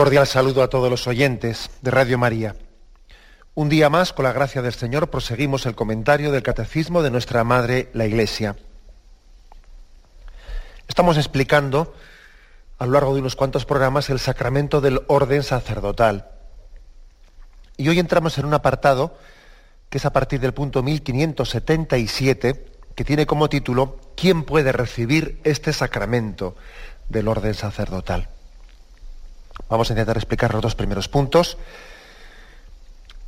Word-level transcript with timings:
Cordial 0.00 0.26
saludo 0.26 0.62
a 0.62 0.70
todos 0.70 0.88
los 0.88 1.06
oyentes 1.06 1.68
de 1.82 1.90
Radio 1.90 2.16
María. 2.16 2.56
Un 3.52 3.68
día 3.68 3.90
más, 3.90 4.14
con 4.14 4.24
la 4.24 4.32
gracia 4.32 4.62
del 4.62 4.72
Señor, 4.72 5.10
proseguimos 5.10 5.66
el 5.66 5.74
comentario 5.74 6.32
del 6.32 6.42
Catecismo 6.42 7.02
de 7.02 7.10
nuestra 7.10 7.44
Madre, 7.44 7.90
la 7.92 8.06
Iglesia. 8.06 8.56
Estamos 10.88 11.18
explicando 11.18 11.94
a 12.78 12.86
lo 12.86 12.92
largo 12.92 13.12
de 13.12 13.20
unos 13.20 13.36
cuantos 13.36 13.66
programas 13.66 14.08
el 14.08 14.18
sacramento 14.18 14.80
del 14.80 15.02
orden 15.06 15.42
sacerdotal. 15.42 16.30
Y 17.76 17.90
hoy 17.90 17.98
entramos 17.98 18.38
en 18.38 18.46
un 18.46 18.54
apartado 18.54 19.18
que 19.90 19.98
es 19.98 20.06
a 20.06 20.14
partir 20.14 20.40
del 20.40 20.54
punto 20.54 20.82
1577, 20.82 22.64
que 22.94 23.04
tiene 23.04 23.26
como 23.26 23.50
título 23.50 23.98
¿Quién 24.16 24.44
puede 24.44 24.72
recibir 24.72 25.38
este 25.44 25.74
sacramento 25.74 26.56
del 27.10 27.28
orden 27.28 27.52
sacerdotal? 27.52 28.30
Vamos 29.68 29.90
a 29.90 29.92
intentar 29.92 30.16
explicar 30.16 30.52
los 30.52 30.62
dos 30.62 30.74
primeros 30.74 31.08
puntos, 31.08 31.58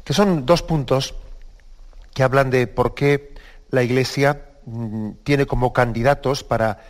que 0.04 0.12
son 0.12 0.46
dos 0.46 0.62
puntos 0.62 1.14
que 2.14 2.22
hablan 2.22 2.50
de 2.50 2.66
por 2.66 2.94
qué 2.94 3.34
la 3.70 3.82
Iglesia 3.82 4.46
mm, 4.66 5.10
tiene 5.24 5.46
como 5.46 5.72
candidatos 5.72 6.44
para 6.44 6.80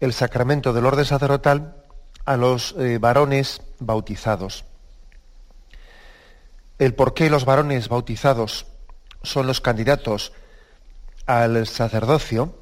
el 0.00 0.12
sacramento 0.12 0.72
del 0.72 0.86
orden 0.86 1.04
sacerdotal 1.04 1.76
a 2.24 2.36
los 2.36 2.74
eh, 2.78 2.98
varones 2.98 3.62
bautizados. 3.78 4.64
El 6.78 6.94
por 6.94 7.14
qué 7.14 7.30
los 7.30 7.44
varones 7.44 7.88
bautizados 7.88 8.66
son 9.22 9.46
los 9.46 9.60
candidatos 9.60 10.32
al 11.26 11.66
sacerdocio, 11.66 12.54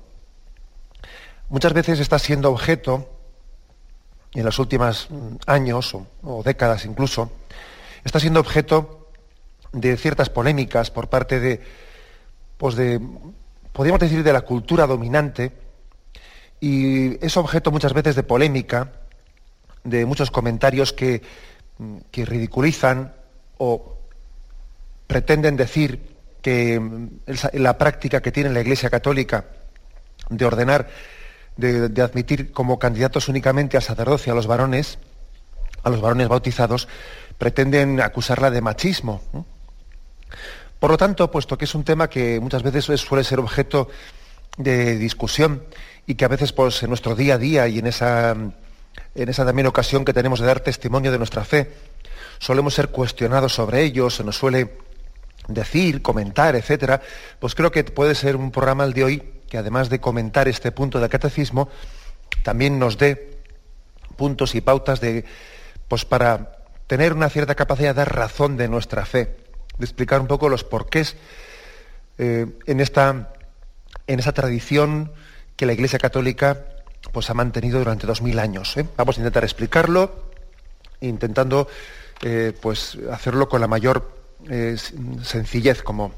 muchas 1.48 1.72
veces 1.72 2.00
está 2.00 2.18
siendo 2.18 2.50
objeto 2.50 3.08
en 4.34 4.44
los 4.44 4.58
últimos 4.58 5.08
años 5.46 5.96
o, 6.22 6.42
décadas 6.42 6.84
incluso, 6.84 7.30
está 8.04 8.20
siendo 8.20 8.40
objeto 8.40 9.08
de 9.72 9.96
ciertas 9.96 10.30
polémicas 10.30 10.90
por 10.90 11.08
parte 11.08 11.40
de, 11.40 11.60
pues 12.56 12.74
de, 12.74 13.00
podríamos 13.72 14.00
decir, 14.00 14.22
de 14.22 14.32
la 14.32 14.42
cultura 14.42 14.86
dominante, 14.86 15.52
y 16.60 17.24
es 17.24 17.36
objeto 17.36 17.70
muchas 17.70 17.94
veces 17.94 18.14
de 18.14 18.22
polémica, 18.22 18.92
de 19.82 20.04
muchos 20.04 20.30
comentarios 20.30 20.92
que, 20.92 21.22
que 22.10 22.24
ridiculizan 22.26 23.14
o 23.58 23.96
pretenden 25.06 25.56
decir 25.56 26.16
que 26.42 26.80
la 27.54 27.78
práctica 27.78 28.20
que 28.20 28.32
tiene 28.32 28.50
la 28.50 28.60
Iglesia 28.60 28.90
Católica 28.90 29.46
de 30.28 30.44
ordenar 30.44 30.88
de, 31.60 32.02
admitir 32.02 32.52
como 32.52 32.78
candidatos 32.78 33.28
únicamente 33.28 33.76
al 33.76 33.82
sacerdocio 33.82 34.32
a 34.32 34.36
los 34.36 34.46
varones, 34.46 34.98
a 35.82 35.90
los 35.90 36.00
varones 36.00 36.28
bautizados, 36.28 36.88
pretenden 37.38 38.00
acusarla 38.00 38.50
de 38.50 38.60
machismo. 38.60 39.22
Por 40.78 40.90
lo 40.90 40.96
tanto, 40.96 41.30
puesto 41.30 41.58
que 41.58 41.66
es 41.66 41.74
un 41.74 41.84
tema 41.84 42.08
que 42.08 42.40
muchas 42.40 42.62
veces 42.62 43.00
suele 43.00 43.24
ser 43.24 43.38
objeto 43.38 43.88
de 44.56 44.96
discusión 44.96 45.62
y 46.06 46.14
que 46.14 46.24
a 46.24 46.28
veces 46.28 46.52
pues, 46.52 46.82
en 46.82 46.88
nuestro 46.88 47.14
día 47.14 47.34
a 47.34 47.38
día 47.38 47.68
y 47.68 47.78
en 47.78 47.86
esa, 47.86 48.32
en 48.32 49.28
esa 49.28 49.44
también 49.44 49.66
ocasión 49.66 50.04
que 50.04 50.12
tenemos 50.12 50.40
de 50.40 50.46
dar 50.46 50.60
testimonio 50.60 51.12
de 51.12 51.18
nuestra 51.18 51.44
fe, 51.44 51.70
solemos 52.38 52.74
ser 52.74 52.88
cuestionados 52.88 53.54
sobre 53.54 53.82
ello, 53.82 54.10
se 54.10 54.24
nos 54.24 54.36
suele 54.36 54.78
decir, 55.48 56.02
comentar, 56.02 56.56
etcétera, 56.56 57.02
pues 57.38 57.54
creo 57.54 57.70
que 57.70 57.84
puede 57.84 58.14
ser 58.14 58.36
un 58.36 58.50
programa 58.50 58.84
el 58.84 58.92
de 58.92 59.04
hoy 59.04 59.22
que 59.50 59.58
además 59.58 59.90
de 59.90 60.00
comentar 60.00 60.48
este 60.48 60.72
punto 60.72 61.00
del 61.00 61.10
catecismo, 61.10 61.68
también 62.42 62.78
nos 62.78 62.96
dé 62.96 63.36
puntos 64.16 64.54
y 64.54 64.62
pautas 64.62 65.00
de, 65.00 65.26
pues 65.88 66.06
para 66.06 66.62
tener 66.86 67.12
una 67.12 67.28
cierta 67.28 67.54
capacidad 67.54 67.90
de 67.90 67.98
dar 67.98 68.14
razón 68.14 68.56
de 68.56 68.68
nuestra 68.68 69.04
fe, 69.04 69.36
de 69.76 69.84
explicar 69.84 70.20
un 70.20 70.28
poco 70.28 70.48
los 70.48 70.64
porqués 70.64 71.16
eh, 72.16 72.46
en, 72.66 72.80
esta, 72.80 73.32
en 74.06 74.20
tradición 74.20 75.12
que 75.56 75.66
la 75.66 75.72
Iglesia 75.72 75.98
Católica 75.98 76.64
pues, 77.12 77.28
ha 77.28 77.34
mantenido 77.34 77.80
durante 77.80 78.06
dos 78.06 78.22
mil 78.22 78.38
años. 78.38 78.76
¿eh? 78.76 78.86
Vamos 78.96 79.16
a 79.16 79.20
intentar 79.20 79.42
explicarlo, 79.42 80.30
intentando 81.00 81.66
eh, 82.22 82.52
pues, 82.60 82.98
hacerlo 83.10 83.48
con 83.48 83.60
la 83.60 83.66
mayor 83.66 84.19
sencillez, 85.22 85.82
como, 85.82 86.12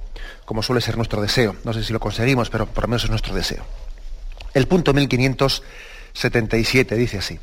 como 0.45 0.63
suele 0.63 0.81
ser 0.81 0.97
nuestro 0.97 1.21
deseo. 1.21 1.57
No 1.65 1.73
sé 1.73 1.83
si 1.85 1.93
lo 1.93 2.01
conseguimos, 2.01 2.51
pero 2.51 2.67
por 2.67 2.85
lo 2.85 2.89
menos 2.89 3.05
es 3.05 3.11
nuestro 3.11 3.35
deseo. 3.35 3.65
El 4.55 4.69
punto 4.69 4.95
1577 4.95 6.97
dice 6.97 7.19
así. 7.19 7.39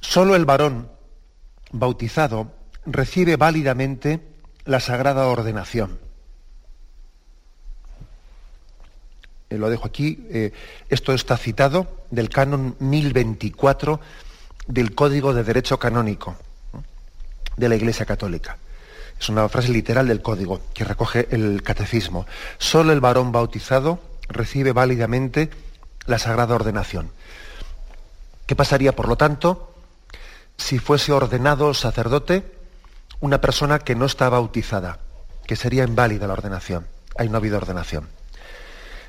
Solo 0.00 0.36
el 0.36 0.44
varón 0.44 0.90
bautizado 1.72 2.52
recibe 2.86 3.36
válidamente 3.36 4.20
la 4.64 4.80
sagrada 4.80 5.26
ordenación. 5.26 5.98
Eh, 9.50 9.58
lo 9.58 9.70
dejo 9.70 9.86
aquí. 9.86 10.26
Eh, 10.30 10.52
esto 10.88 11.12
está 11.12 11.36
citado 11.36 12.06
del 12.10 12.28
canon 12.28 12.76
1024 12.78 14.00
del 14.66 14.94
Código 14.94 15.34
de 15.34 15.44
Derecho 15.44 15.78
Canónico 15.78 16.36
de 17.56 17.68
la 17.68 17.76
Iglesia 17.76 18.06
Católica. 18.06 18.58
Es 19.18 19.28
una 19.28 19.48
frase 19.48 19.68
literal 19.68 20.08
del 20.08 20.22
código 20.22 20.60
que 20.74 20.84
recoge 20.84 21.28
el 21.30 21.62
catecismo. 21.62 22.26
Solo 22.58 22.92
el 22.92 23.00
varón 23.00 23.32
bautizado 23.32 24.00
recibe 24.28 24.72
válidamente 24.72 25.50
la 26.06 26.18
sagrada 26.18 26.54
ordenación. 26.54 27.10
¿Qué 28.46 28.56
pasaría, 28.56 28.94
por 28.94 29.08
lo 29.08 29.16
tanto, 29.16 29.74
si 30.58 30.78
fuese 30.78 31.12
ordenado 31.12 31.72
sacerdote 31.74 32.44
una 33.20 33.40
persona 33.40 33.78
que 33.78 33.94
no 33.94 34.04
está 34.04 34.28
bautizada? 34.28 34.98
Que 35.46 35.56
sería 35.56 35.84
inválida 35.84 36.26
la 36.26 36.34
ordenación. 36.34 36.86
Ahí 37.16 37.28
no 37.28 37.36
ha 37.36 37.38
habido 37.38 37.56
ordenación. 37.56 38.08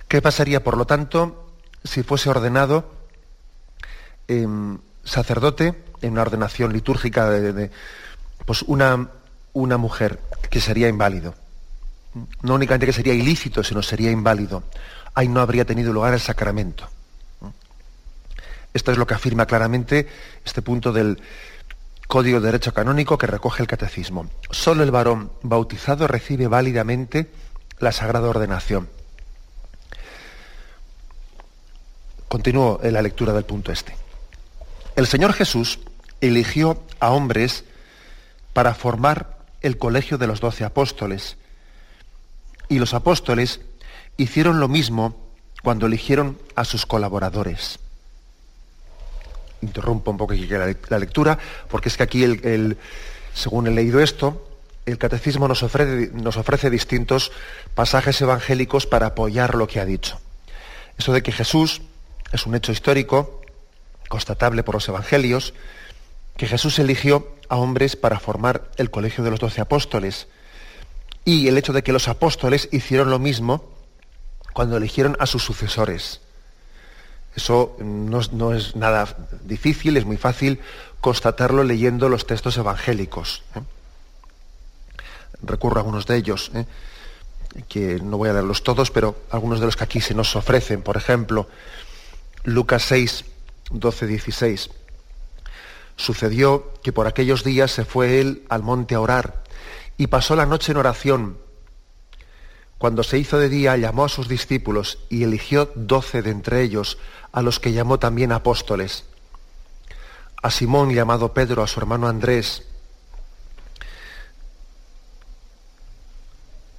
¿Qué 0.07 0.21
pasaría, 0.21 0.63
por 0.63 0.77
lo 0.77 0.85
tanto, 0.85 1.49
si 1.83 2.03
fuese 2.03 2.29
ordenado 2.29 2.91
em, 4.27 4.77
sacerdote 5.03 5.75
en 6.01 6.13
una 6.13 6.21
ordenación 6.21 6.73
litúrgica 6.73 7.29
de, 7.29 7.71
pues 8.45 8.61
una, 8.63 9.09
una 9.53 9.77
mujer 9.77 10.19
que 10.49 10.59
sería 10.59 10.87
inválido. 10.87 11.35
No 12.41 12.55
únicamente 12.55 12.85
que 12.85 12.93
sería 12.93 13.13
ilícito, 13.13 13.63
sino 13.63 13.81
sería 13.81 14.11
inválido. 14.11 14.63
Ahí 15.13 15.27
no 15.27 15.41
habría 15.41 15.65
tenido 15.65 15.93
lugar 15.93 16.13
el 16.13 16.19
sacramento. 16.19 16.89
Esto 18.73 18.91
es 18.91 18.97
lo 18.97 19.07
que 19.07 19.13
afirma 19.13 19.45
claramente 19.45 20.07
este 20.43 20.61
punto 20.61 20.91
del 20.91 21.21
Código 22.07 22.39
de 22.39 22.47
Derecho 22.47 22.73
Canónico 22.73 23.17
que 23.17 23.25
recoge 23.25 23.63
el 23.63 23.67
Catecismo. 23.67 24.29
Solo 24.51 24.83
el 24.83 24.91
varón 24.91 25.31
bautizado 25.41 26.07
recibe 26.07 26.47
válidamente 26.47 27.31
la 27.79 27.91
sagrada 27.91 28.29
ordenación. 28.29 28.89
Continúo 32.27 32.79
en 32.83 32.93
la 32.93 33.01
lectura 33.01 33.33
del 33.33 33.45
punto 33.45 33.71
este. 33.71 33.95
El 34.95 35.07
Señor 35.07 35.33
Jesús 35.33 35.79
eligió 36.21 36.83
a 36.99 37.11
hombres 37.11 37.63
para 38.55 38.73
formar 38.73 39.35
el 39.61 39.77
colegio 39.77 40.17
de 40.17 40.27
los 40.27 40.39
doce 40.39 40.63
apóstoles. 40.63 41.35
Y 42.69 42.79
los 42.79 42.93
apóstoles 42.93 43.59
hicieron 44.15 44.61
lo 44.61 44.69
mismo 44.69 45.27
cuando 45.61 45.87
eligieron 45.87 46.39
a 46.55 46.63
sus 46.63 46.85
colaboradores. 46.85 47.79
Interrumpo 49.59 50.09
un 50.09 50.17
poco 50.17 50.35
aquí 50.35 50.47
la 50.47 50.99
lectura, 50.99 51.37
porque 51.67 51.89
es 51.89 51.97
que 51.97 52.03
aquí, 52.03 52.23
el, 52.23 52.77
según 53.33 53.67
he 53.67 53.71
leído 53.71 53.99
esto, 53.99 54.47
el 54.85 54.97
catecismo 54.97 55.49
nos 55.49 55.61
ofrece, 55.61 56.11
nos 56.13 56.37
ofrece 56.37 56.69
distintos 56.69 57.33
pasajes 57.73 58.21
evangélicos 58.21 58.87
para 58.87 59.07
apoyar 59.07 59.55
lo 59.55 59.67
que 59.67 59.81
ha 59.81 59.85
dicho. 59.85 60.17
Eso 60.97 61.11
de 61.11 61.21
que 61.21 61.33
Jesús 61.33 61.81
es 62.31 62.45
un 62.45 62.55
hecho 62.55 62.71
histórico, 62.71 63.41
constatable 64.07 64.63
por 64.63 64.75
los 64.75 64.87
evangelios, 64.87 65.53
que 66.37 66.47
Jesús 66.47 66.79
eligió 66.79 67.34
a 67.49 67.57
hombres 67.57 67.95
para 67.95 68.19
formar 68.19 68.69
el 68.77 68.91
colegio 68.91 69.23
de 69.23 69.31
los 69.31 69.39
doce 69.39 69.61
apóstoles. 69.61 70.27
Y 71.23 71.47
el 71.47 71.57
hecho 71.57 71.73
de 71.73 71.83
que 71.83 71.93
los 71.93 72.07
apóstoles 72.07 72.69
hicieron 72.71 73.09
lo 73.09 73.19
mismo 73.19 73.63
cuando 74.53 74.77
eligieron 74.77 75.17
a 75.19 75.25
sus 75.25 75.43
sucesores. 75.43 76.21
Eso 77.35 77.75
no, 77.79 78.53
es 78.53 78.75
nada 78.75 79.17
difícil, 79.43 79.97
es 79.97 80.05
muy 80.05 80.15
fácil 80.15 80.61
constatarlo 81.01 81.63
leyendo 81.63 82.07
los 82.07 82.25
textos 82.25 82.55
evangélicos. 82.57 83.43
¿eh? 83.55 83.59
Recurro 85.43 85.77
a 85.77 85.79
algunos 85.81 86.05
de 86.05 86.15
ellos, 86.15 86.51
¿eh? 86.53 86.65
que 87.67 87.99
no 88.01 88.17
voy 88.17 88.29
a 88.29 88.33
leerlos 88.33 88.63
todos, 88.63 88.89
pero 88.91 89.15
algunos 89.31 89.59
de 89.59 89.65
los 89.65 89.75
que 89.75 89.83
aquí 89.83 89.99
se 89.99 90.13
nos 90.13 90.35
ofrecen. 90.37 90.81
Por 90.81 90.95
ejemplo, 90.95 91.49
Lucas 92.45 92.83
6, 92.83 93.25
12, 93.71 94.07
16. 94.07 94.69
Sucedió 95.95 96.73
que 96.83 96.91
por 96.91 97.07
aquellos 97.07 97.43
días 97.43 97.71
se 97.71 97.85
fue 97.85 98.19
él 98.19 98.43
al 98.49 98.63
monte 98.63 98.95
a 98.95 99.01
orar 99.01 99.43
y 99.97 100.07
pasó 100.07 100.35
la 100.35 100.45
noche 100.45 100.71
en 100.71 100.77
oración. 100.77 101.37
Cuando 102.77 103.03
se 103.03 103.17
hizo 103.17 103.39
de 103.39 103.49
día, 103.49 103.77
llamó 103.77 104.05
a 104.05 104.09
sus 104.09 104.27
discípulos 104.27 104.99
y 105.09 105.23
eligió 105.23 105.71
doce 105.75 106.21
de 106.21 106.31
entre 106.31 106.61
ellos, 106.61 106.97
a 107.31 107.41
los 107.41 107.59
que 107.59 107.71
llamó 107.71 107.99
también 107.99 108.31
apóstoles. 108.31 109.05
A 110.41 110.51
Simón 110.51 110.93
llamado 110.93 111.33
Pedro, 111.33 111.63
a 111.63 111.67
su 111.67 111.79
hermano 111.79 112.07
Andrés, 112.07 112.63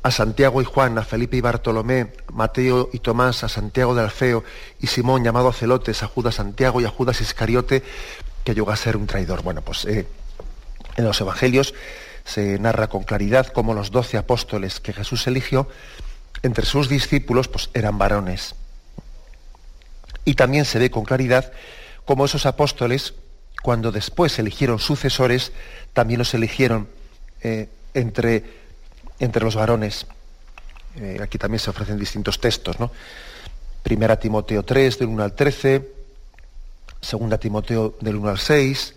a 0.03 0.11
Santiago 0.13 0.63
y 0.63 0.65
Juan, 0.65 0.99
a 0.99 1.03
Felipe 1.03 1.37
y 1.37 1.41
Bartolomé, 1.41 2.13
Mateo 2.33 2.91
y 2.93 3.01
Tomás, 3.01 3.43
a 3.43 3.49
Santiago 3.49 3.93
de 3.95 4.03
Alfeo 4.03 4.45
y 4.79 4.87
Simón 4.87 5.25
llamado 5.25 5.53
Celotes, 5.53 6.05
a 6.05 6.07
Judas 6.07 6.37
Santiago 6.37 6.81
y 6.81 6.85
a 6.85 6.91
Judas 6.91 7.21
Iscariote, 7.21 7.83
que 8.47 8.55
llegó 8.55 8.71
a 8.71 8.77
ser 8.77 8.97
un 8.97 9.09
traidor. 9.09 9.43
Bueno, 9.43 9.61
pues 9.61 9.85
eh, 9.87 10.07
en 10.97 11.05
los 11.05 11.21
Evangelios 11.21 11.75
se 12.25 12.61
narra 12.61 12.87
con 12.87 13.03
claridad 13.03 13.49
cómo 13.49 13.75
los 13.75 13.91
doce 13.91 14.19
apóstoles 14.19 14.79
que 14.79 14.93
Jesús 14.93 15.27
eligió, 15.27 15.69
entre 16.45 16.65
sus 16.65 16.89
discípulos, 16.89 17.49
pues 17.49 17.71
eran 17.75 17.99
varones. 17.99 18.55
Y 20.25 20.35
también 20.35 20.65
se 20.65 20.79
ve 20.79 20.93
con 20.93 21.05
claridad 21.05 21.53
cómo 22.05 22.25
esos 22.25 22.47
apóstoles, 22.47 23.15
cuando 23.65 23.91
después 23.91 24.39
eligieron 24.39 24.79
sucesores, 24.79 25.51
también 25.93 26.19
los 26.19 26.33
eligieron 26.33 26.89
eh, 27.43 27.69
entre, 27.95 28.45
entre 29.19 29.43
los 29.43 29.57
varones. 29.57 30.07
Eh, 31.01 31.19
aquí 31.21 31.37
también 31.37 31.59
se 31.59 31.71
ofrecen 31.71 31.99
distintos 31.99 32.41
textos, 32.41 32.79
¿no? 32.79 32.93
Primera 33.83 34.21
Timoteo 34.21 34.63
3, 34.63 35.01
del 35.01 35.09
1 35.09 35.25
al 35.25 35.33
13, 35.35 35.96
Segunda 37.01 37.39
Timoteo 37.39 37.95
del 38.01 38.17
1 38.17 38.29
al 38.31 38.39
6, 38.39 38.95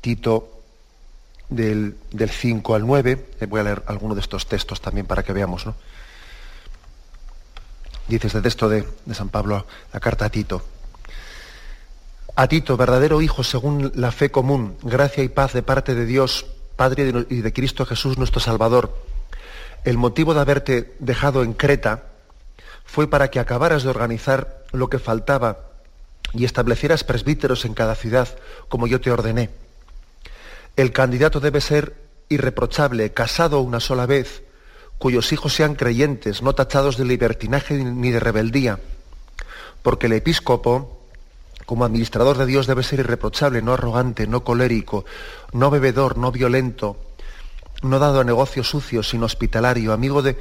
Tito 0.00 0.62
del, 1.48 1.96
5 2.12 2.74
al 2.74 2.86
9. 2.86 3.26
Eh, 3.40 3.46
voy 3.46 3.60
a 3.60 3.64
leer 3.64 3.82
alguno 3.86 4.14
de 4.14 4.20
estos 4.20 4.46
textos 4.46 4.80
también 4.80 5.06
para 5.06 5.22
que 5.22 5.32
veamos. 5.32 5.66
¿no? 5.66 5.74
Dice 8.06 8.26
este 8.28 8.40
texto 8.40 8.68
de, 8.68 8.86
de 9.04 9.14
San 9.14 9.28
Pablo, 9.28 9.66
la 9.92 10.00
carta 10.00 10.26
a 10.26 10.30
Tito. 10.30 10.62
A 12.36 12.46
Tito, 12.46 12.76
verdadero 12.76 13.20
hijo 13.20 13.42
según 13.42 13.90
la 13.94 14.12
fe 14.12 14.30
común, 14.30 14.76
gracia 14.82 15.24
y 15.24 15.28
paz 15.28 15.52
de 15.52 15.62
parte 15.62 15.94
de 15.94 16.06
Dios, 16.06 16.46
Padre 16.76 17.12
y 17.28 17.40
de 17.40 17.52
Cristo 17.52 17.84
Jesús 17.84 18.18
nuestro 18.18 18.38
Salvador. 18.40 18.96
El 19.84 19.98
motivo 19.98 20.34
de 20.34 20.40
haberte 20.40 20.94
dejado 21.00 21.42
en 21.42 21.52
Creta 21.52 22.04
fue 22.84 23.10
para 23.10 23.28
que 23.28 23.40
acabaras 23.40 23.82
de 23.82 23.90
organizar 23.90 24.62
lo 24.72 24.88
que 24.88 25.00
faltaba 25.00 25.67
y 26.34 26.44
establecieras 26.44 27.04
presbíteros 27.04 27.64
en 27.64 27.74
cada 27.74 27.94
ciudad, 27.94 28.28
como 28.68 28.86
yo 28.86 29.00
te 29.00 29.10
ordené. 29.10 29.50
El 30.76 30.92
candidato 30.92 31.40
debe 31.40 31.60
ser 31.60 31.94
irreprochable, 32.28 33.12
casado 33.12 33.60
una 33.60 33.80
sola 33.80 34.06
vez, 34.06 34.42
cuyos 34.98 35.32
hijos 35.32 35.54
sean 35.54 35.74
creyentes, 35.74 36.42
no 36.42 36.54
tachados 36.54 36.96
de 36.96 37.04
libertinaje 37.04 37.74
ni 37.74 38.10
de 38.10 38.20
rebeldía, 38.20 38.78
porque 39.82 40.06
el 40.06 40.12
episcopo, 40.12 41.02
como 41.66 41.84
administrador 41.84 42.36
de 42.36 42.46
Dios, 42.46 42.66
debe 42.66 42.82
ser 42.82 43.00
irreprochable, 43.00 43.62
no 43.62 43.74
arrogante, 43.74 44.26
no 44.26 44.44
colérico, 44.44 45.04
no 45.52 45.70
bebedor, 45.70 46.18
no 46.18 46.30
violento, 46.30 46.96
no 47.82 47.98
dado 47.98 48.20
a 48.20 48.24
negocios 48.24 48.68
sucios, 48.68 49.08
sino 49.08 49.26
hospitalario, 49.26 49.92
amigo 49.92 50.20
de, 50.20 50.36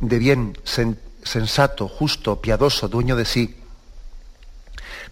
de 0.00 0.18
bien, 0.18 0.58
sensato, 0.64 1.88
justo, 1.88 2.40
piadoso, 2.40 2.88
dueño 2.88 3.16
de 3.16 3.24
sí 3.24 3.59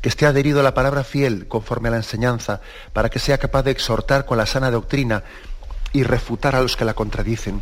que 0.00 0.08
esté 0.08 0.26
adherido 0.26 0.60
a 0.60 0.62
la 0.62 0.74
palabra 0.74 1.04
fiel 1.04 1.48
conforme 1.48 1.88
a 1.88 1.92
la 1.92 1.96
enseñanza, 1.98 2.60
para 2.92 3.08
que 3.08 3.18
sea 3.18 3.38
capaz 3.38 3.62
de 3.62 3.70
exhortar 3.70 4.24
con 4.24 4.38
la 4.38 4.46
sana 4.46 4.70
doctrina 4.70 5.24
y 5.92 6.02
refutar 6.02 6.54
a 6.56 6.62
los 6.62 6.76
que 6.76 6.84
la 6.84 6.94
contradicen. 6.94 7.60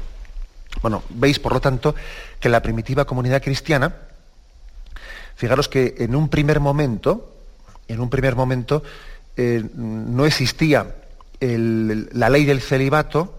Bueno, 0.83 1.03
veis, 1.11 1.39
por 1.39 1.53
lo 1.53 1.61
tanto, 1.61 1.95
que 2.41 2.49
la 2.49 2.63
primitiva 2.63 3.05
comunidad 3.05 3.43
cristiana, 3.43 3.95
fijaros 5.37 5.69
que 5.69 5.95
en 5.99 6.15
un 6.15 6.29
primer 6.29 6.61
momento, 6.61 7.33
en 7.89 8.01
un 8.01 8.11
primer 8.11 8.37
momento, 8.37 8.83
eh, 9.37 9.65
no 9.75 10.27
existía 10.27 10.97
la 11.41 12.31
ley 12.31 12.45
del 12.45 12.63
celibato, 12.63 13.35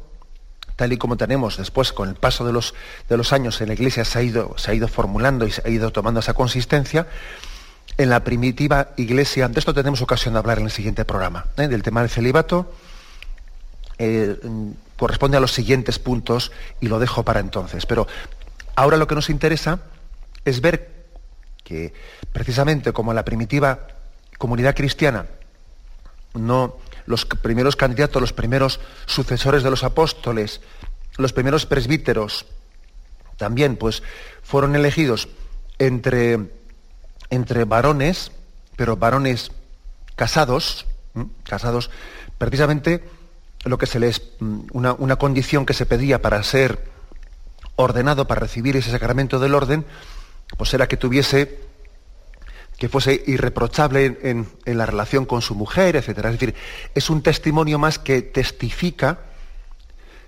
tal 0.75 0.94
y 0.94 0.98
como 0.98 1.18
tenemos 1.18 1.57
después 1.57 1.92
con 1.92 2.10
el 2.10 2.16
paso 2.16 2.45
de 2.45 2.54
los, 2.54 2.75
de 3.10 3.18
los 3.18 3.33
años 3.33 3.60
en 3.62 3.69
la 3.69 3.74
iglesia 3.74 4.06
se 4.06 4.19
ha, 4.19 4.22
ido, 4.22 4.54
se 4.57 4.69
ha 4.69 4.74
ido 4.75 4.88
formulando 4.88 5.48
y 5.48 5.51
se 5.51 5.63
ha 5.66 5.69
ido 5.69 5.92
tomando 5.92 6.19
esa 6.19 6.36
consistencia, 6.36 7.07
en 7.98 8.10
la 8.10 8.24
primitiva 8.24 8.90
iglesia, 8.98 9.48
de 9.48 9.60
esto 9.60 9.74
tenemos 9.74 10.02
ocasión 10.02 10.34
de 10.34 10.40
hablar 10.40 10.60
en 10.60 10.66
el 10.66 10.72
siguiente 10.72 11.04
programa, 11.04 11.48
¿eh? 11.58 11.68
del 11.68 11.82
tema 11.82 12.02
del 12.02 12.10
celibato, 12.10 12.72
eh, 13.98 14.38
corresponde 14.98 15.38
a 15.38 15.40
los 15.40 15.52
siguientes 15.52 15.98
puntos 15.98 16.52
y 16.80 16.88
lo 16.88 17.00
dejo 17.00 17.24
para 17.24 17.40
entonces. 17.40 17.86
Pero 17.86 18.08
ahora 18.76 18.98
lo 18.98 19.08
que 19.08 19.16
nos 19.16 19.30
interesa 19.30 19.80
es 20.46 20.62
ver 20.62 21.08
que 21.64 21.94
precisamente 22.32 22.94
como 22.94 23.14
la 23.14 23.26
primitiva 23.26 23.88
comunidad 24.38 24.76
cristiana, 24.76 25.26
no 26.36 26.78
los 27.07 27.26
primeros 27.26 27.76
candidatos, 27.76 28.21
los 28.21 28.33
primeros 28.33 28.80
sucesores 29.06 29.64
de 29.64 29.71
los 29.71 29.83
apóstoles, 29.83 30.62
los 31.18 31.33
primeros 31.33 31.66
presbíteros, 31.66 32.45
también 33.38 33.76
pues 33.76 34.04
fueron 34.44 34.76
elegidos 34.76 35.30
entre 35.80 36.56
entre 37.30 37.66
varones, 37.66 38.31
pero 38.76 38.98
varones 38.98 39.52
casados, 40.16 40.86
casados, 41.44 41.90
precisamente 42.38 43.04
lo 43.66 43.78
que 43.78 43.86
se 43.86 44.00
les, 44.00 44.22
mm, 44.40 44.60
una, 44.72 44.94
una, 44.94 45.16
condición 45.18 45.66
que 45.66 45.74
se 45.74 45.86
pedía 45.86 46.22
para 46.22 46.42
ser 46.44 46.84
ordenado, 47.76 48.28
para 48.28 48.42
recibir 48.42 48.76
ese 48.78 48.92
sacramento 48.92 49.40
del 49.40 49.56
orden, 49.56 49.86
pues 50.57 50.74
era 50.74 50.88
que 50.88 50.98
tuviese, 50.98 51.60
que 52.78 52.90
fuese 52.90 53.24
irreprochable 53.28 54.18
en, 54.24 54.48
en 54.66 54.78
la 54.78 54.86
relación 54.86 55.26
con 55.26 55.42
su 55.42 55.56
mujer, 55.56 55.96
etc. 55.96 56.10
Es 56.10 56.31
decir, 56.31 56.56
es 56.96 57.10
un 57.10 57.22
testimonio 57.22 57.80
más 57.80 58.00
que 58.00 58.22
testifica 58.22 59.19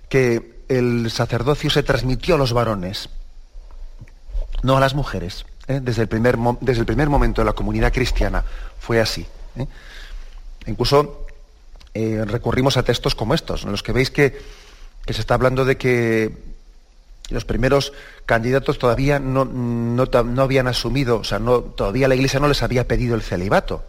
que 0.08 0.60
el 0.68 1.10
sacerdocio 1.10 1.70
se 1.70 1.82
transmitió 1.82 2.36
a 2.36 2.38
los 2.38 2.52
varones, 2.52 3.08
no 4.62 4.76
a 4.76 4.80
las 4.80 4.94
mujeres. 4.94 5.46
¿Eh? 5.70 5.80
desde, 5.82 6.02
el 6.02 6.08
primer, 6.08 6.36
desde 6.60 6.80
el 6.80 6.86
primer 6.86 7.08
momento 7.08 7.40
de 7.40 7.46
la 7.46 7.52
comunidad 7.52 7.92
cristiana 7.92 8.44
fue 8.78 9.00
así. 9.00 9.26
¿eh? 9.56 9.66
Incluso 10.66 11.26
eh, 11.94 12.24
recurrimos 12.26 12.76
a 12.76 12.82
textos 12.82 13.14
como 13.14 13.34
estos, 13.34 13.64
en 13.64 13.70
los 13.70 13.82
que 13.82 13.92
veis 13.92 14.10
que, 14.10 14.38
se 15.06 15.20
está 15.20 15.34
hablando 15.34 15.64
de 15.64 15.76
que 15.76 16.30
los 17.30 17.44
primeros 17.44 17.92
candidatos 18.26 18.78
todavía 18.78 19.18
no, 19.18 19.44
no, 19.44 20.04
habían 20.42 20.68
asumido, 20.68 21.18
o 21.18 21.24
sea, 21.24 21.40
no, 21.40 21.60
todavía 21.60 22.06
la 22.06 22.14
Iglesia 22.14 22.38
no 22.38 22.46
les 22.46 22.62
había 22.62 22.86
pedido 22.86 23.16
el 23.16 23.22
celibato, 23.22 23.84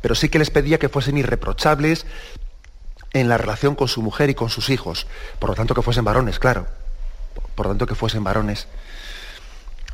pero 0.00 0.14
sí 0.14 0.28
que 0.28 0.38
les 0.38 0.50
pedía 0.50 0.78
que 0.78 0.88
fuesen 0.88 1.18
irreprochables 1.18 2.06
en 3.14 3.28
la 3.28 3.36
relación 3.36 3.74
con 3.74 3.88
su 3.88 4.00
mujer 4.00 4.30
y 4.30 4.36
con 4.36 4.48
sus 4.48 4.70
hijos, 4.70 5.08
por 5.40 5.50
lo 5.50 5.56
tanto 5.56 5.74
que 5.74 5.82
fuesen 5.82 6.04
varones, 6.04 6.38
claro, 6.38 6.68
por 7.56 7.66
lo 7.66 7.70
tanto 7.72 7.86
que 7.86 7.96
fuesen 7.96 8.22
varones. 8.22 8.68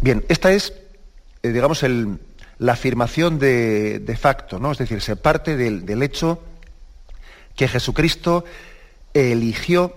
Bien, 0.02 0.26
esta 0.28 0.52
es 0.52 0.74
eh, 1.44 1.52
digamos, 1.52 1.84
la 2.58 2.72
afirmación 2.72 3.38
de, 3.38 4.18
facto, 4.18 4.58
¿no? 4.58 4.72
Es 4.72 4.78
decir, 4.78 5.02
se 5.02 5.14
parte 5.14 5.58
del, 5.58 6.02
hecho 6.02 6.42
que 7.54 7.68
Jesucristo 7.68 8.46
eligió, 9.12 9.94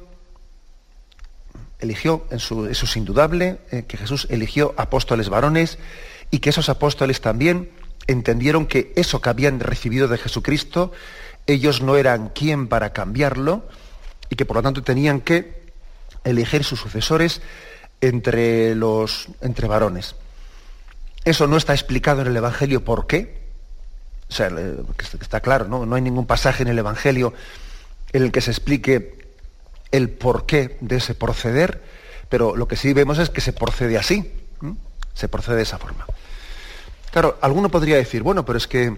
eligió, 1.79 2.27
eso 2.31 2.67
es 2.67 2.97
indudable, 2.97 3.59
eh, 3.71 3.85
que 3.87 3.95
Jesús 3.95 4.27
eligió 4.29 4.73
apóstoles 4.75 5.29
varones 5.29 5.79
y 6.31 6.39
que 6.39 6.49
esos 6.49 6.67
apóstoles 6.67 7.21
también 7.21 7.71
entendieron 8.07 8.65
que 8.65 8.91
eso 8.97 9.21
que 9.21 9.29
habían 9.29 9.61
recibido 9.61 10.09
de 10.09 10.17
Jesucristo, 10.17 10.91
ellos 11.45 11.81
no 11.81 11.95
eran 11.95 12.27
quien 12.27 12.67
para 12.67 12.91
cambiarlo 12.91 13.65
y 14.29 14.35
que 14.35 14.45
por 14.45 14.57
lo 14.57 14.63
tanto 14.63 14.83
tenían 14.83 15.21
que 15.21 15.61
elegir 16.25 16.65
sus 16.65 16.81
sucesores 16.81 17.41
entre 18.01 18.75
los 18.75 19.29
entre 19.39 19.69
varones. 19.69 20.15
Eso 21.27 21.45
no 21.45 21.57
está 21.57 21.73
explicado 21.73 22.21
en 22.21 22.27
el 22.27 22.37
Evangelio 22.37 22.85
por 22.85 23.05
qué. 23.05 23.37
O 24.29 24.31
sea, 24.31 24.49
está 25.19 25.41
claro, 25.41 25.67
¿no? 25.67 25.85
No 25.85 25.97
hay 25.97 26.01
ningún 26.01 26.25
pasaje 26.25 26.63
en 26.63 26.69
el 26.69 26.79
Evangelio 26.79 27.33
en 28.13 28.23
el 28.23 28.31
que 28.31 28.39
se 28.39 28.51
explique 28.51 29.27
el 29.91 30.09
porqué 30.09 30.77
de 30.79 30.95
ese 30.95 31.15
proceder, 31.15 31.83
pero 32.29 32.55
lo 32.55 32.69
que 32.69 32.77
sí 32.77 32.93
vemos 32.93 33.19
es 33.19 33.29
que 33.29 33.41
se 33.41 33.51
procede 33.51 33.97
así, 33.97 34.31
se 35.13 35.27
procede 35.27 35.57
de 35.57 35.63
esa 35.63 35.77
forma. 35.77 36.05
Claro, 37.11 37.37
alguno 37.41 37.67
podría 37.67 37.97
decir, 37.97 38.23
bueno, 38.23 38.45
pero 38.45 38.57
es 38.57 38.67
que 38.67 38.95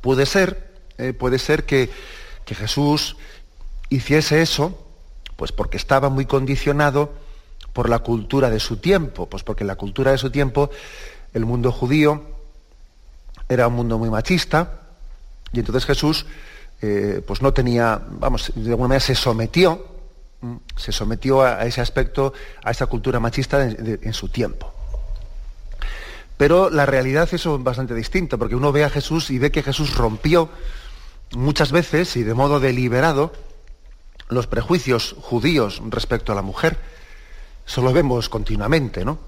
puede 0.00 0.24
ser, 0.24 0.72
eh, 0.96 1.12
puede 1.12 1.38
ser 1.38 1.64
que, 1.64 1.90
que 2.46 2.54
Jesús 2.54 3.18
hiciese 3.90 4.40
eso, 4.40 4.82
pues 5.36 5.52
porque 5.52 5.76
estaba 5.76 6.08
muy 6.08 6.24
condicionado 6.24 7.12
por 7.72 7.88
la 7.88 8.00
cultura 8.00 8.50
de 8.50 8.60
su 8.60 8.76
tiempo, 8.76 9.26
pues 9.26 9.42
porque 9.42 9.64
la 9.64 9.76
cultura 9.76 10.10
de 10.10 10.18
su 10.18 10.30
tiempo, 10.30 10.70
el 11.32 11.44
mundo 11.44 11.72
judío 11.72 12.22
era 13.48 13.68
un 13.68 13.74
mundo 13.74 13.98
muy 13.98 14.10
machista, 14.10 14.80
y 15.52 15.60
entonces 15.60 15.84
Jesús 15.84 16.26
eh, 16.80 17.22
pues 17.26 17.42
no 17.42 17.52
tenía, 17.52 18.00
vamos, 18.08 18.52
de 18.54 18.70
alguna 18.70 18.88
manera 18.88 19.00
se 19.00 19.14
sometió, 19.14 19.86
se 20.76 20.92
sometió 20.92 21.42
a, 21.42 21.64
ese 21.64 21.80
aspecto, 21.80 22.32
a 22.64 22.70
esa 22.70 22.86
cultura 22.86 23.20
machista 23.20 23.64
en 23.64 24.12
su 24.12 24.28
tiempo. 24.28 24.72
Pero 26.36 26.70
la 26.70 26.86
realidad 26.86 27.28
es 27.32 27.44
bastante 27.60 27.94
distinto, 27.94 28.36
porque 28.36 28.56
uno 28.56 28.72
ve 28.72 28.82
a 28.82 28.90
Jesús 28.90 29.30
y 29.30 29.38
ve 29.38 29.52
que 29.52 29.62
Jesús 29.62 29.94
rompió 29.94 30.48
muchas 31.36 31.70
veces 31.70 32.16
y 32.16 32.24
de 32.24 32.34
modo 32.34 32.58
deliberado 32.58 33.32
los 34.28 34.48
prejuicios 34.48 35.14
judíos 35.20 35.80
respecto 35.88 36.32
a 36.32 36.34
la 36.34 36.42
mujer. 36.42 36.78
Eso 37.66 37.82
lo 37.82 37.92
vemos 37.92 38.28
continuamente, 38.28 39.04
¿no? 39.04 39.18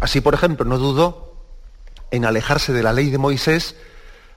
Así, 0.00 0.20
por 0.20 0.34
ejemplo, 0.34 0.64
no 0.64 0.78
dudó 0.78 1.34
en 2.10 2.24
alejarse 2.24 2.72
de 2.72 2.82
la 2.82 2.92
ley 2.92 3.10
de 3.10 3.18
Moisés 3.18 3.76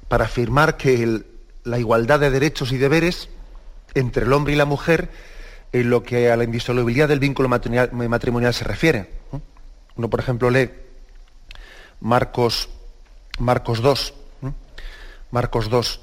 para 0.07 0.25
afirmar 0.25 0.77
que 0.77 1.23
la 1.63 1.79
igualdad 1.79 2.19
de 2.19 2.29
derechos 2.29 2.71
y 2.71 2.77
deberes 2.77 3.29
entre 3.93 4.25
el 4.25 4.33
hombre 4.33 4.53
y 4.53 4.55
la 4.55 4.65
mujer 4.65 5.09
en 5.73 5.89
lo 5.89 6.03
que 6.03 6.31
a 6.31 6.37
la 6.37 6.43
indisolubilidad 6.43 7.07
del 7.07 7.19
vínculo 7.19 7.49
matrimonial, 7.49 8.53
se 8.53 8.63
refiere. 8.63 9.09
Uno, 9.95 10.09
por 10.09 10.19
ejemplo, 10.19 10.49
lee 10.49 10.71
Marcos, 11.99 12.69
Marcos 13.39 13.81
2, 13.81 14.13
Marcos 15.31 15.69
2, 15.69 15.99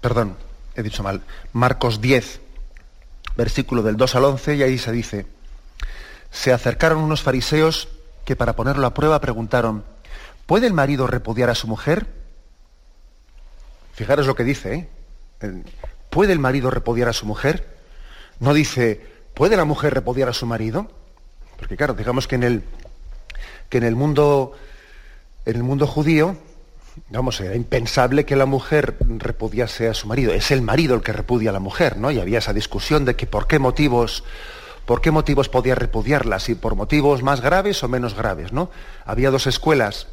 perdón, 0.00 0.36
he 0.74 0.82
dicho 0.82 1.02
mal, 1.02 1.22
Marcos 1.52 2.00
10, 2.00 2.40
versículo 3.40 3.82
del 3.82 3.96
2 3.96 4.16
al 4.16 4.24
11, 4.26 4.56
y 4.56 4.62
ahí 4.62 4.76
se 4.76 4.92
dice, 4.92 5.24
se 6.30 6.52
acercaron 6.52 6.98
unos 6.98 7.22
fariseos 7.22 7.88
que 8.26 8.36
para 8.36 8.54
ponerlo 8.54 8.86
a 8.86 8.92
prueba 8.92 9.18
preguntaron, 9.18 9.82
¿puede 10.44 10.66
el 10.66 10.74
marido 10.74 11.06
repudiar 11.06 11.48
a 11.48 11.54
su 11.54 11.66
mujer? 11.66 12.06
Fijaros 13.94 14.26
lo 14.26 14.34
que 14.34 14.44
dice, 14.44 14.74
¿eh? 14.74 15.64
¿Puede 16.10 16.34
el 16.34 16.38
marido 16.38 16.70
repudiar 16.70 17.08
a 17.08 17.14
su 17.14 17.24
mujer? 17.24 17.78
No 18.40 18.52
dice, 18.52 19.00
¿puede 19.32 19.56
la 19.56 19.64
mujer 19.64 19.94
repudiar 19.94 20.28
a 20.28 20.34
su 20.34 20.44
marido? 20.44 20.90
Porque 21.56 21.78
claro, 21.78 21.94
digamos 21.94 22.28
que 22.28 22.34
en 22.34 22.42
el, 22.42 22.62
que 23.70 23.78
en 23.78 23.84
el 23.84 23.96
mundo, 23.96 24.52
en 25.46 25.56
el 25.56 25.62
mundo 25.62 25.86
judío, 25.86 26.36
vamos, 27.08 27.40
era 27.40 27.54
impensable 27.54 28.24
que 28.24 28.36
la 28.36 28.46
mujer 28.46 28.96
repudiase 29.00 29.88
a 29.88 29.94
su 29.94 30.06
marido. 30.06 30.32
Es 30.32 30.50
el 30.50 30.62
marido 30.62 30.94
el 30.94 31.02
que 31.02 31.12
repudia 31.12 31.50
a 31.50 31.52
la 31.52 31.60
mujer, 31.60 31.96
¿no? 31.96 32.10
Y 32.10 32.20
había 32.20 32.38
esa 32.38 32.52
discusión 32.52 33.04
de 33.04 33.16
que 33.16 33.26
por 33.26 33.46
qué 33.46 33.58
motivos, 33.58 34.24
por 34.86 35.00
qué 35.00 35.10
motivos 35.10 35.48
podía 35.48 35.74
repudiarla, 35.74 36.38
si 36.38 36.54
por 36.54 36.74
motivos 36.74 37.22
más 37.22 37.40
graves 37.40 37.82
o 37.82 37.88
menos 37.88 38.14
graves, 38.14 38.52
¿no? 38.52 38.70
Había 39.04 39.30
dos 39.30 39.46
escuelas 39.46 40.08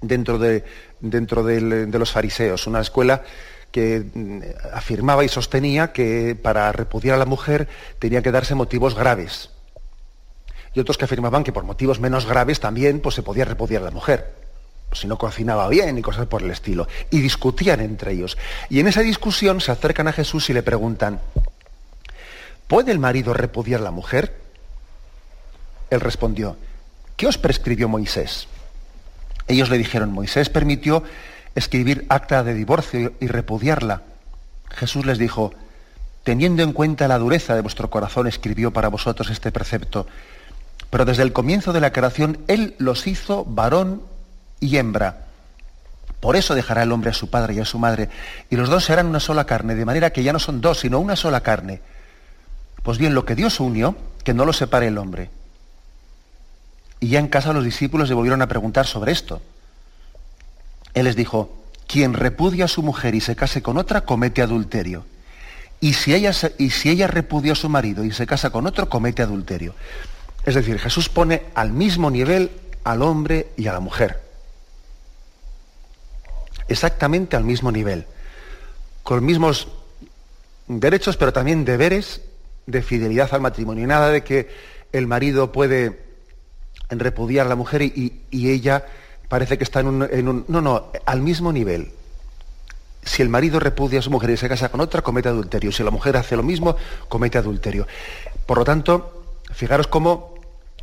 dentro 0.00 0.38
de, 0.38 0.64
dentro 1.00 1.44
de 1.44 1.98
los 1.98 2.12
fariseos. 2.12 2.66
Una 2.66 2.80
escuela 2.80 3.22
que 3.70 4.04
mm, 4.14 4.40
afirmaba 4.74 5.24
y 5.24 5.28
sostenía 5.28 5.92
que 5.92 6.36
para 6.40 6.72
repudiar 6.72 7.14
a 7.14 7.18
la 7.18 7.26
mujer 7.26 7.68
tenía 7.98 8.22
que 8.22 8.32
darse 8.32 8.54
motivos 8.54 8.94
graves. 8.94 9.50
Y 10.74 10.80
otros 10.80 10.96
que 10.96 11.04
afirmaban 11.04 11.44
que 11.44 11.52
por 11.52 11.64
motivos 11.64 12.00
menos 12.00 12.26
graves 12.26 12.60
también 12.60 13.00
pues, 13.00 13.14
se 13.14 13.22
podía 13.22 13.44
repudiar 13.44 13.82
a 13.82 13.86
la 13.86 13.90
mujer 13.90 14.41
si 14.92 15.06
no 15.06 15.18
cocinaba 15.18 15.68
bien 15.68 15.98
y 15.98 16.02
cosas 16.02 16.26
por 16.26 16.42
el 16.42 16.50
estilo. 16.50 16.88
Y 17.10 17.20
discutían 17.20 17.80
entre 17.80 18.12
ellos. 18.12 18.36
Y 18.70 18.80
en 18.80 18.88
esa 18.88 19.00
discusión 19.00 19.60
se 19.60 19.72
acercan 19.72 20.08
a 20.08 20.12
Jesús 20.12 20.50
y 20.50 20.52
le 20.52 20.62
preguntan, 20.62 21.20
¿puede 22.66 22.92
el 22.92 22.98
marido 22.98 23.34
repudiar 23.34 23.80
la 23.80 23.90
mujer? 23.90 24.36
Él 25.90 26.00
respondió, 26.00 26.56
¿qué 27.16 27.26
os 27.26 27.38
prescribió 27.38 27.88
Moisés? 27.88 28.48
Ellos 29.48 29.70
le 29.70 29.78
dijeron, 29.78 30.12
Moisés 30.12 30.48
permitió 30.48 31.02
escribir 31.54 32.06
acta 32.08 32.42
de 32.42 32.54
divorcio 32.54 33.12
y 33.20 33.26
repudiarla. 33.26 34.02
Jesús 34.70 35.04
les 35.04 35.18
dijo, 35.18 35.52
teniendo 36.24 36.62
en 36.62 36.72
cuenta 36.72 37.08
la 37.08 37.18
dureza 37.18 37.54
de 37.54 37.60
vuestro 37.60 37.90
corazón, 37.90 38.26
escribió 38.26 38.72
para 38.72 38.88
vosotros 38.88 39.30
este 39.30 39.52
precepto. 39.52 40.06
Pero 40.90 41.04
desde 41.04 41.22
el 41.22 41.32
comienzo 41.32 41.72
de 41.72 41.80
la 41.80 41.92
creación, 41.92 42.38
Él 42.48 42.74
los 42.78 43.06
hizo 43.06 43.44
varón 43.44 44.02
y 44.62 44.78
hembra. 44.78 45.26
Por 46.20 46.36
eso 46.36 46.54
dejará 46.54 46.84
el 46.84 46.92
hombre 46.92 47.10
a 47.10 47.14
su 47.14 47.28
padre 47.28 47.54
y 47.54 47.58
a 47.58 47.64
su 47.64 47.80
madre, 47.80 48.08
y 48.48 48.54
los 48.54 48.68
dos 48.68 48.84
serán 48.84 49.06
una 49.06 49.18
sola 49.18 49.44
carne, 49.44 49.74
de 49.74 49.84
manera 49.84 50.10
que 50.10 50.22
ya 50.22 50.32
no 50.32 50.38
son 50.38 50.60
dos, 50.60 50.78
sino 50.78 51.00
una 51.00 51.16
sola 51.16 51.40
carne. 51.40 51.80
Pues 52.84 52.96
bien, 52.96 53.12
lo 53.12 53.24
que 53.24 53.34
Dios 53.34 53.58
unió, 53.58 53.96
que 54.22 54.32
no 54.32 54.44
lo 54.44 54.52
separe 54.52 54.86
el 54.86 54.98
hombre. 54.98 55.30
Y 57.00 57.08
ya 57.08 57.18
en 57.18 57.26
casa 57.26 57.52
los 57.52 57.64
discípulos 57.64 58.08
le 58.08 58.14
volvieron 58.14 58.40
a 58.40 58.46
preguntar 58.46 58.86
sobre 58.86 59.10
esto. 59.10 59.42
Él 60.94 61.06
les 61.06 61.16
dijo, 61.16 61.64
quien 61.88 62.14
repudia 62.14 62.66
a 62.66 62.68
su 62.68 62.84
mujer 62.84 63.16
y 63.16 63.20
se 63.20 63.34
case 63.34 63.60
con 63.60 63.76
otra, 63.76 64.02
comete 64.02 64.42
adulterio. 64.42 65.04
Y 65.80 65.94
si 65.94 66.14
ella, 66.14 66.30
y 66.58 66.70
si 66.70 66.90
ella 66.90 67.10
a 67.10 67.54
su 67.56 67.68
marido 67.68 68.04
y 68.04 68.12
se 68.12 68.28
casa 68.28 68.50
con 68.50 68.68
otro, 68.68 68.88
comete 68.88 69.22
adulterio. 69.22 69.74
Es 70.44 70.54
decir, 70.54 70.78
Jesús 70.78 71.08
pone 71.08 71.42
al 71.56 71.72
mismo 71.72 72.12
nivel 72.12 72.52
al 72.84 73.02
hombre 73.02 73.48
y 73.56 73.66
a 73.66 73.72
la 73.72 73.80
mujer 73.80 74.31
exactamente 76.72 77.36
al 77.36 77.44
mismo 77.44 77.70
nivel, 77.70 78.06
con 79.02 79.24
mismos 79.24 79.68
derechos, 80.66 81.16
pero 81.16 81.32
también 81.32 81.64
deberes 81.64 82.22
de 82.66 82.82
fidelidad 82.82 83.32
al 83.32 83.40
matrimonio. 83.40 83.84
Y 83.84 83.86
nada 83.86 84.10
de 84.10 84.22
que 84.22 84.48
el 84.92 85.06
marido 85.06 85.52
puede 85.52 86.00
repudiar 86.90 87.46
a 87.46 87.48
la 87.48 87.56
mujer 87.56 87.82
y, 87.82 88.22
ella 88.30 88.86
parece 89.28 89.56
que 89.58 89.64
está 89.64 89.80
en 89.80 89.88
un, 90.28 90.44
No, 90.48 90.60
no, 90.60 90.92
al 91.04 91.20
mismo 91.22 91.52
nivel. 91.52 91.92
Si 93.04 93.20
el 93.20 93.28
marido 93.28 93.58
repudia 93.58 93.98
a 93.98 94.02
su 94.02 94.10
mujer 94.10 94.30
y 94.30 94.36
se 94.36 94.48
casa 94.48 94.70
con 94.70 94.80
otra, 94.80 95.02
comete 95.02 95.28
adulterio. 95.28 95.72
Si 95.72 95.82
la 95.82 95.90
mujer 95.90 96.16
hace 96.16 96.36
lo 96.36 96.44
mismo, 96.44 96.76
comete 97.08 97.36
adulterio. 97.36 97.86
Por 98.46 98.58
lo 98.58 98.64
tanto, 98.64 99.24
fijaros 99.52 99.88
cómo 99.88 100.34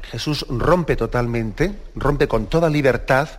Jesús 0.02 0.46
rompe 0.50 0.98
totalmente, 0.98 1.74
rompe 1.96 2.28
con 2.28 2.48
toda 2.48 2.70
libertad 2.70 3.30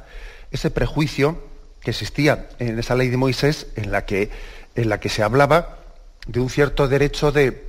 ese 0.51 0.71
prejuicio 0.71 1.50
que 1.81 1.91
existía 1.91 2.49
en 2.59 2.79
esa 2.79 2.95
ley 2.95 3.09
de 3.09 3.17
Moisés 3.17 3.69
en 3.77 3.91
la 3.91 4.05
que, 4.05 4.31
en 4.75 4.89
la 4.89 5.01
que 5.01 5.09
se 5.09 5.23
hablaba 5.23 5.79
de 6.27 6.41
un 6.41 6.51
cierto 6.51 6.89
derecho 6.89 7.33
de, 7.33 7.65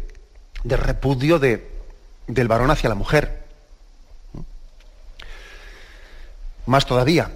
repudio 0.64 1.40
de, 1.40 1.70
del 2.28 2.48
varón 2.48 2.72
hacia 2.72 2.90
la 2.90 2.96
mujer. 2.96 3.42
Más 6.66 6.86
todavía, 6.86 7.32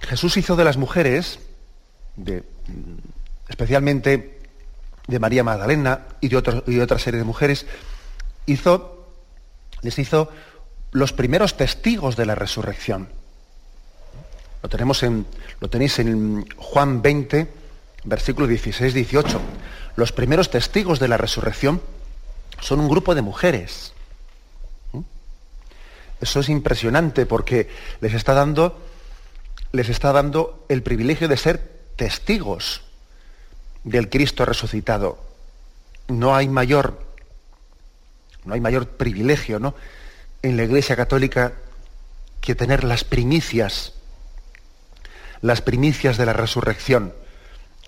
Jesús 0.00 0.36
hizo 0.36 0.56
de 0.56 0.64
las 0.64 0.76
mujeres, 0.76 1.38
especialmente 3.48 4.40
de 5.06 5.18
María 5.18 5.44
Magdalena 5.44 6.06
y 6.20 6.28
de, 6.28 6.62
y 6.66 6.80
otra 6.80 6.98
serie 6.98 7.18
de 7.18 7.24
mujeres, 7.24 7.66
hizo, 8.46 9.06
les 9.82 9.98
hizo 9.98 10.30
los 10.92 11.12
primeros 11.12 11.56
testigos 11.56 12.16
de 12.16 12.26
la 12.26 12.34
resurrección. 12.34 13.08
Lo, 14.64 14.70
tenemos 14.70 15.02
en, 15.02 15.26
lo 15.60 15.68
tenéis 15.68 15.98
en 15.98 16.48
Juan 16.56 17.02
20, 17.02 17.48
versículo 18.04 18.48
16-18. 18.48 19.38
Los 19.96 20.10
primeros 20.10 20.48
testigos 20.48 20.98
de 20.98 21.06
la 21.06 21.18
resurrección 21.18 21.82
son 22.62 22.80
un 22.80 22.88
grupo 22.88 23.14
de 23.14 23.20
mujeres. 23.20 23.92
¿Mm? 24.92 25.00
Eso 26.22 26.40
es 26.40 26.48
impresionante 26.48 27.26
porque 27.26 27.68
les 28.00 28.14
está 28.14 28.32
dando, 28.32 28.80
les 29.72 29.90
está 29.90 30.12
dando 30.12 30.64
el 30.70 30.82
privilegio 30.82 31.28
de 31.28 31.36
ser 31.36 31.58
testigos 31.96 32.84
del 33.82 34.08
Cristo 34.08 34.46
resucitado. 34.46 35.18
No 36.08 36.34
hay 36.34 36.48
mayor, 36.48 37.04
no 38.46 38.54
hay 38.54 38.62
mayor 38.62 38.88
privilegio 38.88 39.58
¿no? 39.58 39.74
en 40.40 40.56
la 40.56 40.64
Iglesia 40.64 40.96
Católica 40.96 41.52
que 42.40 42.54
tener 42.54 42.82
las 42.82 43.04
primicias 43.04 43.92
las 45.44 45.60
primicias 45.60 46.16
de 46.16 46.24
la 46.24 46.32
resurrección. 46.32 47.12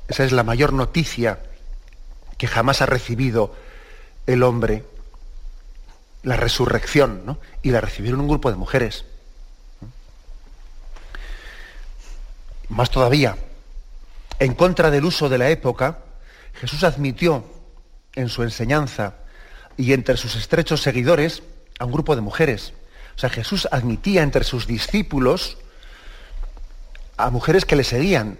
Esa 0.08 0.24
es 0.24 0.32
la 0.32 0.42
mayor 0.42 0.74
noticia 0.74 1.40
que 2.36 2.48
jamás 2.48 2.82
ha 2.82 2.86
recibido 2.86 3.56
el 4.26 4.42
hombre, 4.42 4.84
la 6.22 6.36
resurrección, 6.36 7.22
¿no? 7.24 7.38
Y 7.62 7.70
la 7.70 7.80
recibieron 7.80 8.20
un 8.20 8.28
grupo 8.28 8.50
de 8.50 8.58
mujeres. 8.58 9.06
Más 12.68 12.90
todavía, 12.90 13.38
en 14.38 14.52
contra 14.52 14.90
del 14.90 15.06
uso 15.06 15.30
de 15.30 15.38
la 15.38 15.48
época, 15.48 16.00
Jesús 16.60 16.84
admitió 16.84 17.42
en 18.16 18.28
su 18.28 18.42
enseñanza 18.42 19.14
y 19.78 19.94
entre 19.94 20.18
sus 20.18 20.36
estrechos 20.36 20.82
seguidores 20.82 21.42
a 21.78 21.86
un 21.86 21.92
grupo 21.92 22.16
de 22.16 22.20
mujeres. 22.20 22.74
O 23.16 23.18
sea, 23.18 23.30
Jesús 23.30 23.66
admitía 23.72 24.22
entre 24.22 24.44
sus 24.44 24.66
discípulos 24.66 25.56
a 27.16 27.30
mujeres 27.30 27.64
que 27.64 27.76
le 27.76 27.84
seguían. 27.84 28.38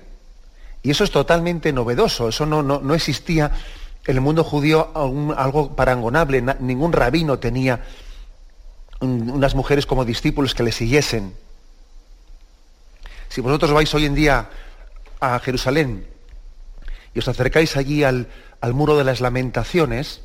Y 0.83 0.91
eso 0.91 1.05
es 1.05 1.11
totalmente 1.11 1.73
novedoso, 1.73 2.29
eso 2.29 2.47
no, 2.47 2.63
no, 2.63 2.95
existía 2.95 3.51
en 4.07 4.15
el 4.15 4.21
mundo 4.21 4.45
judío 4.45 4.93
algo 5.37 5.75
parangonable, 5.75 6.43
ningún 6.61 6.93
rabino 6.93 7.39
tenía 7.41 7.85
unas 9.01 9.55
mujeres 9.55 9.85
como 9.85 10.05
discípulos 10.05 10.55
que 10.55 10.63
le 10.63 10.71
siguiesen. 10.71 11.35
Si 13.29 13.41
vosotros 13.41 13.73
vais 13.73 13.93
hoy 13.95 14.07
en 14.07 14.15
día 14.15 14.49
a 15.21 15.39
Jerusalén 15.41 16.07
y 17.15 17.19
os 17.19 17.29
acercáis 17.29 17.77
allí 17.77 18.05
al, 18.05 18.29
muro 18.73 18.97
de 18.97 19.05
las 19.05 19.21
lamentaciones, 19.21 20.23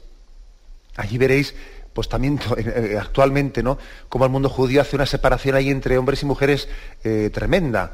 allí 0.95 1.17
veréis 1.17 1.55
pues 1.93 2.07
también 2.07 2.39
eh, 2.57 2.97
actualmente, 2.99 3.63
¿no? 3.63 3.77
Como 4.09 4.25
el 4.25 4.31
mundo 4.31 4.49
judío 4.49 4.81
hace 4.81 4.95
una 4.95 5.05
separación 5.05 5.55
ahí 5.55 5.69
entre 5.69 5.97
hombres 5.97 6.23
y 6.23 6.25
mujeres 6.25 6.69
eh, 7.03 7.29
tremenda. 7.33 7.93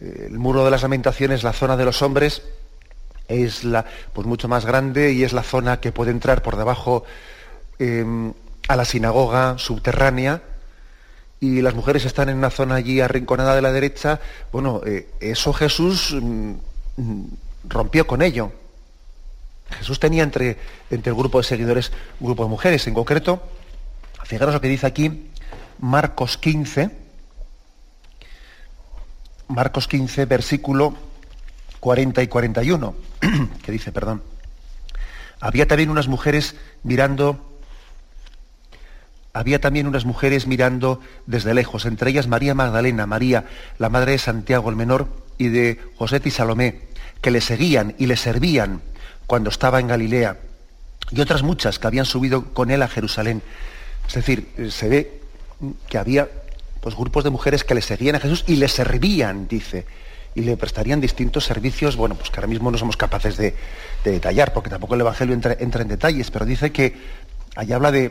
Eh, 0.00 0.28
el 0.28 0.38
muro 0.38 0.64
de 0.64 0.70
las 0.70 0.82
lamentaciones, 0.82 1.42
la 1.42 1.52
zona 1.52 1.76
de 1.76 1.84
los 1.84 2.02
hombres, 2.02 2.42
es 3.28 3.64
la, 3.64 3.84
pues 4.12 4.26
mucho 4.26 4.48
más 4.48 4.66
grande 4.66 5.12
y 5.12 5.22
es 5.22 5.32
la 5.32 5.42
zona 5.42 5.80
que 5.80 5.92
puede 5.92 6.10
entrar 6.10 6.42
por 6.42 6.56
debajo 6.56 7.04
em, 7.78 8.32
a 8.68 8.76
la 8.76 8.84
sinagoga 8.84 9.58
subterránea 9.58 10.42
y 11.40 11.60
las 11.60 11.74
mujeres 11.74 12.04
están 12.04 12.28
en 12.28 12.36
una 12.36 12.50
zona 12.50 12.76
allí 12.76 13.00
arrinconada 13.00 13.54
de 13.54 13.62
la 13.62 13.72
derecha. 13.72 14.20
Bueno, 14.52 14.80
eso 15.18 15.52
Jesús 15.52 16.14
mm, 16.14 16.52
mm, 16.96 17.24
rompió 17.68 18.06
con 18.06 18.22
ello. 18.22 18.52
Jesús 19.78 19.98
tenía 19.98 20.22
entre, 20.22 20.58
entre 20.90 21.10
el 21.10 21.16
grupo 21.16 21.38
de 21.38 21.44
seguidores 21.44 21.90
un 22.20 22.26
grupo 22.26 22.44
de 22.44 22.50
mujeres. 22.50 22.86
En 22.86 22.94
concreto, 22.94 23.42
fijaros 24.24 24.54
lo 24.54 24.60
que 24.60 24.68
dice 24.68 24.86
aquí 24.86 25.30
Marcos 25.80 26.38
15, 26.38 27.01
Marcos 29.52 29.86
15, 29.86 30.24
versículo 30.24 30.94
40 31.80 32.22
y 32.22 32.26
41, 32.26 32.94
que 33.62 33.72
dice, 33.72 33.92
perdón. 33.92 34.22
Había 35.40 35.66
también 35.66 35.90
unas 35.90 36.08
mujeres 36.08 36.56
mirando, 36.82 37.60
había 39.32 39.60
también 39.60 39.86
unas 39.86 40.04
mujeres 40.04 40.46
mirando 40.46 41.00
desde 41.26 41.52
lejos, 41.52 41.84
entre 41.84 42.10
ellas 42.10 42.28
María 42.28 42.54
Magdalena, 42.54 43.06
María, 43.06 43.44
la 43.78 43.90
madre 43.90 44.12
de 44.12 44.18
Santiago 44.18 44.70
el 44.70 44.76
menor, 44.76 45.08
y 45.36 45.48
de 45.48 45.80
José 45.96 46.22
y 46.24 46.30
Salomé, 46.30 46.80
que 47.20 47.30
le 47.30 47.40
seguían 47.40 47.94
y 47.98 48.06
le 48.06 48.16
servían 48.16 48.80
cuando 49.26 49.50
estaba 49.50 49.80
en 49.80 49.88
Galilea, 49.88 50.38
y 51.10 51.20
otras 51.20 51.42
muchas 51.42 51.78
que 51.78 51.86
habían 51.86 52.06
subido 52.06 52.54
con 52.54 52.70
él 52.70 52.82
a 52.82 52.88
Jerusalén. 52.88 53.42
Es 54.08 54.14
decir, 54.14 54.48
eh, 54.56 54.70
se 54.70 54.88
ve 54.88 55.20
que 55.88 55.98
había 55.98 56.28
pues, 56.82 56.96
grupos 56.96 57.24
de 57.24 57.30
mujeres 57.30 57.64
que 57.64 57.74
le 57.74 57.80
seguían 57.80 58.16
a 58.16 58.20
Jesús 58.20 58.44
y 58.48 58.56
le 58.56 58.68
servían, 58.68 59.46
dice, 59.46 59.86
y 60.34 60.42
le 60.42 60.56
prestarían 60.56 61.00
distintos 61.00 61.44
servicios, 61.44 61.94
bueno, 61.96 62.16
pues 62.16 62.28
que 62.28 62.36
ahora 62.36 62.48
mismo 62.48 62.70
no 62.70 62.76
somos 62.76 62.96
capaces 62.96 63.36
de, 63.36 63.54
detallar, 64.04 64.52
porque 64.52 64.68
tampoco 64.68 64.96
el 64.96 65.02
Evangelio 65.02 65.32
entra, 65.32 65.56
en 65.58 65.88
detalles, 65.88 66.30
pero 66.32 66.44
dice 66.44 66.72
que 66.72 66.96
allá 67.54 67.76
habla 67.76 67.92
de 67.92 68.10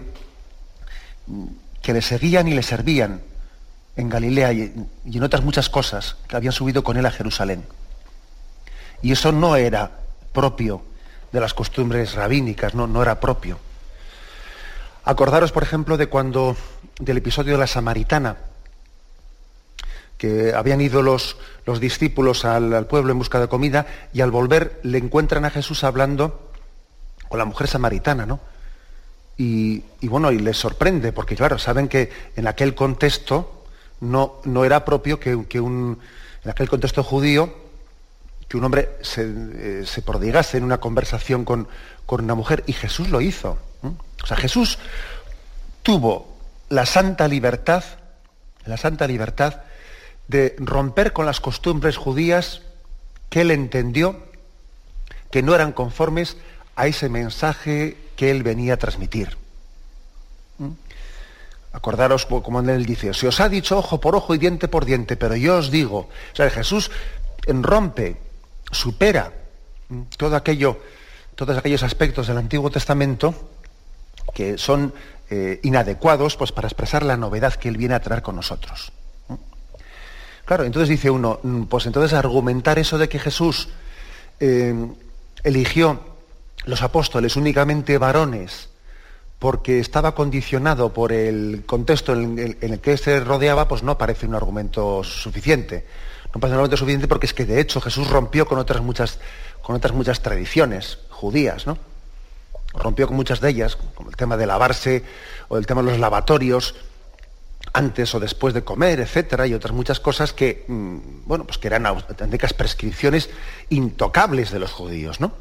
mm, 1.27 1.45
que 1.81 1.93
le 1.93 2.01
seguían 2.01 2.47
y 2.47 2.53
le 2.53 2.63
servían 2.63 3.21
en 3.97 4.07
Galilea 4.07 4.53
y 4.53 4.87
en 5.05 5.23
otras 5.23 5.43
muchas 5.43 5.67
cosas 5.67 6.15
que 6.29 6.37
habían 6.37 6.53
subido 6.53 6.81
con 6.81 6.95
él 6.95 7.05
a 7.05 7.11
Jerusalén. 7.11 7.65
Y 9.01 9.11
eso 9.11 9.33
no 9.33 9.57
era 9.57 9.91
propio 10.31 10.81
de 11.33 11.41
las 11.41 11.53
costumbres 11.53 12.13
rabínicas, 12.13 12.73
no, 12.73 12.87
no 12.87 13.01
era 13.01 13.19
propio. 13.19 13.59
Acordaros, 15.03 15.51
por 15.51 15.63
ejemplo, 15.63 15.97
de 15.97 16.07
cuando, 16.07 16.55
del 16.99 17.17
episodio 17.17 17.53
de 17.53 17.59
la 17.59 17.67
Samaritana, 17.67 18.37
que 20.21 20.53
habían 20.53 20.79
ido 20.81 21.01
los, 21.01 21.35
los 21.65 21.79
discípulos 21.79 22.45
al, 22.45 22.85
pueblo 22.85 23.11
en 23.11 23.17
busca 23.17 23.39
de 23.39 23.47
comida 23.47 23.87
y 24.13 24.21
al 24.21 24.29
volver 24.29 24.79
le 24.83 24.99
encuentran 24.99 25.45
a 25.45 25.49
Jesús 25.49 25.83
hablando 25.83 26.51
con 27.27 27.39
la 27.39 27.45
mujer 27.45 27.67
samaritana, 27.67 28.27
¿no? 28.27 28.39
Y, 29.35 29.83
bueno, 30.03 30.31
y 30.31 30.37
les 30.37 30.57
sorprende, 30.57 31.11
porque 31.11 31.35
claro, 31.35 31.57
saben 31.57 31.87
que 31.87 32.11
en 32.35 32.45
aquel 32.45 32.75
contexto 32.75 33.63
no, 33.99 34.35
no 34.43 34.63
era 34.63 34.85
propio 34.85 35.19
que, 35.19 35.47
que 35.49 35.59
un, 35.59 35.97
en 36.43 36.51
aquel 36.51 36.69
contexto 36.69 37.03
judío 37.03 37.51
que 38.47 38.57
un 38.57 38.63
hombre 38.63 38.89
se, 39.01 39.25
eh, 39.25 40.01
prodigase 40.05 40.57
en 40.57 40.65
una 40.65 40.77
conversación 40.79 41.45
con, 41.45 41.67
una 42.07 42.35
mujer, 42.35 42.63
y 42.67 42.73
Jesús 42.73 43.09
lo 43.09 43.21
hizo. 43.21 43.57
O 44.21 44.27
sea, 44.27 44.37
Jesús 44.37 44.77
tuvo 45.81 46.37
la 46.69 46.85
santa 46.85 47.27
libertad, 47.27 47.83
la 48.67 48.77
santa 48.77 49.07
libertad 49.07 49.61
de 50.31 50.55
romper 50.59 51.11
con 51.11 51.25
las 51.25 51.41
costumbres 51.41 51.97
judías 51.97 52.61
que 53.29 53.41
él 53.41 53.51
entendió 53.51 54.17
que 55.29 55.43
no 55.43 55.53
eran 55.53 55.73
conformes 55.73 56.37
a 56.75 56.87
ese 56.87 57.09
mensaje 57.09 57.97
que 58.15 58.31
él 58.31 58.41
venía 58.41 58.75
a 58.75 58.77
transmitir. 58.77 59.37
Acordaros 61.73 62.25
como 62.25 62.61
él 62.61 62.85
dice, 62.85 63.13
se 63.13 63.27
os 63.27 63.39
ha 63.41 63.49
dicho 63.49 63.77
ojo 63.77 63.99
por 63.99 64.15
ojo 64.15 64.33
y 64.33 64.37
diente 64.37 64.67
por 64.67 64.85
diente, 64.85 65.17
pero 65.17 65.35
yo 65.35 65.57
os 65.57 65.69
digo, 65.69 66.09
o 66.31 66.35
sea, 66.35 66.49
Jesús 66.49 66.91
rompe 67.47 68.17
supera 68.71 69.33
todo 70.15 70.37
aquello, 70.37 70.79
todos 71.35 71.57
aquellos 71.57 71.83
aspectos 71.83 72.27
del 72.27 72.37
Antiguo 72.37 72.69
Testamento 72.71 73.35
que 74.33 74.57
son 74.57 74.93
eh, 75.29 75.59
inadecuados 75.63 76.37
pues, 76.37 76.53
para 76.53 76.69
expresar 76.69 77.03
la 77.03 77.17
novedad 77.17 77.55
que 77.55 77.67
Él 77.67 77.75
viene 77.75 77.95
a 77.95 77.99
traer 77.99 78.21
con 78.21 78.37
nosotros. 78.37 78.93
Claro, 80.51 80.65
entonces 80.65 80.89
dice 80.89 81.09
uno, 81.09 81.39
mm, 81.41 81.63
pues 81.63 81.85
entonces 81.85 82.11
argumentar 82.11 82.77
eso 82.77 82.97
de 82.97 83.07
que 83.07 83.19
Jesús 83.19 83.69
eh, 84.41 84.75
eligió 85.45 86.01
los 86.65 86.81
apóstoles 86.81 87.37
únicamente 87.37 87.97
varones 87.97 88.67
porque 89.39 89.79
estaba 89.79 90.13
condicionado 90.13 90.91
por 90.91 91.13
el 91.13 91.63
contexto 91.65 92.11
en 92.11 92.57
el, 92.59 92.81
que 92.81 92.97
se 92.97 93.21
rodeaba, 93.21 93.69
pues 93.69 93.81
no 93.81 93.97
parece 93.97 94.27
un 94.27 94.35
argumento 94.35 95.05
suficiente 95.05 95.87
no 96.35 96.41
pasa 96.41 96.57
nada 96.57 96.75
suficiente 96.75 97.07
porque 97.07 97.27
es 97.27 97.33
que 97.33 97.45
de 97.45 97.61
hecho 97.61 97.79
Jesús 97.79 98.09
rompió 98.09 98.45
con 98.45 98.59
otras 98.59 98.81
muchas, 98.81 99.19
con 99.61 99.77
otras 99.77 99.93
muchas 99.93 100.21
tradiciones 100.21 100.97
judías, 101.11 101.65
¿no? 101.65 101.77
Rompió 102.73 103.07
con 103.07 103.15
muchas 103.15 103.39
de 103.39 103.51
ellas, 103.51 103.77
como 103.95 104.09
el 104.09 104.17
tema 104.17 104.35
de 104.35 104.47
lavarse 104.47 105.05
o 105.47 105.57
el 105.57 105.65
tema 105.65 105.81
de 105.81 105.91
los 105.91 105.99
lavatorios 105.99 106.75
antes 107.73 108.13
o 108.15 108.19
después 108.19 108.53
de 108.53 108.63
comer, 108.63 108.99
etcétera, 108.99 109.47
y 109.47 109.53
otras 109.53 109.73
muchas 109.73 109.99
cosas 109.99 110.33
que, 110.33 110.65
mm, 110.67 111.25
bueno, 111.25 111.45
pues 111.45 111.57
que 111.57 111.67
eran 111.67 111.85
auténticas 111.85 112.53
prescripciones 112.53 113.29
intocables 113.69 114.51
de 114.51 114.59
los 114.59 114.71
judíos, 114.71 115.19
¿no? 115.19 115.33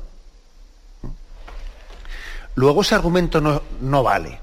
Luego 2.55 2.83
ese 2.83 2.95
argumento 2.95 3.41
no, 3.41 3.63
no 3.81 4.03
vale, 4.03 4.39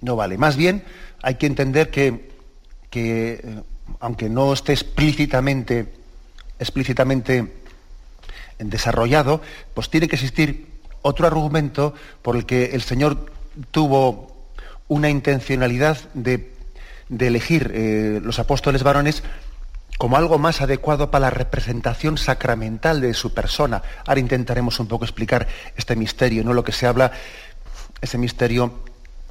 no 0.00 0.16
vale. 0.16 0.38
Más 0.38 0.56
bien 0.56 0.84
hay 1.22 1.36
que 1.36 1.46
entender 1.46 1.90
que, 1.90 2.30
que 2.90 3.40
eh, 3.42 3.62
aunque 4.00 4.28
no 4.28 4.52
esté 4.52 4.72
explícitamente, 4.72 5.92
explícitamente 6.58 7.52
desarrollado, 8.58 9.42
pues 9.74 9.90
tiene 9.90 10.08
que 10.08 10.16
existir 10.16 10.66
otro 11.02 11.26
argumento 11.26 11.94
por 12.22 12.36
el 12.36 12.46
que 12.46 12.66
el 12.66 12.82
Señor 12.82 13.32
tuvo 13.70 14.34
una 14.88 15.08
intencionalidad 15.10 15.98
de, 16.14 16.55
elegir 17.10 17.70
eh, 17.74 18.20
los 18.22 18.38
apóstoles 18.38 18.82
varones 18.82 19.22
como 19.98 20.16
algo 20.16 20.38
más 20.38 20.60
adecuado 20.60 21.10
para 21.10 21.26
la 21.26 21.30
representación 21.30 22.18
sacramental 22.18 23.00
de 23.00 23.14
su 23.14 23.32
persona. 23.32 23.82
Ahora 24.06 24.20
intentaremos 24.20 24.78
un 24.78 24.88
poco 24.88 25.04
explicar 25.04 25.46
este 25.76 25.96
misterio, 25.96 26.44
¿no? 26.44 26.52
Lo 26.52 26.64
que 26.64 26.72
se 26.72 26.86
habla, 26.86 27.12
ese 28.00 28.18
misterio 28.18 28.84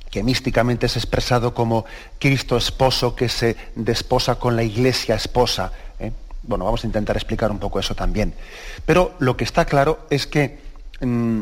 que 0.09 0.23
místicamente 0.23 0.85
es 0.85 0.95
expresado 0.95 1.53
como 1.53 1.85
Cristo 2.19 2.57
esposo 2.57 3.15
que 3.15 3.29
se 3.29 3.57
desposa 3.75 4.35
con 4.35 4.55
la 4.55 4.63
iglesia 4.63 5.15
esposa. 5.15 5.71
¿eh? 5.99 6.11
Bueno, 6.43 6.65
vamos 6.65 6.83
a 6.83 6.87
intentar 6.87 7.17
explicar 7.17 7.51
un 7.51 7.59
poco 7.59 7.79
eso 7.79 7.95
también. 7.95 8.33
Pero 8.85 9.13
lo 9.19 9.35
que 9.35 9.43
está 9.43 9.65
claro 9.65 10.07
es 10.09 10.25
que 10.25 10.59
mm, 11.01 11.41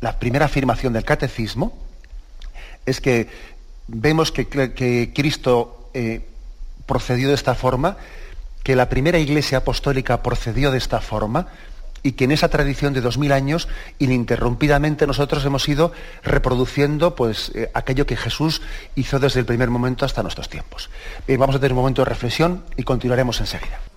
la 0.00 0.18
primera 0.18 0.46
afirmación 0.46 0.94
del 0.94 1.04
catecismo 1.04 1.76
es 2.86 3.00
que 3.00 3.28
vemos 3.88 4.32
que, 4.32 4.46
Cristo 5.14 5.88
eh, 5.94 6.26
procedió 6.86 7.28
de 7.28 7.34
esta 7.34 7.54
forma, 7.54 7.96
que 8.62 8.76
la 8.76 8.88
primera 8.88 9.18
iglesia 9.18 9.58
apostólica 9.58 10.22
procedió 10.22 10.70
de 10.70 10.78
esta 10.78 11.00
forma, 11.00 11.48
y 12.02 12.12
que 12.12 12.24
en 12.24 12.32
esa 12.32 12.48
tradición 12.48 12.92
de 12.92 13.00
dos 13.00 13.16
mil 13.16 13.32
años 13.32 13.68
ininterrumpidamente 13.98 15.06
nosotros 15.06 15.44
hemos 15.44 15.68
ido 15.68 15.92
reproduciendo 16.22 17.14
pues, 17.14 17.52
eh, 17.54 17.70
aquello 17.74 18.06
que 18.06 18.16
Jesús 18.16 18.60
hizo 18.96 19.18
desde 19.20 19.40
el 19.40 19.46
primer 19.46 19.70
momento 19.70 20.04
hasta 20.04 20.22
nuestros 20.22 20.48
tiempos. 20.48 20.90
Bien, 21.26 21.38
vamos 21.38 21.56
a 21.56 21.60
tener 21.60 21.72
un 21.72 21.78
momento 21.78 22.02
de 22.02 22.06
reflexión 22.06 22.64
y 22.76 22.82
continuaremos 22.82 23.40
enseguida. 23.40 23.91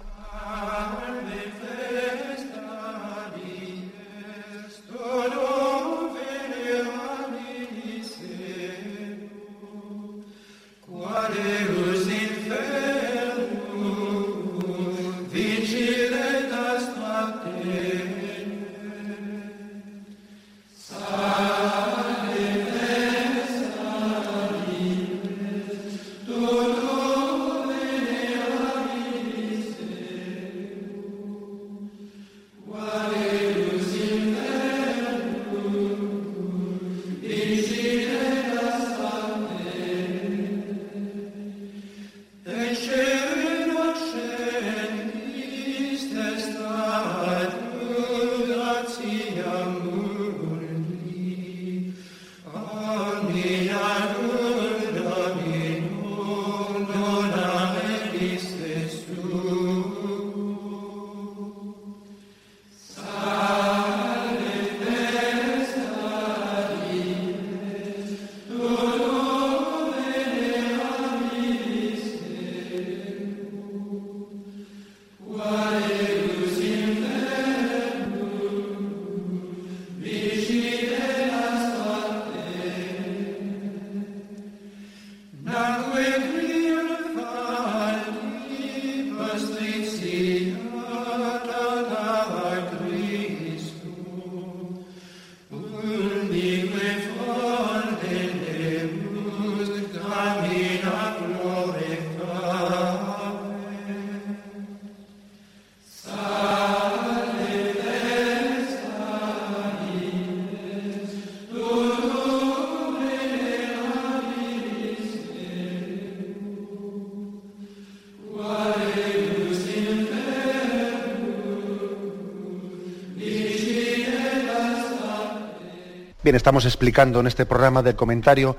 Bien, 126.25 126.35
estamos 126.35 126.65
explicando 126.65 127.19
en 127.19 127.27
este 127.27 127.45
programa 127.45 127.83
del 127.83 127.95
comentario 127.95 128.57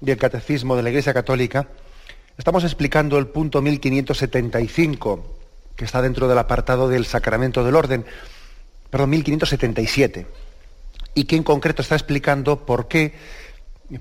del 0.00 0.16
Catecismo 0.16 0.76
de 0.76 0.82
la 0.82 0.88
Iglesia 0.88 1.12
Católica, 1.12 1.68
estamos 2.38 2.64
explicando 2.64 3.18
el 3.18 3.26
punto 3.26 3.60
1575, 3.60 5.36
que 5.76 5.84
está 5.84 6.00
dentro 6.00 6.26
del 6.26 6.38
apartado 6.38 6.88
del 6.88 7.04
Sacramento 7.04 7.64
del 7.64 7.76
Orden, 7.76 8.06
perdón, 8.88 9.10
1577, 9.10 10.26
y 11.12 11.24
que 11.24 11.36
en 11.36 11.42
concreto 11.42 11.82
está 11.82 11.96
explicando 11.96 12.64
por 12.64 12.88
qué, 12.88 13.12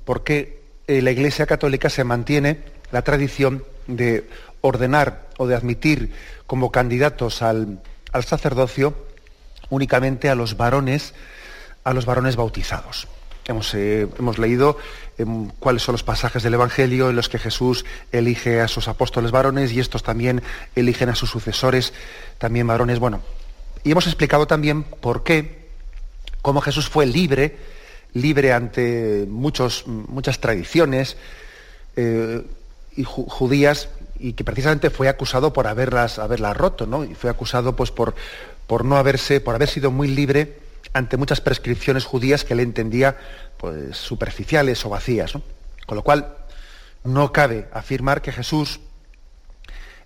por 0.05 0.23
qué 0.23 0.61
eh, 0.87 1.01
la 1.01 1.11
Iglesia 1.11 1.45
Católica 1.45 1.89
se 1.89 2.05
mantiene 2.05 2.59
la 2.93 3.01
tradición 3.01 3.65
de 3.87 4.29
ordenar 4.61 5.27
o 5.37 5.47
de 5.47 5.55
admitir 5.55 6.13
como 6.47 6.71
candidatos 6.71 7.41
al, 7.41 7.81
al 8.13 8.23
sacerdocio 8.23 8.95
únicamente 9.69 10.29
a 10.29 10.35
los 10.35 10.55
varones 10.55 11.13
a 11.83 11.93
los 11.93 12.05
varones 12.05 12.35
bautizados. 12.35 13.07
Hemos, 13.45 13.73
eh, 13.73 14.07
hemos 14.19 14.37
leído 14.37 14.77
em, 15.17 15.49
cuáles 15.59 15.81
son 15.81 15.93
los 15.93 16.03
pasajes 16.03 16.43
del 16.43 16.53
Evangelio 16.53 17.09
en 17.09 17.15
los 17.15 17.27
que 17.27 17.39
Jesús 17.39 17.85
elige 18.11 18.61
a 18.61 18.67
sus 18.67 18.87
apóstoles 18.87 19.31
varones 19.31 19.71
y 19.71 19.79
estos 19.79 20.03
también 20.03 20.43
eligen 20.75 21.09
a 21.09 21.15
sus 21.15 21.31
sucesores, 21.31 21.93
también 22.37 22.67
varones. 22.67 22.99
Bueno, 22.99 23.21
y 23.83 23.91
hemos 23.91 24.05
explicado 24.05 24.45
también 24.45 24.83
por 24.83 25.23
qué, 25.23 25.69
cómo 26.41 26.61
Jesús 26.61 26.87
fue 26.87 27.07
libre, 27.07 27.57
libre 28.13 28.53
ante 28.53 29.25
muchos, 29.27 29.87
muchas 29.87 30.39
tradiciones 30.39 31.17
eh, 31.95 32.43
judías 33.03 33.89
y 34.19 34.33
que 34.33 34.43
precisamente 34.43 34.91
fue 34.91 35.09
acusado 35.09 35.51
por 35.51 35.65
haberlas, 35.65 36.19
haberlas 36.19 36.55
roto, 36.55 36.85
¿no? 36.85 37.03
Y 37.03 37.15
fue 37.15 37.31
acusado 37.31 37.75
pues 37.75 37.89
por, 37.89 38.13
por 38.67 38.85
no 38.85 38.97
haberse, 38.97 39.41
por 39.41 39.55
haber 39.55 39.67
sido 39.67 39.89
muy 39.89 40.07
libre 40.07 40.60
ante 40.93 41.17
muchas 41.17 41.41
prescripciones 41.41 42.05
judías 42.05 42.43
que 42.43 42.53
él 42.53 42.59
entendía 42.59 43.17
pues, 43.57 43.97
superficiales 43.97 44.85
o 44.85 44.89
vacías. 44.89 45.33
Con 45.85 45.95
lo 45.95 46.03
cual, 46.03 46.35
no 47.03 47.31
cabe 47.31 47.67
afirmar 47.73 48.21
que 48.21 48.31
Jesús 48.31 48.79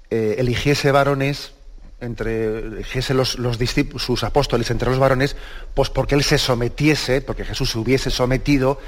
eh, 0.10 0.36
eligiese 0.38 0.92
varones 0.92 1.52
entre 2.02 2.60
eligiese 2.60 3.14
los, 3.14 3.38
sus 3.98 4.24
apóstoles 4.24 4.70
entre 4.70 4.90
los 4.90 5.00
varones, 5.00 5.36
pues 5.74 5.90
porque 5.90 6.16
él 6.16 6.24
se 6.24 6.38
sometiese, 6.38 7.22
porque 7.22 7.46
Jesús 7.46 7.72
se 7.72 7.80
hubiese 7.80 8.12
sometido 8.12 8.80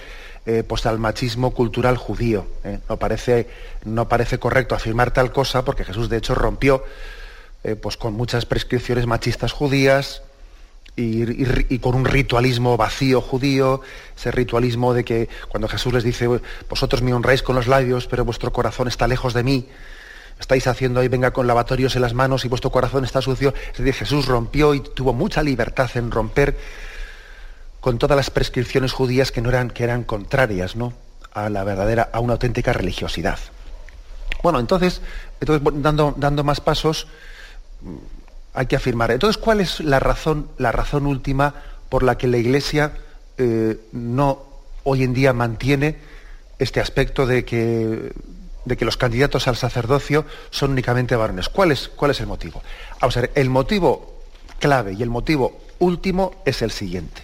eh, 0.45 0.63
pues 0.63 0.85
al 0.85 0.99
machismo 0.99 1.51
cultural 1.51 1.97
judío. 1.97 2.47
¿eh? 2.63 2.79
No, 2.87 2.97
parece, 2.97 3.47
no 3.85 4.07
parece 4.07 4.39
correcto 4.39 4.75
afirmar 4.75 5.11
tal 5.11 5.31
cosa, 5.31 5.65
porque 5.65 5.85
Jesús 5.85 6.09
de 6.09 6.17
hecho 6.17 6.35
rompió 6.35 6.83
pues 7.81 7.97
con 7.97 8.13
muchas 8.13 8.45
prescripciones 8.45 9.07
machistas 9.07 9.51
judías, 9.51 10.21
y, 10.97 11.77
con 11.77 11.93
un 11.93 12.05
ritualismo 12.05 12.75
vacío 12.75 13.21
judío, 13.21 13.81
ese 14.17 14.31
ritualismo 14.31 14.95
de 14.95 15.05
que 15.05 15.29
cuando 15.47 15.67
Jesús 15.67 15.93
les 15.93 16.03
dice, 16.03 16.27
vosotros 16.67 17.03
me 17.03 17.13
honráis 17.13 17.43
con 17.43 17.55
los 17.55 17.67
labios, 17.67 18.07
pero 18.07 18.25
vuestro 18.25 18.51
corazón 18.51 18.87
está 18.87 19.07
lejos 19.07 19.35
de 19.35 19.43
mí, 19.43 19.67
estáis 20.39 20.65
haciendo 20.65 20.99
ahí, 20.99 21.07
venga 21.07 21.31
con 21.31 21.45
lavatorios 21.45 21.95
en 21.95 22.01
las 22.01 22.15
manos 22.15 22.45
y 22.45 22.47
vuestro 22.47 22.71
corazón 22.71 23.05
está 23.05 23.21
sucio. 23.21 23.53
Es 23.71 23.77
decir, 23.77 23.93
Jesús 23.93 24.25
rompió 24.25 24.73
y 24.73 24.79
tuvo 24.79 25.13
mucha 25.13 25.43
libertad 25.43 25.89
en 25.93 26.09
romper 26.09 26.57
con 27.79 27.99
todas 27.99 28.17
las 28.17 28.31
prescripciones 28.31 28.91
judías 28.91 29.31
que 29.31 29.41
no 29.41 29.49
eran, 29.49 29.69
que 29.69 29.83
eran 29.83 30.03
contrarias 30.03 30.75
¿no? 30.75 30.93
a 31.31 31.49
la 31.49 31.63
verdadera, 31.63 32.09
a 32.11 32.19
una 32.19 32.33
auténtica 32.33 32.73
religiosidad. 32.73 33.37
Bueno, 34.41 34.59
entonces, 34.59 35.01
entonces 35.39 35.63
dando, 35.75 36.15
dando 36.17 36.43
más 36.43 36.59
pasos, 36.59 37.07
hay 38.57 38.65
que 38.65 38.75
afirmar. 38.75 39.11
Entonces, 39.11 39.37
¿cuál 39.37 39.61
es 39.61 39.81
la 39.81 39.99
razón, 39.99 40.49
la 40.57 40.71
razón 40.71 41.05
última 41.05 41.53
por 41.89 42.01
la 42.01 42.17
que 42.17 42.27
la 42.27 42.37
Iglesia 42.37 42.91
eh, 43.37 43.79
no 43.91 44.45
hoy 44.83 45.03
en 45.03 45.13
día 45.13 45.31
mantiene 45.31 45.97
este 46.57 46.81
aspecto 46.81 47.27
de 47.27 47.45
que, 47.45 48.11
de 48.65 48.77
que 48.77 48.83
los 48.83 48.97
candidatos 48.97 49.47
al 49.47 49.57
sacerdocio 49.57 50.25
son 50.49 50.71
únicamente 50.71 51.15
varones? 51.15 51.49
¿Cuál 51.49 51.71
es, 51.71 51.87
cuál 51.87 52.09
es 52.09 52.19
el 52.19 52.25
motivo? 52.25 52.63
El 53.35 53.51
motivo 53.51 54.23
clave 54.57 54.93
y 54.93 55.03
el 55.03 55.11
motivo 55.11 55.61
último 55.77 56.41
es 56.43 56.63
el 56.63 56.71
siguiente. 56.71 57.21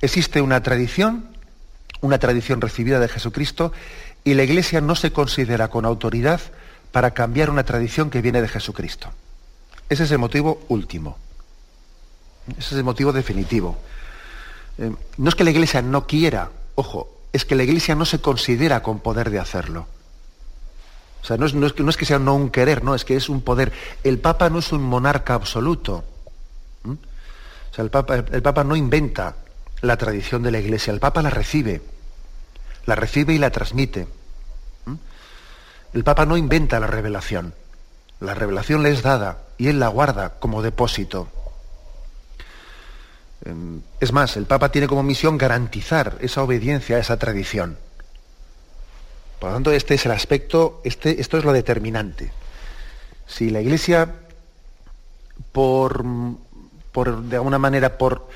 Existe 0.00 0.40
una 0.40 0.62
tradición, 0.62 1.26
una 2.02 2.20
tradición 2.20 2.60
recibida 2.60 3.00
de 3.00 3.08
Jesucristo, 3.08 3.72
y 4.22 4.34
la 4.34 4.44
Iglesia 4.44 4.80
no 4.80 4.94
se 4.94 5.10
considera 5.10 5.68
con 5.68 5.84
autoridad 5.84 6.40
para 6.92 7.10
cambiar 7.10 7.50
una 7.50 7.64
tradición 7.64 8.10
que 8.10 8.22
viene 8.22 8.42
de 8.42 8.48
Jesucristo. 8.48 9.10
Ese 9.88 10.04
es 10.04 10.10
el 10.10 10.18
motivo 10.18 10.62
último. 10.68 11.16
Ese 12.50 12.58
es 12.60 12.72
el 12.72 12.84
motivo 12.84 13.12
definitivo. 13.12 13.76
Eh, 14.78 14.92
no 15.16 15.28
es 15.28 15.34
que 15.34 15.44
la 15.44 15.50
Iglesia 15.50 15.82
no 15.82 16.06
quiera, 16.06 16.50
ojo, 16.74 17.10
es 17.32 17.44
que 17.44 17.54
la 17.54 17.62
Iglesia 17.62 17.94
no 17.94 18.04
se 18.04 18.20
considera 18.20 18.82
con 18.82 19.00
poder 19.00 19.30
de 19.30 19.38
hacerlo. 19.38 19.86
O 21.22 21.26
sea, 21.26 21.36
no 21.36 21.46
es, 21.46 21.96
que, 21.96 22.04
sea 22.04 22.18
no 22.20 22.34
un 22.34 22.50
querer, 22.50 22.84
no, 22.84 22.94
es 22.94 23.04
que 23.04 23.16
es 23.16 23.28
un 23.28 23.42
poder. 23.42 23.72
El 24.04 24.18
Papa 24.18 24.48
no 24.48 24.60
es 24.60 24.70
un 24.72 24.82
monarca 24.82 25.34
absoluto. 25.34 26.04
O 26.84 27.74
sea, 27.74 27.82
el 27.84 27.90
Papa, 27.90 28.16
el 28.30 28.42
Papa 28.42 28.62
no 28.62 28.76
inventa 28.76 29.34
la 29.80 29.96
tradición 29.96 30.42
de 30.42 30.52
la 30.52 30.60
Iglesia, 30.60 30.92
el 30.92 31.00
Papa 31.00 31.22
la 31.22 31.30
recibe. 31.30 31.82
La 32.86 32.94
recibe 32.94 33.34
y 33.34 33.38
la 33.38 33.50
transmite. 33.50 34.06
El 35.92 36.04
Papa 36.04 36.26
no 36.26 36.36
inventa 36.36 36.78
la 36.78 36.86
revelación. 36.86 37.54
La 38.20 38.34
revelación 38.34 38.84
le 38.84 38.90
es 38.90 39.02
dada 39.02 39.45
y 39.58 39.68
él 39.68 39.78
la 39.80 39.88
guarda 39.88 40.38
como 40.38 40.62
depósito. 40.62 41.28
Em, 43.44 43.80
es 44.00 44.12
más, 44.12 44.36
el 44.36 44.46
Papa 44.46 44.70
tiene 44.70 44.88
como 44.88 45.02
misión 45.02 45.38
garantizar 45.38 46.18
esa 46.20 46.42
obediencia 46.42 46.96
a 46.96 47.00
esa 47.00 47.18
tradición. 47.18 47.78
Por 49.38 49.50
lo 49.50 49.56
tanto, 49.56 49.72
este 49.72 49.94
es 49.94 50.06
el 50.06 50.12
aspecto, 50.12 50.80
este, 50.84 51.20
esto 51.20 51.38
es 51.38 51.44
lo 51.44 51.52
determinante. 51.52 52.32
Si 53.26 53.50
la 53.50 53.60
Iglesia, 53.60 54.14
por, 55.52 56.04
por, 56.92 57.22
de 57.22 57.36
alguna 57.36 57.58
manera, 57.58 57.98
por 57.98 58.28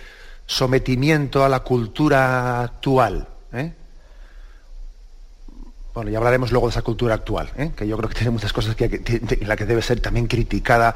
sometimiento 0.47 1.45
a 1.45 1.49
la 1.49 1.61
cultura 1.61 2.63
actual, 2.63 3.29
¿eh? 3.53 3.73
Bueno, 6.01 6.13
ya 6.13 6.17
hablaremos 6.17 6.51
luego 6.51 6.67
de 6.67 6.71
esa 6.71 6.81
cultura 6.81 7.15
actual, 7.15 7.51
¿eh? 7.59 7.73
que 7.77 7.87
yo 7.87 7.95
creo 7.99 8.09
que 8.09 8.15
tiene 8.15 8.31
muchas 8.31 8.55
cosas 8.55 8.75
que, 8.75 8.87
en 8.87 9.47
la 9.47 9.55
que 9.55 9.67
debe 9.67 9.83
ser 9.83 10.01
también 10.01 10.29
criticada 10.29 10.95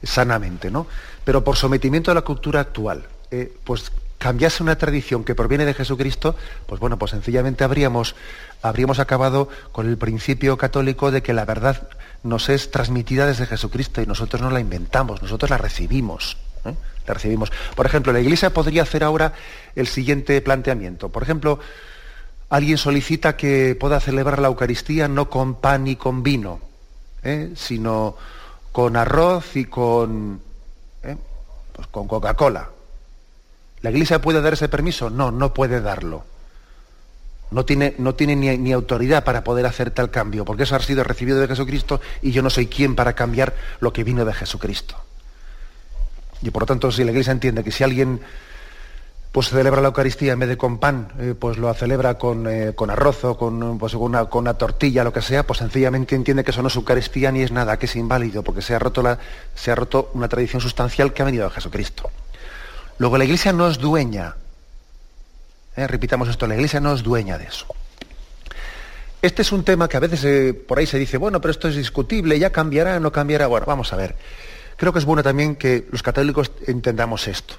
sanamente, 0.00 0.70
¿no? 0.70 0.86
Pero 1.24 1.42
por 1.42 1.56
sometimiento 1.56 2.12
a 2.12 2.14
la 2.14 2.20
cultura 2.20 2.60
actual, 2.60 3.04
eh, 3.32 3.52
pues 3.64 3.90
cambiase 4.16 4.62
una 4.62 4.78
tradición 4.78 5.24
que 5.24 5.34
proviene 5.34 5.64
de 5.64 5.74
Jesucristo, 5.74 6.36
pues 6.68 6.80
bueno, 6.80 7.00
pues 7.00 7.10
sencillamente 7.10 7.64
habríamos, 7.64 8.14
habríamos 8.62 9.00
acabado 9.00 9.48
con 9.72 9.88
el 9.88 9.98
principio 9.98 10.56
católico 10.56 11.10
de 11.10 11.20
que 11.20 11.32
la 11.32 11.44
verdad 11.44 11.88
nos 12.22 12.48
es 12.48 12.70
transmitida 12.70 13.26
desde 13.26 13.46
Jesucristo 13.46 14.02
y 14.02 14.06
nosotros 14.06 14.40
no 14.40 14.50
la 14.50 14.60
inventamos, 14.60 15.20
nosotros 15.20 15.50
la 15.50 15.58
recibimos. 15.58 16.36
¿eh? 16.64 16.74
La 17.08 17.14
recibimos. 17.14 17.50
Por 17.74 17.86
ejemplo, 17.86 18.12
la 18.12 18.20
Iglesia 18.20 18.50
podría 18.54 18.82
hacer 18.82 19.02
ahora 19.02 19.32
el 19.74 19.88
siguiente 19.88 20.40
planteamiento. 20.42 21.08
Por 21.08 21.24
ejemplo, 21.24 21.58
alguien 22.56 22.78
solicita 22.78 23.36
que 23.36 23.76
pueda 23.78 23.98
celebrar 23.98 24.38
la 24.38 24.46
Eucaristía 24.46 25.08
no 25.08 25.28
con 25.28 25.56
pan 25.56 25.88
y 25.88 25.96
con 25.96 26.22
vino, 26.22 26.60
¿eh? 27.24 27.52
sino 27.56 28.16
con 28.70 28.96
arroz 28.96 29.56
y 29.56 29.64
con, 29.64 30.40
¿eh? 31.02 31.16
pues 31.72 31.88
con 31.88 32.06
Coca-Cola. 32.06 32.70
¿La 33.82 33.90
Iglesia 33.90 34.20
puede 34.20 34.40
dar 34.40 34.52
ese 34.52 34.68
permiso? 34.68 35.10
No, 35.10 35.32
no 35.32 35.52
puede 35.52 35.80
darlo. 35.80 36.24
No 37.50 37.64
tiene, 37.64 37.96
no 37.98 38.14
tiene 38.14 38.36
ni, 38.36 38.56
ni, 38.56 38.72
autoridad 38.72 39.24
para 39.24 39.42
poder 39.42 39.66
hacer 39.66 39.90
tal 39.90 40.10
cambio, 40.10 40.44
porque 40.44 40.62
eso 40.62 40.76
ha 40.76 40.80
sido 40.80 41.02
recibido 41.02 41.40
de 41.40 41.48
Jesucristo 41.48 42.00
y 42.22 42.30
yo 42.30 42.40
no 42.40 42.50
soy 42.50 42.68
quien 42.68 42.94
para 42.94 43.14
cambiar 43.14 43.54
lo 43.80 43.92
que 43.92 44.04
vino 44.04 44.24
de 44.24 44.32
Jesucristo. 44.32 44.96
Y 46.40 46.50
por 46.50 46.62
lo 46.62 46.66
tanto, 46.66 46.92
si 46.92 47.02
la 47.02 47.10
Iglesia 47.10 47.32
entiende 47.32 47.64
que 47.64 47.72
si 47.72 47.82
alguien 47.82 48.20
pues 49.34 49.48
celebra 49.48 49.80
la 49.80 49.88
Eucaristía 49.88 50.34
en 50.34 50.38
vez 50.38 50.48
de 50.48 50.56
con 50.56 50.78
pan, 50.78 51.08
eh, 51.18 51.34
pues 51.36 51.58
lo 51.58 51.74
celebra 51.74 52.16
con, 52.16 52.46
eh, 52.46 52.72
con 52.76 52.88
arroz 52.88 53.24
o 53.24 53.36
con, 53.36 53.80
pues, 53.80 53.94
una, 53.94 54.26
con 54.26 54.42
una 54.42 54.54
tortilla, 54.54 55.02
lo 55.02 55.12
que 55.12 55.22
sea, 55.22 55.44
pues 55.44 55.58
sencillamente 55.58 56.14
entiende 56.14 56.44
que 56.44 56.52
eso 56.52 56.62
no 56.62 56.68
es 56.68 56.76
Eucaristía 56.76 57.32
ni 57.32 57.42
es 57.42 57.50
nada, 57.50 57.76
que 57.76 57.86
es 57.86 57.96
inválido, 57.96 58.44
porque 58.44 58.62
se 58.62 58.76
ha 58.76 58.78
roto, 58.78 59.18
se 59.56 59.72
ha 59.72 59.74
roto 59.74 60.12
una 60.14 60.28
tradición 60.28 60.62
sustancial 60.62 61.12
que 61.12 61.22
ha 61.22 61.24
venido 61.24 61.48
de 61.48 61.50
Jesucristo. 61.50 62.12
Luego, 62.98 63.18
la 63.18 63.24
Iglesia 63.24 63.52
no 63.52 63.66
es 63.66 63.78
dueña, 63.78 64.36
eh, 65.74 65.88
repitamos 65.88 66.28
esto, 66.28 66.46
la 66.46 66.54
Iglesia 66.54 66.78
no 66.78 66.94
es 66.94 67.02
dueña 67.02 67.36
de 67.36 67.46
eso. 67.46 67.66
Este 69.20 69.42
es 69.42 69.50
un 69.50 69.64
tema 69.64 69.88
que 69.88 69.96
a 69.96 70.00
veces 70.00 70.54
por 70.68 70.78
ahí 70.78 70.86
se 70.86 71.00
dice, 71.00 71.18
bueno, 71.18 71.40
pero 71.40 71.50
esto 71.50 71.66
es 71.66 71.74
discutible, 71.74 72.38
ya 72.38 72.50
cambiará, 72.50 73.00
no 73.00 73.10
cambiará. 73.10 73.48
Bueno, 73.48 73.66
vamos 73.66 73.92
a 73.92 73.96
ver. 73.96 74.14
Creo 74.76 74.92
que 74.92 75.00
es 75.00 75.04
bueno 75.04 75.24
también 75.24 75.56
que 75.56 75.88
los 75.90 76.04
católicos 76.04 76.52
entendamos 76.68 77.26
esto. 77.26 77.56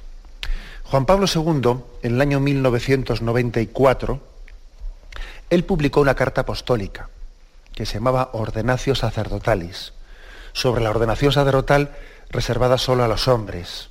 Juan 0.86 1.06
Pablo 1.06 1.26
II, 1.34 1.78
en 2.04 2.16
el 2.16 2.22
año 2.22 2.40
1994, 2.40 4.20
él 5.50 5.64
publicó 5.64 6.02
una 6.02 6.16
carta 6.16 6.42
apostólica 6.42 7.10
que 7.74 7.86
se 7.86 7.96
llamaba 7.96 8.30
Ordenatio 8.34 8.94
Sacerdotalis, 8.94 9.94
sobre 10.54 10.84
la 10.84 10.92
ordenación 10.92 11.32
sacerdotal 11.32 11.92
reservada 12.30 12.78
solo 12.78 13.04
a 13.04 13.08
los 13.08 13.28
hombres. 13.28 13.90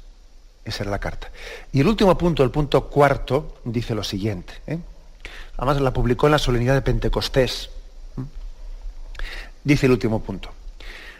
Esa 0.65 0.85
era 0.85 0.91
la 0.91 0.99
carta. 0.99 1.31
Y 1.73 1.81
el 1.81 1.89
último 1.89 2.17
punto, 2.17 2.43
el 2.43 2.51
punto 2.51 2.89
cuarto, 2.89 3.59
dice 3.65 3.95
lo 3.95 4.03
siguiente. 4.03 4.55
¿eh? 4.67 4.79
Además 5.59 5.81
la 5.83 5.93
publicó 5.93 6.27
en 6.27 6.33
la 6.33 6.39
solemnidad 6.39 6.75
de 6.75 6.83
Pentecostés. 6.83 7.71
Dice 9.63 9.87
el 9.87 9.93
último 9.93 10.23
punto. 10.23 10.51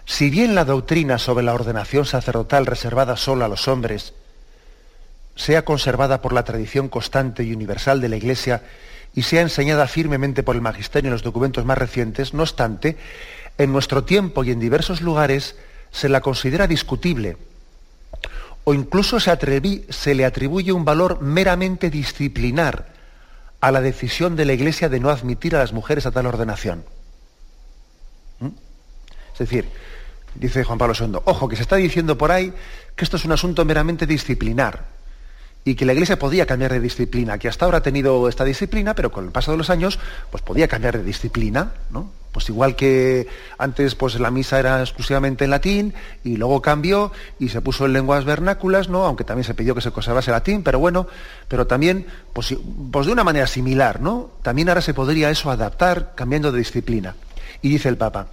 Si 0.07 0.31
bien 0.31 0.55
la 0.55 0.65
doctrina 0.65 1.19
sobre 1.19 1.45
la 1.45 1.55
ordenación 1.55 2.07
sacerdotal 2.07 2.65
reservada 2.65 3.17
solo 3.17 3.45
a 3.45 3.49
los 3.49 3.69
hombres 3.69 4.15
sea 5.37 5.65
conservada 5.65 6.23
por 6.23 6.33
la 6.33 6.45
tradición 6.45 6.89
constante 6.89 7.43
y 7.43 7.53
universal 7.53 8.01
de 8.01 8.09
la 8.09 8.17
Iglesia 8.17 8.63
y 9.15 9.23
sea 9.23 9.43
enseñada 9.43 9.87
firmemente 9.87 10.43
por 10.43 10.57
el 10.57 10.63
magisterio 10.63 11.09
en 11.09 11.13
los 11.13 11.23
documentos 11.23 11.65
más 11.65 11.79
recientes, 11.79 12.35
no 12.35 12.43
obstante, 12.43 12.97
en 13.59 13.73
nuestro 13.73 14.05
tiempo 14.05 14.45
y 14.45 14.51
en 14.51 14.61
diversos 14.61 15.01
lugares 15.01 15.57
se 15.91 16.09
la 16.09 16.21
considera 16.21 16.67
discutible 16.67 17.37
o 18.65 18.75
incluso 18.75 19.21
se, 19.21 20.15
le 20.15 20.25
atribuye 20.25 20.73
un 20.73 20.85
valor 20.85 21.21
meramente 21.21 21.91
disciplinar 21.91 22.87
a 23.61 23.71
la 23.71 23.81
decisión 23.81 24.37
de 24.37 24.47
la 24.47 24.55
Iglesia 24.55 24.89
de 24.89 25.01
no 25.01 25.11
admitir 25.11 25.55
a 25.55 25.59
las 25.59 25.73
mujeres 25.73 26.07
a 26.07 26.11
tal 26.11 26.27
ordenación. 26.27 26.85
¿Mm? 28.41 28.49
Es 29.33 29.39
decir, 29.39 29.69
dice 30.35 30.65
Juan 30.65 30.79
Pablo 30.79 30.95
II, 30.99 31.19
ojo, 31.25 31.49
que 31.49 31.57
se 31.57 31.63
está 31.63 31.77
diciendo 31.77 32.17
por 32.17 32.33
ahí 32.33 32.53
que 32.97 33.05
esto 33.05 33.17
es 33.17 33.25
un 33.25 33.33
asunto 33.33 33.65
meramente 33.65 34.07
disciplinar 34.07 34.94
y 35.65 35.75
que 35.75 35.87
la 35.87 35.95
Iglesia 35.95 36.19
podía 36.19 36.47
cambiar 36.47 36.73
de 36.73 36.81
disciplina, 36.81 37.39
que 37.39 37.49
hasta 37.49 37.65
ahora 37.65 37.79
ha 37.79 37.83
tenido 37.83 38.29
esta 38.29 38.45
disciplina, 38.45 38.95
pero 38.95 39.11
con 39.11 39.25
el 39.25 39.33
paso 39.33 39.53
de 39.53 39.59
los 39.59 39.71
años, 39.71 39.99
pues 40.31 40.43
podía 40.43 40.69
cambiar 40.69 40.99
de 40.99 41.05
disciplina, 41.05 41.73
¿no? 41.91 42.11
Pues 42.33 42.49
igual 42.49 42.75
que 42.75 43.29
antes 43.59 43.95
pues 43.95 44.19
la 44.19 44.31
misa 44.31 44.59
era 44.59 44.81
exclusivamente 44.81 45.45
en 45.45 45.51
latín 45.51 45.95
y 46.25 46.37
luego 46.37 46.61
cambió 46.61 47.13
y 47.39 47.49
se 47.49 47.61
puso 47.61 47.87
en 47.87 47.93
lenguas 47.93 48.25
vernáculas, 48.25 48.89
¿no? 48.89 49.05
Aunque 49.05 49.23
también 49.23 49.45
se 49.45 49.55
pidió 49.55 49.75
que 49.75 49.81
se 49.81 49.93
conservase 49.93 50.33
latín, 50.33 50.65
pero 50.65 50.81
bueno, 50.81 51.07
pero 51.47 51.67
también 51.67 52.07
pues, 52.33 52.55
pues 52.91 53.07
de 53.07 53.13
una 53.13 53.23
manera 53.23 53.47
similar, 53.47 54.01
¿no? 54.01 54.33
También 54.43 54.69
ahora 54.69 54.81
se 54.81 54.95
podría 54.95 55.31
eso 55.31 55.51
adaptar 55.51 56.13
cambiando 56.17 56.51
de 56.51 56.59
disciplina. 56.59 57.15
Y 57.63 57.69
dice 57.69 57.89
el 57.89 57.97
Papa, 57.97 58.27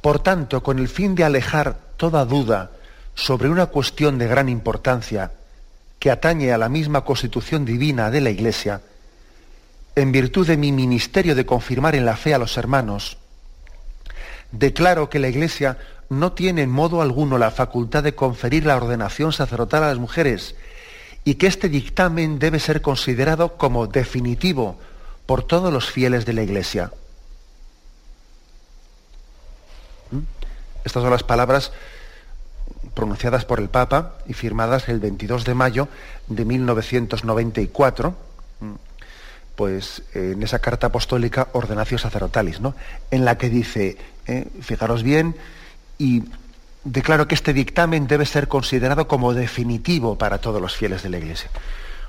por 0.00 0.18
tanto, 0.18 0.62
con 0.62 0.80
el 0.80 0.88
fin 0.88 1.14
de 1.14 1.24
alejar 1.24 1.78
toda 1.96 2.24
duda 2.24 2.72
sobre 3.14 3.48
una 3.48 3.66
cuestión 3.66 4.18
de 4.18 4.26
gran 4.26 4.48
importancia 4.48 5.30
que 5.98 6.10
atañe 6.10 6.52
a 6.52 6.58
la 6.58 6.68
misma 6.68 7.04
constitución 7.04 7.64
divina 7.64 8.10
de 8.10 8.20
la 8.20 8.30
Iglesia, 8.30 8.82
en 9.96 10.12
virtud 10.12 10.46
de 10.46 10.56
mi 10.56 10.72
ministerio 10.72 11.34
de 11.34 11.46
confirmar 11.46 11.94
en 11.94 12.04
la 12.04 12.16
fe 12.16 12.34
a 12.34 12.38
los 12.38 12.56
hermanos, 12.56 13.18
declaro 14.50 15.08
que 15.08 15.18
la 15.18 15.28
Iglesia 15.28 15.78
no 16.08 16.32
tiene 16.32 16.62
en 16.62 16.70
modo 16.70 17.00
alguno 17.00 17.38
la 17.38 17.50
facultad 17.50 18.02
de 18.02 18.14
conferir 18.14 18.66
la 18.66 18.76
ordenación 18.76 19.32
sacerdotal 19.32 19.84
a 19.84 19.88
las 19.88 19.98
mujeres 19.98 20.54
y 21.24 21.36
que 21.36 21.46
este 21.46 21.68
dictamen 21.68 22.38
debe 22.38 22.60
ser 22.60 22.82
considerado 22.82 23.56
como 23.56 23.86
definitivo 23.86 24.78
por 25.26 25.42
todos 25.42 25.72
los 25.72 25.90
fieles 25.90 26.26
de 26.26 26.34
la 26.34 26.42
Iglesia. 26.42 26.92
Estas 30.84 31.02
son 31.02 31.10
las 31.10 31.22
palabras 31.22 31.72
pronunciadas 32.94 33.44
por 33.44 33.60
el 33.60 33.68
Papa 33.68 34.14
y 34.26 34.32
firmadas 34.32 34.88
el 34.88 35.00
22 35.00 35.44
de 35.44 35.54
mayo 35.54 35.88
de 36.28 36.44
1994, 36.44 38.14
pues 39.56 40.02
en 40.14 40.42
esa 40.42 40.58
carta 40.58 40.88
apostólica 40.88 41.48
Ordenatio 41.52 41.98
Sacerdotalis, 41.98 42.60
¿no? 42.60 42.74
en 43.10 43.24
la 43.24 43.38
que 43.38 43.50
dice, 43.50 43.96
eh, 44.26 44.48
fijaros 44.60 45.02
bien, 45.02 45.36
y 45.98 46.24
declaro 46.84 47.28
que 47.28 47.34
este 47.34 47.52
dictamen 47.52 48.06
debe 48.06 48.26
ser 48.26 48.48
considerado 48.48 49.08
como 49.08 49.34
definitivo 49.34 50.18
para 50.18 50.38
todos 50.38 50.60
los 50.60 50.74
fieles 50.74 51.02
de 51.02 51.10
la 51.10 51.18
Iglesia. 51.18 51.50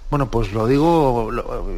Bueno, 0.10 0.30
pues 0.30 0.54
lo 0.54 0.68
digo, 0.68 1.32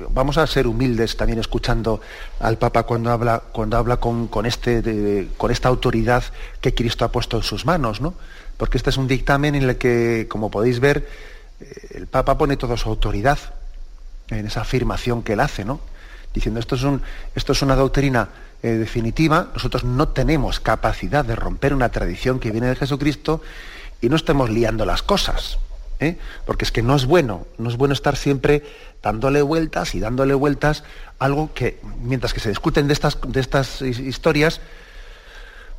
vamos 0.09 0.37
a 0.37 0.45
ser 0.47 0.67
humildes 0.67 1.15
también 1.15 1.39
escuchando 1.39 2.01
al 2.39 2.57
Papa 2.57 2.83
cuando 2.83 3.09
habla, 3.09 3.41
cuando 3.51 3.77
habla 3.77 3.97
con, 3.97 4.29
este, 4.45 5.29
con 5.37 5.49
esta 5.49 5.69
autoridad 5.69 6.23
que 6.59 6.73
Cristo 6.73 7.05
ha 7.05 7.11
puesto 7.11 7.37
en 7.37 7.43
sus 7.43 7.65
manos, 7.65 8.01
¿no? 8.01 8.13
Porque 8.57 8.77
este 8.77 8.89
es 8.89 8.97
un 8.97 9.07
dictamen 9.07 9.55
en 9.55 9.63
el 9.63 9.77
que, 9.77 10.27
como 10.29 10.51
podéis 10.51 10.81
ver, 10.81 11.07
eh, 11.61 11.87
el 11.91 12.07
Papa 12.07 12.37
pone 12.37 12.57
toda 12.57 12.75
su 12.75 12.89
autoridad 12.89 13.39
en 14.29 14.45
esa 14.45 14.61
afirmación 14.61 15.23
que 15.23 15.33
él 15.33 15.39
hace, 15.39 15.63
¿no? 15.63 15.79
Diciendo, 16.33 16.59
esto 16.59 16.75
es, 16.75 16.83
un, 16.83 17.01
esto 17.33 17.53
es 17.53 17.61
una 17.61 17.75
doctrina 17.75 18.29
eh, 18.61 18.71
definitiva, 18.71 19.51
nosotros 19.53 19.85
no 19.85 20.09
tenemos 20.09 20.59
capacidad 20.59 21.23
de 21.23 21.35
romper 21.35 21.73
una 21.73 21.89
tradición 21.89 22.39
que 22.39 22.51
viene 22.51 22.67
de 22.67 22.75
Jesucristo 22.75 23.41
y 24.01 24.09
no 24.09 24.17
estemos 24.17 24.49
liando 24.49 24.85
las 24.85 25.01
cosas. 25.01 25.59
¿Eh? 25.99 26.17
porque 26.45 26.65
es 26.65 26.71
que 26.71 26.81
no 26.81 26.95
es 26.95 27.05
bueno, 27.05 27.45
no 27.57 27.69
es 27.69 27.77
bueno 27.77 27.93
estar 27.93 28.15
siempre 28.15 28.63
dándole 29.01 29.41
vueltas 29.41 29.95
y 29.95 29.99
dándole 29.99 30.33
vueltas 30.33 30.83
algo 31.19 31.53
que, 31.53 31.79
mientras 32.01 32.33
que 32.33 32.39
se 32.39 32.49
discuten 32.49 32.87
de 32.87 32.93
estas, 32.93 33.17
de 33.27 33.39
estas 33.39 33.81
historias, 33.81 34.61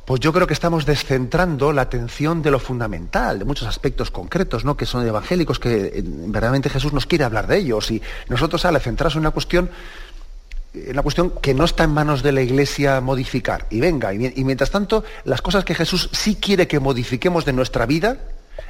pues 0.05 0.21
yo 0.21 0.33
creo 0.33 0.47
que 0.47 0.53
estamos 0.53 0.87
descentrando 0.87 1.71
la 1.71 1.83
atención 1.83 2.41
de 2.41 2.49
lo 2.49 2.59
fundamental, 2.59 3.37
de 3.37 3.45
muchos 3.45 3.67
aspectos 3.67 4.09
concretos, 4.09 4.65
¿no? 4.65 4.75
que 4.75 4.87
son 4.87 5.05
evangélicos, 5.05 5.59
que 5.59 5.85
eh, 5.85 6.03
verdaderamente 6.03 6.69
Jesús 6.69 6.93
nos 6.93 7.05
quiere 7.05 7.25
hablar 7.25 7.45
de 7.45 7.57
ellos. 7.57 7.91
Y 7.91 8.01
nosotros 8.27 8.65
al 8.65 8.79
centrarnos 8.81 9.15
en 9.15 9.19
una 9.19 9.29
cuestión, 9.29 9.69
en 10.73 10.91
una 10.91 11.03
cuestión 11.03 11.33
que 11.41 11.53
no 11.53 11.63
está 11.63 11.83
en 11.83 11.91
manos 11.91 12.23
de 12.23 12.31
la 12.31 12.41
Iglesia 12.41 13.01
modificar. 13.01 13.67
Y 13.69 13.81
venga, 13.81 14.11
y 14.11 14.43
mientras 14.43 14.71
tanto, 14.71 15.03
las 15.25 15.43
cosas 15.43 15.63
que 15.63 15.75
Jesús 15.75 16.09
sí 16.11 16.37
quiere 16.37 16.67
que 16.67 16.79
modifiquemos 16.79 17.45
de 17.45 17.53
nuestra 17.53 17.85
vida, 17.85 18.17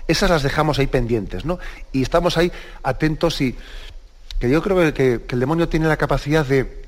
esas 0.09 0.29
las 0.31 0.43
dejamos 0.43 0.79
ahí 0.79 0.87
pendientes, 0.87 1.45
¿no? 1.45 1.59
Y 1.91 2.01
estamos 2.01 2.35
ahí 2.37 2.51
atentos 2.83 3.39
y 3.41 3.55
que 4.39 4.49
yo 4.49 4.61
creo 4.63 4.93
que, 4.93 5.21
el 5.29 5.39
demonio 5.39 5.69
tiene 5.69 5.87
la 5.87 5.97
capacidad 5.97 6.45
de, 6.45 6.79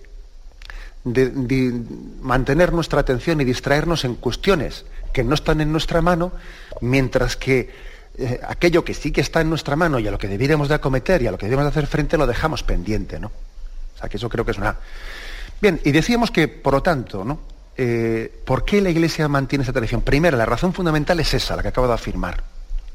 mantener 2.21 2.73
nuestra 2.73 3.01
atención 3.01 3.41
y 3.41 3.43
distraernos 3.43 4.05
en 4.05 4.15
cuestiones 4.15 4.85
que 5.13 5.23
no 5.23 5.35
están 5.35 5.61
en 5.61 5.71
nuestra 5.71 6.01
mano, 6.01 6.31
mientras 6.79 7.35
que 7.35 7.69
eh, 8.17 8.39
aquello 8.47 8.83
que 8.83 8.93
sí 8.93 9.11
que 9.11 9.21
está 9.21 9.41
en 9.41 9.49
nuestra 9.49 9.75
mano 9.75 9.99
y 9.99 10.07
a 10.07 10.11
lo 10.11 10.17
que 10.17 10.27
debiéramos 10.27 10.69
de 10.69 10.75
acometer 10.75 11.21
y 11.21 11.27
a 11.27 11.31
lo 11.31 11.37
que 11.37 11.45
debemos 11.45 11.65
de 11.65 11.69
hacer 11.69 11.87
frente 11.87 12.17
lo 12.17 12.27
dejamos 12.27 12.63
pendiente, 12.63 13.19
¿no? 13.19 13.27
O 13.27 13.99
sea, 13.99 14.09
que 14.09 14.17
eso 14.17 14.29
creo 14.29 14.45
que 14.45 14.51
es 14.51 14.57
una... 14.57 14.77
Bien, 15.61 15.79
y 15.83 15.91
decíamos 15.91 16.31
que, 16.31 16.47
por 16.47 16.73
lo 16.73 16.81
tanto, 16.83 17.23
¿no? 17.23 17.39
Eh, 17.77 18.31
¿Por 18.45 18.65
qué 18.65 18.81
la 18.81 18.89
Iglesia 18.89 19.27
mantiene 19.27 19.63
esa 19.63 19.73
tradición? 19.73 20.01
Primero, 20.01 20.37
la 20.37 20.45
razón 20.45 20.73
fundamental 20.73 21.19
es 21.19 21.33
esa, 21.33 21.55
la 21.55 21.61
que 21.61 21.69
acabo 21.69 21.87
de 21.87 21.93
afirmar. 21.93 22.43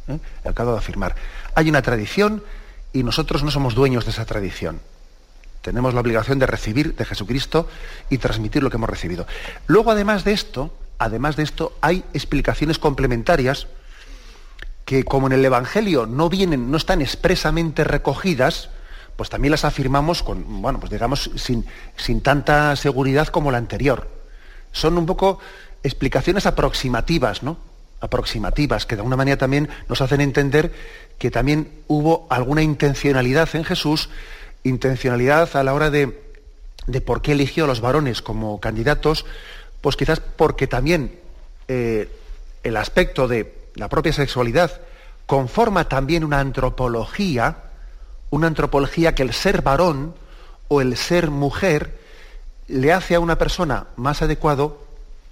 ¿Eh? 0.09 0.19
acabo 0.45 0.73
de 0.73 0.79
afirmar. 0.79 1.15
Hay 1.55 1.69
una 1.69 1.83
tradición 1.83 2.43
y 2.93 3.03
nosotros 3.03 3.43
no 3.43 3.51
somos 3.51 3.75
dueños 3.75 4.05
de 4.05 4.11
esa 4.11 4.25
tradición. 4.25 4.81
Tenemos 5.63 5.95
la 5.95 6.01
obligación 6.01 6.39
de 6.39 6.47
recibir 6.47 6.95
de 6.95 7.05
Jesucristo 7.05 7.69
y 8.09 8.19
transmitir 8.19 8.63
lo 8.63 8.71
que 8.71 8.77
hemos 8.77 8.89
recibido. 8.89 9.27
Luego, 9.67 9.91
además 9.91 10.25
de 10.25 10.33
esto, 10.33 10.73
además 10.99 11.37
de 11.37 11.43
esto, 11.43 11.77
hay 11.81 12.05
explicaciones 12.15 12.79
complementarias 12.79 13.67
que, 14.85 15.03
como 15.03 15.27
en 15.27 15.33
el 15.33 15.45
Evangelio 15.45 16.07
no 16.07 16.29
vienen, 16.29 16.71
no 16.71 16.77
están 16.77 17.03
expresamente 17.03 17.83
recogidas, 17.83 18.71
pues 19.17 19.29
también 19.29 19.51
las 19.51 19.65
afirmamos 19.65 20.23
con, 20.23 20.63
bueno, 20.63 20.79
pues 20.79 20.93
digamos, 20.93 21.31
sin, 21.35 21.67
sin 21.97 22.21
tanta 22.21 22.77
seguridad 22.77 23.27
como 23.27 23.51
la 23.51 23.59
anterior. 23.59 24.09
Son 24.71 24.97
un 24.97 25.07
poco 25.07 25.41
explicaciones 25.83 26.47
aproximativas, 26.47 27.43
¿no? 27.43 27.59
Aproximativas, 28.01 28.87
que 28.87 28.97
de 28.97 29.01
alguna 29.01 29.17
manera 29.17 29.39
también 29.39 29.69
nos 29.89 30.01
hacen 30.01 30.21
entender 30.21 30.73
que 31.19 31.31
también 31.31 31.71
hubo 31.89 32.27
alguna 32.31 32.63
intencionalidad 32.63 33.49
en 33.55 33.65
Jesús, 33.65 34.11
intencionalidad 34.65 35.57
a 35.57 35.63
la 35.63 35.75
hora 35.75 35.91
de, 35.91 36.21
de 36.87 37.01
por 37.01 37.23
qué 37.23 37.33
eligió 37.33 37.65
a 37.65 37.67
los 37.67 37.81
varones 37.81 38.23
como 38.23 38.61
candidatos, 38.61 39.25
pues 39.81 39.97
quizás 39.97 40.21
porque 40.21 40.67
también 40.67 41.19
eh, 41.69 42.09
el 42.63 42.77
aspecto 42.77 43.29
de 43.29 43.71
la 43.75 43.89
propia 43.89 44.13
sexualidad 44.13 44.81
conforma 45.27 45.89
también 45.89 46.25
una 46.25 46.41
antropología, 46.41 47.57
una 48.31 48.47
antropología 48.47 49.15
que 49.15 49.23
el 49.23 49.33
ser 49.33 49.63
varón 49.63 50.15
o 50.69 50.81
el 50.81 50.97
ser 50.97 51.31
mujer 51.31 51.99
le 52.69 52.93
hace 52.93 53.15
a 53.15 53.21
una 53.21 53.39
persona 53.39 53.87
más 53.97 54.23
adecuado 54.23 54.85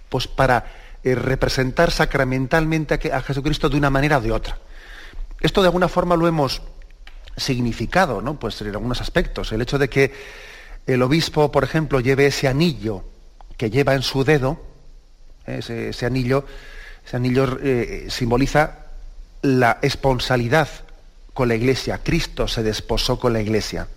pues 0.08 0.28
para 0.28 0.70
eh, 1.04 1.14
representar 1.14 1.90
sacramentalmente 1.90 3.12
a 3.12 3.20
Jesucristo 3.20 3.68
de 3.68 3.76
una 3.76 3.90
manera 3.90 4.18
o 4.18 4.20
de 4.22 4.32
otra. 4.32 4.58
Esto 5.40 5.60
de 5.60 5.68
alguna 5.68 5.88
forma 5.88 6.16
lo 6.16 6.26
hemos 6.26 6.62
significado, 7.36 8.22
¿no? 8.22 8.38
Pues 8.38 8.58
en 8.62 8.68
algunos 8.68 9.02
aspectos. 9.02 9.52
El 9.52 9.60
hecho 9.60 9.78
de 9.78 9.90
que 9.90 10.12
el 10.86 11.02
obispo, 11.02 11.52
por 11.52 11.62
ejemplo, 11.62 12.00
lleve 12.00 12.26
ese 12.26 12.48
anillo 12.48 13.04
que 13.58 13.68
lleva 13.70 13.94
en 13.94 14.02
su 14.02 14.24
dedo, 14.24 14.60
ese, 15.46 16.06
anillo, 16.06 16.46
ese 17.06 17.16
anillo 17.16 17.58
eh, 17.62 18.06
simboliza 18.08 18.86
la 19.42 19.78
esponsalidad 19.82 20.68
con 21.34 21.48
la 21.48 21.54
iglesia. 21.54 22.00
Cristo 22.02 22.48
se 22.48 22.62
desposó 22.62 23.18
con 23.18 23.34
la 23.34 23.42
iglesia. 23.42 23.88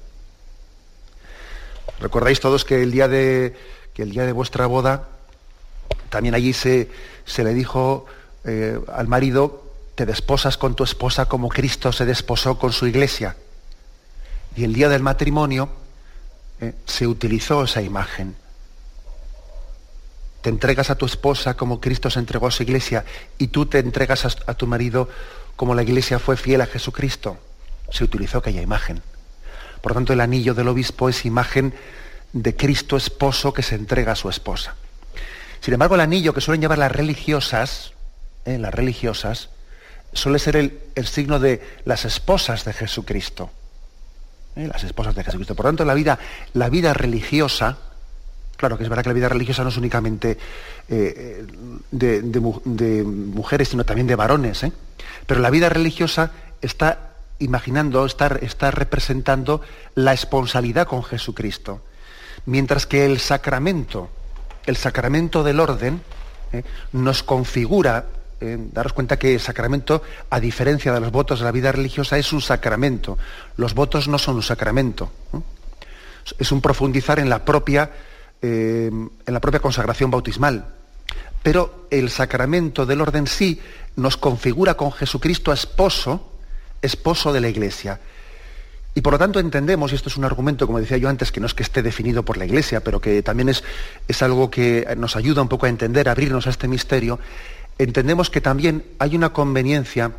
Recordáis 1.99 2.41
todos 2.41 2.65
que 2.65 2.83
el 2.83 2.91
día 2.91 3.07
de, 3.07 3.55
que 3.93 4.03
el 4.03 4.11
día 4.11 4.25
de 4.25 4.33
vuestra 4.33 4.65
boda 4.65 5.07
también 6.09 6.35
allí 6.35 6.53
se, 6.53 6.89
se 7.25 7.43
le 7.43 7.53
dijo 7.53 8.05
eh, 8.43 8.79
al 8.93 9.07
marido 9.07 9.63
te 9.95 10.05
desposas 10.05 10.57
con 10.57 10.75
tu 10.75 10.83
esposa 10.83 11.25
como 11.25 11.49
Cristo 11.49 11.91
se 11.91 12.05
desposó 12.05 12.57
con 12.57 12.71
su 12.71 12.87
iglesia. 12.87 13.35
Y 14.55 14.63
el 14.63 14.73
día 14.73 14.89
del 14.89 15.01
matrimonio 15.01 15.69
eh, 16.61 16.73
se 16.85 17.07
utilizó 17.07 17.63
esa 17.63 17.81
imagen. 17.81 18.35
Te 20.41 20.49
entregas 20.49 20.89
a 20.89 20.95
tu 20.95 21.05
esposa 21.05 21.55
como 21.55 21.81
Cristo 21.81 22.09
se 22.09 22.19
entregó 22.19 22.47
a 22.47 22.51
su 22.51 22.63
iglesia 22.63 23.05
y 23.37 23.47
tú 23.47 23.65
te 23.65 23.79
entregas 23.79 24.25
a, 24.25 24.29
a 24.51 24.53
tu 24.53 24.67
marido 24.67 25.09
como 25.55 25.75
la 25.75 25.83
iglesia 25.83 26.19
fue 26.19 26.37
fiel 26.37 26.61
a 26.61 26.67
Jesucristo. 26.67 27.37
Se 27.89 28.03
utilizó 28.03 28.37
aquella 28.37 28.61
imagen. 28.61 29.01
Por 29.81 29.91
lo 29.91 29.95
tanto, 29.95 30.13
el 30.13 30.21
anillo 30.21 30.53
del 30.53 30.67
obispo 30.67 31.09
es 31.09 31.25
imagen 31.25 31.73
de 32.33 32.55
Cristo 32.55 32.97
esposo 32.97 33.53
que 33.53 33.63
se 33.63 33.75
entrega 33.75 34.13
a 34.13 34.15
su 34.15 34.29
esposa. 34.29 34.75
Sin 35.61 35.73
embargo, 35.73 35.95
el 35.95 36.01
anillo 36.01 36.33
que 36.33 36.41
suelen 36.41 36.61
llevar 36.61 36.77
las 36.77 36.91
religiosas, 36.91 37.93
¿eh? 38.45 38.57
las 38.57 38.73
religiosas, 38.73 39.49
suele 40.13 40.39
ser 40.39 40.55
el, 40.55 41.07
signo 41.07 41.39
de 41.39 41.61
las 41.85 42.05
esposas 42.05 42.65
de 42.65 42.73
Jesucristo. 42.73 43.49
¿eh? 44.55 44.67
Las 44.67 44.83
esposas 44.83 45.15
de 45.15 45.23
Jesucristo. 45.23 45.55
Por 45.55 45.65
lo 45.65 45.69
tanto, 45.69 45.85
la 45.85 45.93
vida, 45.93 46.19
la 46.53 46.69
vida 46.69 46.93
religiosa, 46.93 47.77
claro 48.55 48.77
que 48.77 48.83
es 48.83 48.89
verdad 48.89 49.03
que 49.03 49.09
la 49.09 49.15
vida 49.15 49.29
religiosa 49.29 49.63
no 49.63 49.69
es 49.69 49.77
únicamente 49.77 50.37
eh, 50.89 51.45
de, 51.91 53.03
mujeres, 53.03 53.69
sino 53.69 53.85
también 53.85 54.07
de 54.07 54.15
varones, 54.15 54.65
pero 55.25 55.39
la 55.39 55.49
vida 55.49 55.69
religiosa 55.69 56.31
está 56.61 57.11
imaginando, 57.39 58.05
está, 58.05 58.27
está 58.41 58.71
representando 58.71 59.61
la 59.95 60.13
esponsalidad 60.13 60.87
con 60.87 61.03
Jesucristo. 61.03 61.81
Mientras 62.45 62.85
que 62.85 63.05
el 63.05 63.19
sacramento, 63.19 64.09
el 64.67 64.75
sacramento 64.75 65.43
del 65.43 65.59
orden, 65.59 66.01
¿eh? 66.51 66.63
nos 66.91 67.23
configura, 67.23 68.05
eh, 68.39 68.57
daros 68.71 68.93
cuenta 68.93 69.17
que 69.17 69.33
el 69.33 69.39
sacramento, 69.39 70.03
a 70.29 70.39
diferencia 70.39 70.93
de 70.93 70.99
los 70.99 71.11
votos 71.11 71.39
de 71.39 71.45
la 71.45 71.51
vida 71.51 71.71
religiosa, 71.71 72.17
es 72.17 72.31
un 72.33 72.41
sacramento. 72.41 73.17
Los 73.55 73.73
votos 73.73 74.07
no 74.07 74.19
son 74.19 74.35
un 74.35 74.43
sacramento. 74.43 75.11
Es 76.37 76.51
un 76.51 76.61
profundizar 76.61 77.17
en 77.19 77.29
la 77.29 77.43
propia, 77.43 77.89
eh, 78.41 78.91
en 78.91 79.33
la 79.33 79.39
propia 79.39 79.61
consagración 79.61 80.11
bautismal. 80.11 80.65
Pero 81.41 81.87
el 81.89 82.09
sacramento 82.09 82.85
del 82.85 83.01
orden 83.01 83.25
sí 83.25 83.61
nos 83.95 84.17
configura 84.17 84.75
con 84.75 84.91
Jesucristo 84.91 85.53
esposo, 85.53 86.33
esposo 86.81 87.31
de 87.31 87.41
la 87.41 87.47
Iglesia. 87.47 87.99
Y 88.97 89.01
por 89.01 89.13
lo 89.13 89.19
tanto 89.19 89.39
entendemos, 89.39 89.91
y 89.91 89.95
esto 89.95 90.09
es 90.09 90.17
un 90.17 90.25
argumento, 90.25 90.65
como 90.65 90.79
decía 90.79 90.97
yo 90.97 91.07
antes, 91.07 91.31
que 91.31 91.39
no 91.39 91.45
es 91.45 91.53
que 91.53 91.61
esté 91.61 91.83
definido 91.83 92.25
por 92.25 92.35
la 92.35 92.45
Iglesia, 92.45 92.79
pero 92.79 92.99
que 92.99 93.21
también 93.21 93.47
es, 93.47 93.63
es 94.07 94.23
algo 94.23 94.49
que 94.49 94.87
nos 94.97 95.15
ayuda 95.15 95.43
un 95.43 95.47
poco 95.47 95.67
a 95.67 95.69
entender, 95.69 96.09
a 96.09 96.13
abrirnos 96.13 96.47
a 96.47 96.49
este 96.49 96.67
misterio, 96.67 97.19
entendemos 97.77 98.31
que 98.31 98.41
también 98.41 98.83
hay 98.97 99.15
una 99.15 99.33
conveniencia 99.33 100.13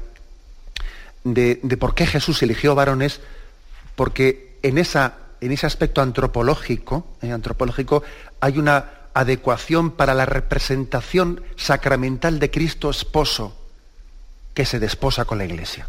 de, 1.24 1.56
por 1.76 1.96
qué 1.96 2.06
Jesús 2.06 2.40
eligió 2.44 2.76
varones, 2.76 3.20
porque 3.96 4.56
en, 4.62 4.78
esa, 4.78 5.14
en 5.40 5.50
ese 5.50 5.66
aspecto 5.66 6.00
antropológico, 6.00 7.04
eh, 7.20 7.32
antropológico 7.32 8.04
hay 8.38 8.58
una 8.58 8.92
adecuación 9.12 9.90
para 9.90 10.14
la 10.14 10.24
representación 10.24 11.42
sacramental 11.56 12.38
de 12.38 12.52
Cristo 12.52 12.90
esposo 12.90 13.58
que 14.54 14.64
se 14.64 14.78
desposa 14.78 15.24
con 15.24 15.38
la 15.38 15.46
Iglesia. 15.46 15.88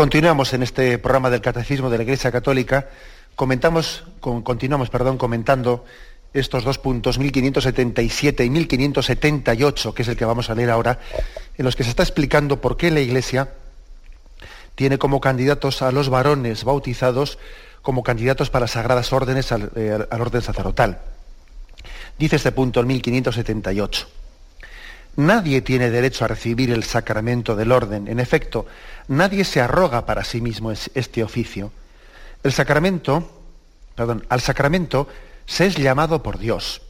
Continuamos 0.00 0.54
en 0.54 0.62
este 0.62 0.96
programa 0.96 1.28
del 1.28 1.42
Catecismo 1.42 1.90
de 1.90 1.98
la 1.98 2.04
Iglesia 2.04 2.32
Católica. 2.32 2.88
Comentamos, 3.36 4.04
continuamos 4.20 4.88
perdón, 4.88 5.18
comentando 5.18 5.84
estos 6.32 6.64
dos 6.64 6.78
puntos, 6.78 7.18
1577 7.18 8.42
y 8.42 8.48
1578, 8.48 9.92
que 9.92 10.00
es 10.00 10.08
el 10.08 10.16
que 10.16 10.24
vamos 10.24 10.48
a 10.48 10.54
leer 10.54 10.70
ahora, 10.70 11.00
en 11.58 11.66
los 11.66 11.76
que 11.76 11.84
se 11.84 11.90
está 11.90 12.02
explicando 12.02 12.62
por 12.62 12.78
qué 12.78 12.90
la 12.90 13.00
Iglesia 13.00 13.50
tiene 14.74 14.96
como 14.96 15.20
candidatos 15.20 15.82
a 15.82 15.92
los 15.92 16.08
varones 16.08 16.64
bautizados 16.64 17.38
como 17.82 18.02
candidatos 18.02 18.48
para 18.48 18.68
sagradas 18.68 19.12
órdenes 19.12 19.52
al, 19.52 19.70
eh, 19.76 19.98
al 20.10 20.20
orden 20.22 20.40
sacerdotal. 20.40 20.98
Dice 22.18 22.36
este 22.36 22.52
punto, 22.52 22.80
el 22.80 22.86
1578. 22.86 24.19
Nadie 25.16 25.60
tiene 25.60 25.90
derecho 25.90 26.24
a 26.24 26.28
recibir 26.28 26.70
el 26.70 26.84
sacramento 26.84 27.56
del 27.56 27.72
orden. 27.72 28.08
En 28.08 28.20
efecto, 28.20 28.66
nadie 29.08 29.44
se 29.44 29.60
arroga 29.60 30.06
para 30.06 30.24
sí 30.24 30.40
mismo 30.40 30.70
este 30.70 31.22
oficio. 31.22 31.72
El 32.42 32.52
sacramento, 32.52 33.42
perdón, 33.94 34.24
al 34.28 34.40
sacramento 34.40 35.08
se 35.46 35.66
es 35.66 35.76
llamado 35.76 36.22
por 36.22 36.38
Dios. 36.38 36.82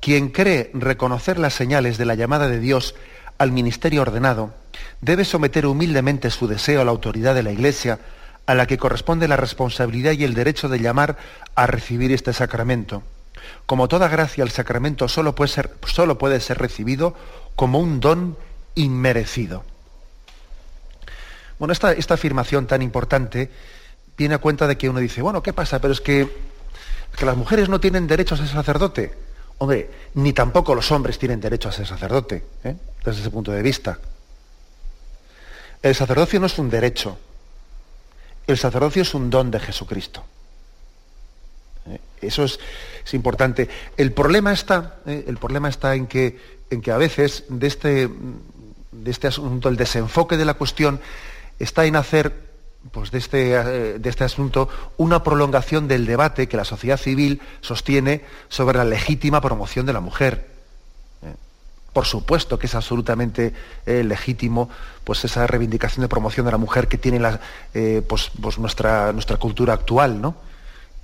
Quien 0.00 0.30
cree 0.30 0.70
reconocer 0.74 1.38
las 1.38 1.54
señales 1.54 1.96
de 1.96 2.04
la 2.06 2.16
llamada 2.16 2.48
de 2.48 2.58
Dios 2.58 2.94
al 3.38 3.52
ministerio 3.52 4.02
ordenado, 4.02 4.52
debe 5.00 5.24
someter 5.24 5.66
humildemente 5.66 6.30
su 6.30 6.48
deseo 6.48 6.80
a 6.80 6.84
la 6.84 6.90
autoridad 6.90 7.34
de 7.34 7.44
la 7.44 7.52
Iglesia, 7.52 8.00
a 8.46 8.54
la 8.54 8.66
que 8.66 8.78
corresponde 8.78 9.28
la 9.28 9.36
responsabilidad 9.36 10.12
y 10.12 10.24
el 10.24 10.34
derecho 10.34 10.68
de 10.68 10.80
llamar 10.80 11.16
a 11.54 11.66
recibir 11.66 12.10
este 12.12 12.32
sacramento. 12.32 13.04
Como 13.66 13.88
toda 13.88 14.08
gracia, 14.08 14.44
el 14.44 14.50
sacramento 14.50 15.08
solo 15.08 15.34
puede 15.34 16.40
ser, 16.40 16.58
recibido 16.58 17.14
como 17.56 17.78
un 17.78 18.00
don 18.00 18.36
inmerecido. 18.74 19.64
Bueno, 21.58 21.72
esta, 21.72 22.14
afirmación 22.14 22.66
tan 22.66 22.82
importante 22.82 23.50
viene 24.16 24.34
a 24.34 24.38
cuenta 24.38 24.66
de 24.66 24.76
que 24.76 24.88
uno 24.88 25.00
dice, 25.00 25.22
bueno, 25.22 25.42
¿qué 25.42 25.52
pasa? 25.52 25.80
Pero 25.80 25.92
es 25.92 26.00
que 26.00 26.28
que 27.16 27.26
las 27.26 27.36
mujeres 27.36 27.68
no 27.68 27.80
tienen 27.80 28.06
derecho 28.06 28.34
a 28.34 28.38
ser 28.38 28.48
sacerdote. 28.48 29.14
Hombre, 29.58 29.90
ni 30.14 30.32
tampoco 30.32 30.74
los 30.74 30.90
hombres 30.90 31.18
tienen 31.18 31.40
derecho 31.40 31.68
a 31.68 31.72
ser 31.72 31.86
sacerdote, 31.86 32.44
¿eh? 32.64 32.76
desde 33.04 33.20
ese 33.20 33.30
punto 33.30 33.52
de 33.52 33.62
vista. 33.62 33.98
El 35.82 35.94
sacerdocio 35.94 36.40
no 36.40 36.46
es 36.46 36.58
un 36.58 36.70
derecho, 36.70 37.18
el 38.46 38.58
sacerdocio 38.58 39.02
es 39.02 39.14
un 39.14 39.30
don 39.30 39.50
de 39.50 39.60
Jesucristo. 39.60 40.24
¿Eh? 41.86 42.00
Eso 42.22 42.44
es, 42.44 42.58
importante. 43.14 43.68
El 43.96 44.12
problema 44.12 44.52
está, 44.52 44.96
¿eh? 45.06 45.24
el 45.26 45.36
problema 45.36 45.68
está 45.68 45.94
en, 45.94 46.06
que, 46.06 46.38
en 46.70 46.80
que 46.80 46.90
a 46.90 46.96
veces 46.96 47.44
de 47.48 47.66
este, 47.66 48.08
de 48.92 49.10
este 49.10 49.26
asunto, 49.26 49.68
el 49.68 49.76
desenfoque 49.76 50.36
de 50.36 50.44
la 50.44 50.54
cuestión 50.54 51.00
está 51.58 51.84
en 51.84 51.96
hacer 51.96 52.52
pues 52.90 53.12
de, 53.12 53.18
este, 53.18 53.52
eh, 53.52 53.98
de 53.98 54.10
este 54.10 54.24
asunto 54.24 54.68
una 54.96 55.22
prolongación 55.22 55.86
del 55.86 56.04
debate 56.04 56.48
que 56.48 56.56
la 56.56 56.64
sociedad 56.64 56.96
civil 56.96 57.40
sostiene 57.60 58.24
sobre 58.48 58.78
la 58.78 58.84
legítima 58.84 59.40
promoción 59.40 59.86
de 59.86 59.92
la 59.92 60.00
mujer. 60.00 60.48
Eh, 61.22 61.34
por 61.92 62.06
supuesto 62.06 62.58
que 62.58 62.66
es 62.66 62.74
absolutamente 62.74 63.52
legítimo 63.86 64.70
pues 65.04 65.24
esa 65.24 65.46
reivindicación 65.46 66.02
de 66.02 66.08
promoción 66.08 66.46
de 66.46 66.52
la 66.52 66.58
mujer 66.58 66.88
que 66.88 66.98
tiene 66.98 67.20
la, 67.20 67.38
pues, 68.08 68.30
pues 68.40 68.58
nuestra, 68.58 69.12
nuestra 69.12 69.36
cultura 69.36 69.74
actual, 69.74 70.20
¿no? 70.20 70.34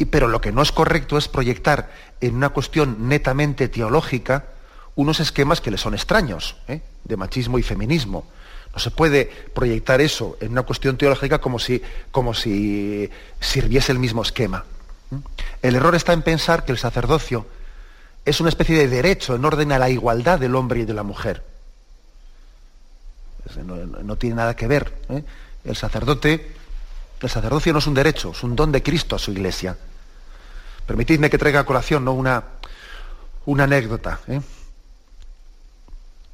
Pero 0.06 0.28
lo 0.28 0.40
que 0.40 0.52
no 0.52 0.62
es 0.62 0.72
correcto 0.72 1.18
es 1.18 1.28
proyectar 1.28 1.90
en 2.20 2.36
una 2.36 2.50
cuestión 2.50 3.08
netamente 3.08 3.68
teológica 3.68 4.46
unos 4.94 5.20
esquemas 5.20 5.60
que 5.60 5.70
le 5.70 5.78
son 5.78 5.94
extraños, 5.94 6.56
de 7.04 7.16
machismo 7.16 7.58
y 7.58 7.62
feminismo. 7.62 8.26
No 8.72 8.78
se 8.78 8.90
puede 8.90 9.26
proyectar 9.54 10.00
eso 10.00 10.36
en 10.40 10.52
una 10.52 10.62
cuestión 10.62 10.96
teológica 10.96 11.40
como 11.40 11.58
si, 11.58 11.80
como 12.10 12.34
si 12.34 13.08
sirviese 13.40 13.92
el 13.92 13.98
mismo 13.98 14.22
esquema. 14.22 14.64
El 15.62 15.76
error 15.76 15.94
está 15.94 16.12
en 16.12 16.22
pensar 16.22 16.64
que 16.64 16.72
el 16.72 16.78
sacerdocio 16.78 17.46
es 18.24 18.40
una 18.40 18.50
especie 18.50 18.76
de 18.76 18.88
derecho 18.88 19.34
en 19.34 19.44
orden 19.44 19.72
a 19.72 19.78
la 19.78 19.88
igualdad 19.88 20.38
del 20.38 20.54
hombre 20.54 20.80
y 20.80 20.84
de 20.84 20.94
la 20.94 21.02
mujer. 21.02 21.42
No, 23.64 24.16
tiene 24.16 24.36
nada 24.36 24.54
que 24.54 24.66
ver. 24.66 24.92
¿eh? 25.08 25.24
El 25.64 25.76
sacerdote, 25.76 26.54
el 27.20 27.30
sacerdocio 27.30 27.72
no 27.72 27.78
es 27.78 27.86
un 27.86 27.94
derecho, 27.94 28.32
es 28.32 28.42
un 28.42 28.54
don 28.54 28.70
de 28.70 28.82
Cristo 28.82 29.16
a 29.16 29.18
su 29.18 29.32
iglesia. 29.32 29.76
Permitidme 30.88 31.28
que 31.28 31.36
traiga 31.36 31.60
a 31.60 31.66
colación 31.66 32.02
¿no? 32.06 32.14
una, 32.14 32.42
una 33.44 33.64
anécdota. 33.64 34.20
¿eh? 34.26 34.40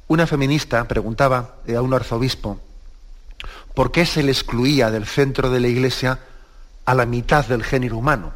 Una 0.07 0.25
feminista 0.25 0.87
preguntaba 0.87 1.55
a 1.67 1.81
un 1.81 1.93
arzobispo 1.93 2.61
por 3.73 3.91
qué 3.91 4.05
se 4.05 4.23
le 4.23 4.31
excluía 4.31 4.89
del 4.89 5.05
centro 5.05 5.49
de 5.49 5.59
la 5.59 5.67
iglesia 5.67 6.19
a 6.85 6.93
la 6.95 7.05
mitad 7.05 7.45
del 7.45 7.65
género 7.65 7.97
humano. 7.97 8.31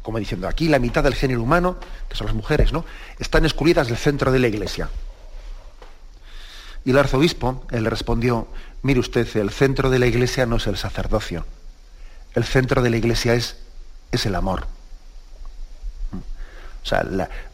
Como 0.00 0.18
diciendo, 0.18 0.48
aquí 0.48 0.68
la 0.68 0.78
mitad 0.78 1.04
del 1.04 1.14
género 1.14 1.42
humano, 1.42 1.76
que 2.08 2.16
son 2.16 2.28
las 2.28 2.36
mujeres, 2.36 2.72
¿no? 2.72 2.86
Están 3.18 3.44
excluidas 3.44 3.88
del 3.88 3.98
centro 3.98 4.32
de 4.32 4.38
la 4.38 4.48
iglesia. 4.48 4.88
Y 6.86 6.92
el 6.92 6.98
arzobispo 6.98 7.66
él 7.70 7.84
le 7.84 7.90
respondió, 7.90 8.48
mire 8.80 9.00
usted, 9.00 9.36
el 9.36 9.50
centro 9.50 9.90
de 9.90 9.98
la 9.98 10.06
iglesia 10.06 10.46
no 10.46 10.56
es 10.56 10.66
el 10.66 10.78
sacerdocio. 10.78 11.44
El 12.34 12.44
centro 12.44 12.80
de 12.80 12.88
la 12.88 12.96
iglesia 12.96 13.34
es, 13.34 13.58
es 14.12 14.24
el 14.24 14.34
amor. 14.34 14.77
O 16.88 16.96
sea, 16.96 17.06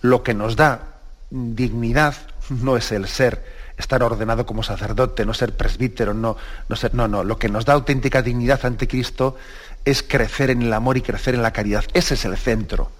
lo 0.02 0.22
que 0.22 0.32
nos 0.32 0.54
da 0.54 0.94
dignidad 1.28 2.14
no 2.50 2.76
es 2.76 2.92
el 2.92 3.08
ser 3.08 3.44
estar 3.76 4.00
ordenado 4.04 4.46
como 4.46 4.62
sacerdote, 4.62 5.26
no 5.26 5.34
ser 5.34 5.56
presbítero, 5.56 6.14
no, 6.14 6.36
no 6.68 6.76
ser. 6.76 6.94
No, 6.94 7.08
no. 7.08 7.24
Lo 7.24 7.36
que 7.36 7.48
nos 7.48 7.64
da 7.64 7.72
auténtica 7.72 8.22
dignidad 8.22 8.64
ante 8.64 8.86
Cristo 8.86 9.36
es 9.84 10.04
crecer 10.04 10.50
en 10.50 10.62
el 10.62 10.72
amor 10.72 10.96
y 10.96 11.02
crecer 11.02 11.34
en 11.34 11.42
la 11.42 11.52
caridad. 11.52 11.82
Ese 11.94 12.14
es 12.14 12.24
el 12.24 12.36
centro. 12.36 12.92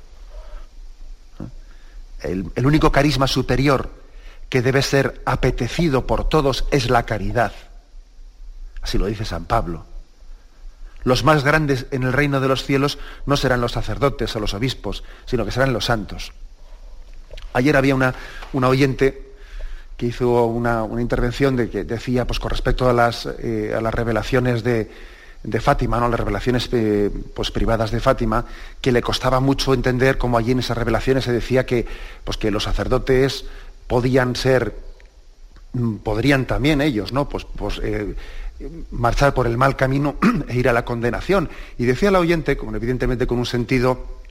El, 2.20 2.50
el 2.56 2.66
único 2.66 2.90
carisma 2.90 3.28
superior 3.28 3.88
que 4.48 4.60
debe 4.60 4.82
ser 4.82 5.22
apetecido 5.24 6.04
por 6.04 6.28
todos 6.28 6.64
es 6.72 6.90
la 6.90 7.04
caridad. 7.04 7.52
Así 8.82 8.98
lo 8.98 9.06
dice 9.06 9.24
San 9.24 9.44
Pablo. 9.44 9.86
Los 11.04 11.22
más 11.22 11.44
grandes 11.44 11.86
en 11.90 12.02
el 12.02 12.12
reino 12.12 12.40
de 12.40 12.48
los 12.48 12.64
cielos 12.64 12.98
no 13.26 13.36
serán 13.36 13.60
los 13.60 13.72
sacerdotes 13.72 14.34
o 14.34 14.40
los 14.40 14.54
obispos, 14.54 15.04
sino 15.26 15.44
que 15.44 15.52
serán 15.52 15.72
los 15.72 15.84
santos. 15.84 16.32
Ayer 17.52 17.76
había 17.76 17.94
una, 17.94 18.14
una 18.52 18.68
oyente 18.68 19.34
que 19.96 20.06
hizo 20.06 20.46
una, 20.46 20.86
intervención 21.00 21.56
de 21.56 21.70
que 21.70 21.84
decía, 21.84 22.26
pues 22.26 22.40
con 22.40 22.50
respecto 22.50 22.88
a 22.88 22.92
las, 22.92 23.26
eh, 23.38 23.74
a 23.76 23.80
las 23.80 23.94
revelaciones 23.94 24.64
de, 24.64 24.90
Fátima, 25.60 26.00
¿no? 26.00 26.08
las 26.08 26.18
revelaciones 26.18 26.68
eh, 26.72 27.10
pues, 27.34 27.50
privadas 27.50 27.90
de 27.90 28.00
Fátima, 28.00 28.46
que 28.80 28.92
le 28.92 29.02
costaba 29.02 29.40
mucho 29.40 29.74
entender 29.74 30.16
cómo 30.16 30.38
allí 30.38 30.52
en 30.52 30.60
esas 30.60 30.76
revelaciones 30.76 31.24
se 31.24 31.32
decía 31.32 31.66
que, 31.66 31.86
pues, 32.24 32.38
que 32.38 32.50
los 32.50 32.64
sacerdotes 32.64 33.44
podían 33.86 34.36
ser, 34.36 34.74
mm, 35.74 35.96
podrían 35.96 36.46
también 36.46 36.80
ellos, 36.80 37.12
¿no? 37.12 37.28
Pues, 37.28 37.44
pues 37.44 37.78
eh, 37.84 38.16
marchar 38.90 39.34
por 39.34 39.46
el 39.46 39.56
mal 39.56 39.76
camino 39.76 40.16
e 40.48 40.56
ir 40.56 40.68
a 40.68 40.72
la 40.72 40.84
condenación. 40.84 41.48
Y 41.78 41.84
decía 41.84 42.10
la 42.10 42.20
oyente, 42.20 42.58
evidentemente 42.74 43.26
con 43.26 43.38
un 43.38 43.46
sentido 43.46 44.22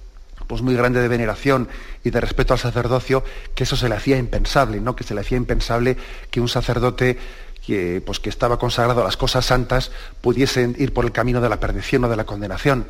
pues 0.47 0.61
muy 0.61 0.75
grande 0.75 1.01
de 1.01 1.07
veneración 1.07 1.69
y 2.03 2.09
de 2.09 2.19
respeto 2.19 2.53
al 2.53 2.59
sacerdocio, 2.59 3.23
que 3.55 3.63
eso 3.63 3.77
se 3.77 3.87
le 3.87 3.95
hacía 3.95 4.17
impensable, 4.17 4.81
¿no? 4.81 4.95
Que 4.95 5.03
se 5.03 5.13
le 5.13 5.21
hacía 5.21 5.37
impensable 5.37 5.95
que 6.29 6.41
un 6.41 6.49
sacerdote 6.49 7.17
que, 7.65 8.01
pues, 8.05 8.19
que 8.19 8.29
estaba 8.29 8.59
consagrado 8.59 9.01
a 9.01 9.03
las 9.05 9.17
cosas 9.17 9.45
santas 9.45 9.91
pudiese 10.21 10.73
ir 10.77 10.93
por 10.93 11.05
el 11.05 11.11
camino 11.11 11.39
de 11.39 11.49
la 11.49 11.59
perdición 11.59 12.03
o 12.03 12.09
de 12.09 12.17
la 12.17 12.25
condenación. 12.25 12.85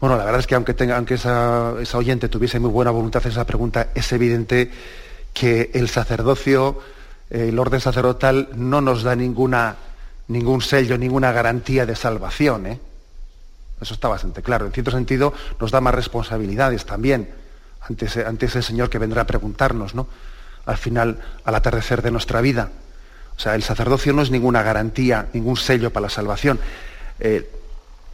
Bueno, 0.00 0.16
la 0.16 0.24
verdad 0.24 0.40
es 0.40 0.46
que 0.46 0.54
aunque, 0.54 0.72
tenga, 0.72 1.04
esa, 1.08 1.74
oyente 1.94 2.28
tuviese 2.28 2.58
muy 2.58 2.70
buena 2.70 2.90
voluntad 2.90 3.22
en 3.24 3.32
esa 3.32 3.44
pregunta, 3.44 3.88
es 3.94 4.10
evidente 4.12 4.70
que 5.34 5.70
el 5.74 5.88
sacerdocio, 5.88 6.78
el 7.28 7.58
orden 7.58 7.80
sacerdotal, 7.80 8.48
no 8.54 8.80
nos 8.80 9.02
da 9.02 9.14
ninguna, 9.14 9.76
ningún 10.30 10.62
sello, 10.62 10.96
ninguna 10.96 11.32
garantía 11.32 11.84
de 11.86 11.96
salvación. 11.96 12.66
¿eh? 12.66 12.80
Eso 13.80 13.94
está 13.94 14.08
bastante 14.08 14.42
claro. 14.42 14.66
En 14.66 14.72
cierto 14.72 14.92
sentido, 14.92 15.34
nos 15.60 15.70
da 15.70 15.80
más 15.80 15.94
responsabilidades 15.94 16.86
también 16.86 17.34
ante 17.80 18.46
ese, 18.46 18.62
Señor 18.62 18.88
que 18.88 18.98
vendrá 18.98 19.22
a 19.22 19.26
preguntarnos, 19.26 19.94
¿no? 19.94 20.06
Al 20.66 20.76
final, 20.76 21.18
al 21.44 21.54
atardecer 21.54 22.02
de 22.02 22.10
nuestra 22.10 22.40
vida. 22.40 22.70
O 23.36 23.40
sea, 23.40 23.54
el 23.54 23.62
sacerdocio 23.62 24.12
no 24.12 24.22
es 24.22 24.30
ninguna 24.30 24.62
garantía, 24.62 25.28
ningún 25.32 25.56
sello 25.56 25.90
para 25.92 26.04
la 26.04 26.10
salvación. 26.10 26.60
Eh, 27.18 27.50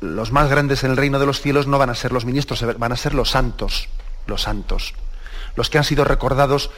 los 0.01 0.33
más 0.33 0.49
grandes 0.49 0.85
en 0.85 0.93
el 0.93 0.97
reino 0.97 1.19
de 1.19 1.27
los 1.27 1.43
cielos 1.43 1.67
no 1.67 1.79
van 1.79 1.91
a 1.91 1.95
ser 1.95 2.13
los 2.13 2.25
ministros, 2.25 2.65
van 2.79 2.93
a 2.93 2.97
ser 2.97 3.13
los 3.13 3.31
santos, 3.31 3.89
los 4.27 4.43
santos. 4.43 4.95
Los 5.57 5.69
que 5.69 5.79
han 5.79 5.85
sido 5.85 6.05
recordados 6.05 6.71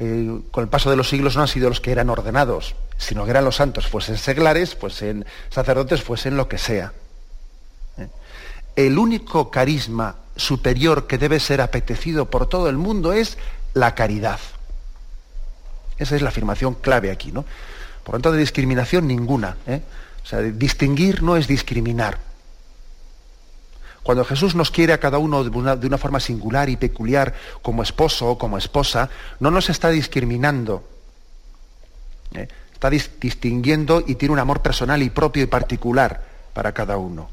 eh, 0.00 0.40
con 0.50 0.64
el 0.64 0.70
paso 0.70 0.90
de 0.90 0.96
los 0.96 1.08
siglos 1.08 1.36
no 1.36 1.42
han 1.42 1.48
sido 1.48 1.68
los 1.68 1.80
que 1.80 1.92
eran 1.92 2.10
ordenados, 2.10 2.74
sino 2.96 3.24
que 3.24 3.30
eran 3.30 3.44
los 3.44 3.56
santos, 3.56 3.86
fuesen 3.86 4.16
seglares, 4.16 4.74
fuesen 4.74 5.24
sacerdotes, 5.50 6.02
fuesen 6.02 6.36
lo 6.36 6.48
que 6.48 6.58
sea 6.58 6.92
el 8.76 8.98
único 8.98 9.50
carisma 9.50 10.16
superior 10.36 11.06
que 11.06 11.18
debe 11.18 11.38
ser 11.38 11.60
apetecido 11.60 12.26
por 12.26 12.48
todo 12.48 12.68
el 12.68 12.76
mundo 12.76 13.12
es 13.12 13.38
la 13.72 13.94
caridad. 13.94 14.40
Esa 15.98 16.16
es 16.16 16.22
la 16.22 16.30
afirmación 16.30 16.74
clave 16.74 17.10
aquí, 17.10 17.30
¿no? 17.30 17.44
Por 18.02 18.16
lo 18.16 18.20
tanto, 18.20 18.32
de 18.32 18.38
discriminación 18.38 19.06
ninguna. 19.06 19.56
¿eh? 19.66 19.80
O 20.22 20.26
sea, 20.26 20.40
distinguir 20.40 21.22
no 21.22 21.36
es 21.36 21.46
discriminar. 21.46 22.18
Cuando 24.04 24.24
Jesús 24.24 24.54
nos 24.54 24.70
quiere 24.70 24.92
a 24.92 25.00
cada 25.00 25.18
uno 25.18 25.42
de 25.42 25.86
una, 25.86 25.98
forma 25.98 26.20
singular 26.20 26.68
y 26.68 26.76
peculiar, 26.76 27.34
como 27.62 27.82
esposo 27.82 28.28
o 28.28 28.38
como 28.38 28.58
esposa, 28.58 29.08
no 29.40 29.50
nos 29.50 29.70
está 29.70 29.88
discriminando. 29.88 30.86
¿eh? 32.34 32.46
Está 32.72 32.90
distinguiendo 32.90 34.04
y 34.06 34.14
tiene 34.16 34.34
un 34.34 34.38
amor 34.38 34.60
personal 34.60 35.02
y 35.02 35.08
propio 35.08 35.42
y 35.42 35.46
particular 35.46 36.22
para 36.52 36.72
cada 36.72 36.98
uno. 36.98 37.30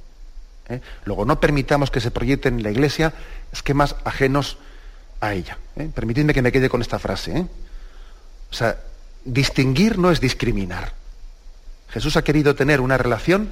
¿eh? 0.70 0.80
Luego, 1.04 1.26
no 1.26 1.42
permitamos 1.42 1.92
que 1.92 2.00
se 2.00 2.10
proyecten 2.10 2.56
en 2.56 2.64
la 2.64 2.72
Iglesia 2.72 3.14
esquemas 3.52 3.98
ajenos 4.06 4.58
a 5.20 5.34
ella. 5.34 5.58
¿eh? 5.76 5.90
Permitidme 5.94 6.34
que 6.34 6.42
me 6.42 6.54
quede 6.54 6.70
con 6.70 6.82
esta 6.82 7.00
frase. 7.00 7.48
O 8.50 8.54
sea, 8.54 8.78
distinguir 9.26 10.00
no 10.00 10.10
es 10.10 10.22
discriminar. 10.22 10.94
Jesús 11.90 12.16
ha 12.16 12.24
querido 12.24 12.56
tener 12.56 12.80
una 12.80 12.98
relación, 12.98 13.50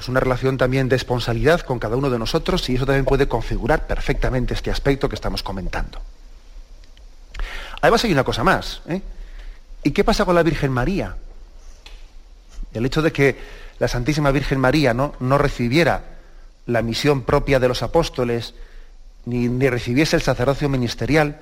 pues 0.00 0.08
una 0.08 0.20
relación 0.20 0.56
también 0.56 0.88
de 0.88 0.96
responsabilidad 0.96 1.60
con 1.60 1.78
cada 1.78 1.94
uno 1.94 2.08
de 2.08 2.18
nosotros 2.18 2.66
y 2.70 2.76
eso 2.76 2.86
también 2.86 3.04
puede 3.04 3.28
configurar 3.28 3.86
perfectamente 3.86 4.54
este 4.54 4.70
aspecto 4.70 5.10
que 5.10 5.14
estamos 5.14 5.42
comentando. 5.42 6.00
Además 7.82 8.02
hay 8.04 8.12
una 8.12 8.24
cosa 8.24 8.42
más. 8.42 8.80
¿Y 9.82 9.90
qué 9.90 10.02
pasa 10.02 10.24
con 10.24 10.34
la 10.34 10.42
Virgen 10.42 10.72
María? 10.72 11.16
El 12.72 12.86
hecho 12.86 13.02
de 13.02 13.12
que 13.12 13.36
la 13.78 13.88
Santísima 13.88 14.30
Virgen 14.30 14.58
María 14.58 14.94
no, 14.94 15.12
no 15.20 15.36
recibiera 15.36 16.02
la 16.64 16.80
misión 16.80 17.20
propia 17.20 17.60
de 17.60 17.68
los 17.68 17.82
apóstoles, 17.82 18.54
ni, 19.26 19.48
recibiese 19.68 20.16
el 20.16 20.22
sacerdocio 20.22 20.70
ministerial, 20.70 21.40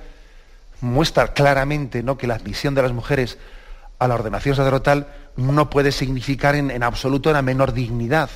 muestra 0.81 1.31
claramente 1.31 2.03
¿no? 2.03 2.17
que 2.17 2.27
la 2.27 2.35
admisión 2.35 2.75
de 2.75 2.81
las 2.81 2.91
mujeres 2.91 3.37
a 3.99 4.07
la 4.07 4.15
ordenación 4.15 4.55
sacerdotal 4.55 5.07
no 5.35 5.69
puede 5.69 5.91
significar 5.91 6.55
en, 6.55 6.83
absoluto 6.83 7.29
una 7.29 7.41
menor 7.41 7.73
dignidad, 7.73 8.29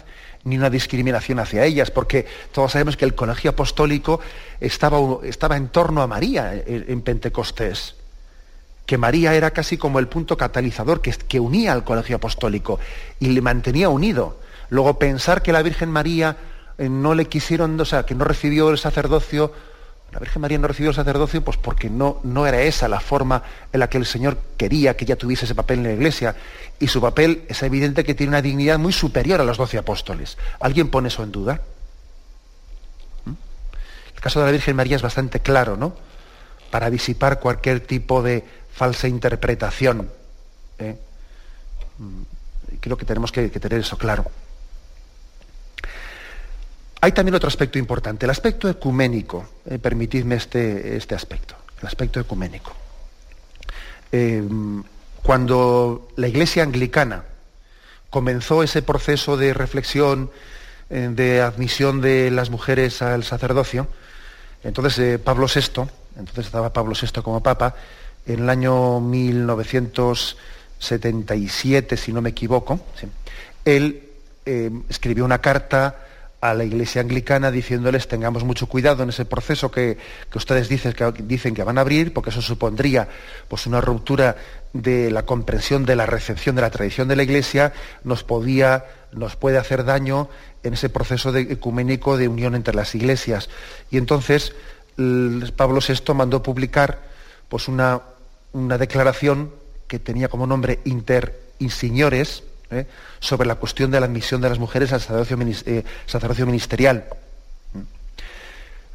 ni 0.43 0.57
una 0.57 0.70
discriminación 0.70 1.39
hacia 1.39 1.64
ellas, 1.64 1.89
porque 1.89 2.26
todos 2.51 2.74
sabemos 2.74 2.97
que 2.97 3.05
el 3.05 3.16
colegio 3.16 3.51
apostólico 3.51 4.20
estaba, 4.59 4.97
estaba 5.24 5.57
en 5.57 5.70
torno 5.70 6.01
a 6.01 6.07
María 6.07 6.53
en, 6.53 7.01
Pentecostés, 7.01 7.95
que 8.86 8.97
María 8.97 9.34
era 9.34 9.51
casi 9.51 9.78
como 9.78 9.99
el 9.99 10.09
punto 10.09 10.36
catalizador 10.36 11.01
que, 11.01 11.11
que 11.11 11.39
unía 11.39 11.72
al 11.72 11.86
colegio 11.86 12.18
apostólico 12.18 12.80
y 13.20 13.28
le 13.28 13.41
mantenía 13.41 13.88
unido. 13.88 14.39
Luego 14.70 14.99
pensar 14.99 15.41
que 15.41 15.53
la 15.53 15.61
Virgen 15.61 15.89
María 15.89 16.36
eh, 16.78 16.89
no 16.89 17.16
le 17.16 17.26
quisieron, 17.26 17.80
o 17.80 17.86
sea, 17.86 18.05
que 18.05 18.16
no 18.16 18.26
recibió 18.26 18.70
el 18.70 18.78
sacerdocio 18.78 19.53
la 20.14 20.20
Virgen 20.20 20.43
María 20.43 20.59
no 20.59 20.68
recibió 20.68 20.91
el 20.91 20.95
sacerdocio 20.95 21.43
pues 21.43 21.57
porque 21.57 21.89
no, 21.89 22.20
no 22.24 22.45
era 22.45 22.61
esa 22.61 22.88
la 22.88 22.99
forma 22.99 23.41
en 23.72 23.80
la 23.80 23.89
que 23.89 23.97
el 23.97 24.05
Señor 24.05 24.38
quería 24.57 24.95
que 24.95 25.05
ella 25.05 25.16
tuviese 25.16 25.45
ese 25.45 25.55
papel 25.55 25.80
en 25.80 25.86
la 25.86 25.93
iglesia. 25.93 26.36
Y 26.80 26.88
su 26.88 27.01
papel 27.01 27.45
es 27.47 27.64
evidente 27.64 28.03
que 28.03 28.14
tiene 28.14 28.30
una 28.30 28.41
dignidad 28.43 28.78
muy 28.78 28.93
superior 28.93 29.41
a 29.41 29.43
los 29.43 29.57
doce 29.57 29.80
apóstoles. 29.80 30.38
¿Alguien 30.59 30.89
pone 30.91 31.07
eso 31.07 31.24
en 31.24 31.32
duda? 31.32 31.61
¿Mm? 33.26 33.34
El 34.16 34.22
caso 34.22 34.39
de 34.39 34.45
la 34.45 34.51
Virgen 34.51 34.76
María 34.76 34.97
es 34.97 35.01
bastante 35.01 35.39
claro, 35.39 35.78
¿no? 35.78 35.95
Para 36.70 36.91
disipar 36.91 37.39
cualquier 37.39 37.80
tipo 37.80 38.22
de 38.22 38.45
falsa 38.72 39.07
interpretación. 39.07 40.11
¿eh? 40.78 40.95
Mm, 41.97 42.22
creo 42.80 42.97
que 42.97 43.05
tenemos 43.05 43.32
que 43.32 43.49
tener 43.49 43.80
eso 43.80 43.97
claro. 43.97 44.26
Hay 47.03 47.11
también 47.11 47.35
otro 47.35 47.49
aspecto 47.49 47.77
importante, 47.77 48.25
el 48.25 48.29
aspecto 48.29 48.69
ecuménico. 48.69 49.45
Eh, 49.65 49.77
permitidme 49.77 50.35
este, 50.35 50.95
este, 50.95 51.15
aspecto, 51.15 51.53
el 51.81 51.87
aspecto 51.87 52.21
ecuménico. 52.21 52.71
Eh, 54.09 54.41
cuando 55.21 56.07
la 56.15 56.29
Iglesia 56.29 56.63
anglicana 56.63 57.25
comenzó 58.09 58.63
ese 58.63 58.83
proceso 58.83 59.35
de 59.35 59.53
reflexión, 59.53 60.31
eh, 60.89 61.09
de 61.11 61.41
admisión 61.41 61.99
de 61.99 62.31
las 62.31 62.49
mujeres 62.49 63.01
al 63.01 63.25
sacerdocio, 63.25 63.89
entonces 64.63 65.19
Pablo 65.19 65.47
VI, 65.53 65.81
entonces 66.17 66.45
estaba 66.45 66.71
Pablo 66.71 66.95
VI 66.95 67.21
como 67.21 67.43
papa, 67.43 67.75
en 68.25 68.43
el 68.43 68.49
año 68.49 69.01
1977, 69.01 71.97
si 71.97 72.13
no 72.13 72.21
me 72.21 72.29
equivoco, 72.29 72.79
él 73.65 74.09
escribió 74.87 75.25
una 75.25 75.41
carta 75.41 75.97
a 76.43 76.53
la 76.53 76.65
iglesia 76.65 76.99
anglicana 76.99 77.51
diciéndoles 77.51 78.09
tengamos 78.09 78.43
mucho 78.43 78.67
cuidado 78.67 79.01
en 79.03 79.09
ese 79.09 79.23
proceso 79.23 79.71
que, 79.71 79.97
ustedes 80.35 80.67
dicen 80.67 80.91
que, 80.91 81.09
dicen 81.23 81.55
que 81.55 81.63
van 81.63 81.77
a 81.77 81.81
abrir, 81.81 82.11
porque 82.11 82.31
eso 82.31 82.41
supondría 82.41 83.07
pues, 83.47 83.65
una 83.65 83.79
ruptura 83.79 84.35
de 84.73 85.09
la 85.09 85.25
comprensión 85.25 85.85
de 85.85 85.95
la 85.95 86.05
recepción 86.05 86.57
de 86.57 86.61
la 86.61 86.69
tradición 86.69 87.07
de 87.07 87.15
la 87.15 87.23
iglesia, 87.23 87.71
nos, 88.03 88.25
podía, 88.25 88.83
nos 89.13 89.37
puede 89.37 89.57
hacer 89.57 89.85
daño 89.85 90.27
en 90.63 90.73
ese 90.73 90.89
proceso 90.89 91.33
ecuménico 91.33 92.17
de 92.17 92.27
unión 92.27 92.55
entre 92.55 92.75
las 92.75 92.93
iglesias. 92.93 93.49
Y 93.89 93.95
entonces 93.95 94.53
Pablo 95.55 95.79
VI 95.79 96.13
mandó 96.13 96.43
publicar 96.43 97.03
pues, 97.47 97.69
una, 97.69 98.01
una 98.51 98.77
declaración 98.77 99.49
que 99.87 99.97
tenía 99.97 100.27
como 100.27 100.45
nombre 100.45 100.81
Inter 100.83 101.39
Insignores, 101.59 102.43
¿eh? 102.74 102.88
sobre 103.19 103.47
la 103.47 103.55
cuestión 103.55 103.91
de 103.91 103.99
la 103.99 104.05
admisión 104.05 104.41
de 104.41 104.49
las 104.49 104.59
mujeres 104.59 104.91
al 104.93 105.01
sacerdocio, 105.01 105.38
eh, 105.65 106.45
ministerial. 106.45 107.05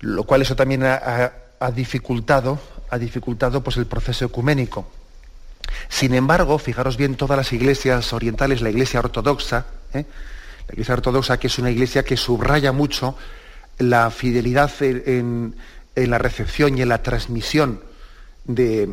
Lo 0.01 0.25
cual 0.25 0.43
eso 0.43 0.55
también 0.55 0.85
ha, 0.85 1.33
dificultado, 1.75 2.61
ha 2.91 2.99
dificultado 2.99 3.63
pues, 3.63 3.77
el 3.77 3.87
proceso 3.87 4.25
ecuménico. 4.25 4.89
Sin 5.89 6.15
embargo, 6.15 6.59
fijaros 6.59 6.97
bien, 6.97 7.17
todas 7.17 7.37
las 7.37 7.53
iglesias 7.53 8.13
orientales, 8.13 8.63
la 8.63 8.71
iglesia 8.71 9.01
ortodoxa, 9.01 9.67
¿eh? 9.93 10.05
la 10.69 10.73
iglesia 10.73 10.95
ortodoxa 10.95 11.39
que 11.39 11.49
es 11.49 11.59
una 11.59 11.71
iglesia 11.71 12.05
que 12.05 12.17
subraya 12.17 12.73
mucho 12.73 13.17
la 13.79 14.11
fidelidad 14.11 14.71
en 14.81 15.55
la 15.95 16.19
recepción 16.19 16.79
y 16.79 16.83
en 16.83 16.89
la 16.89 17.03
transmisión 17.03 17.81
de, 18.45 18.89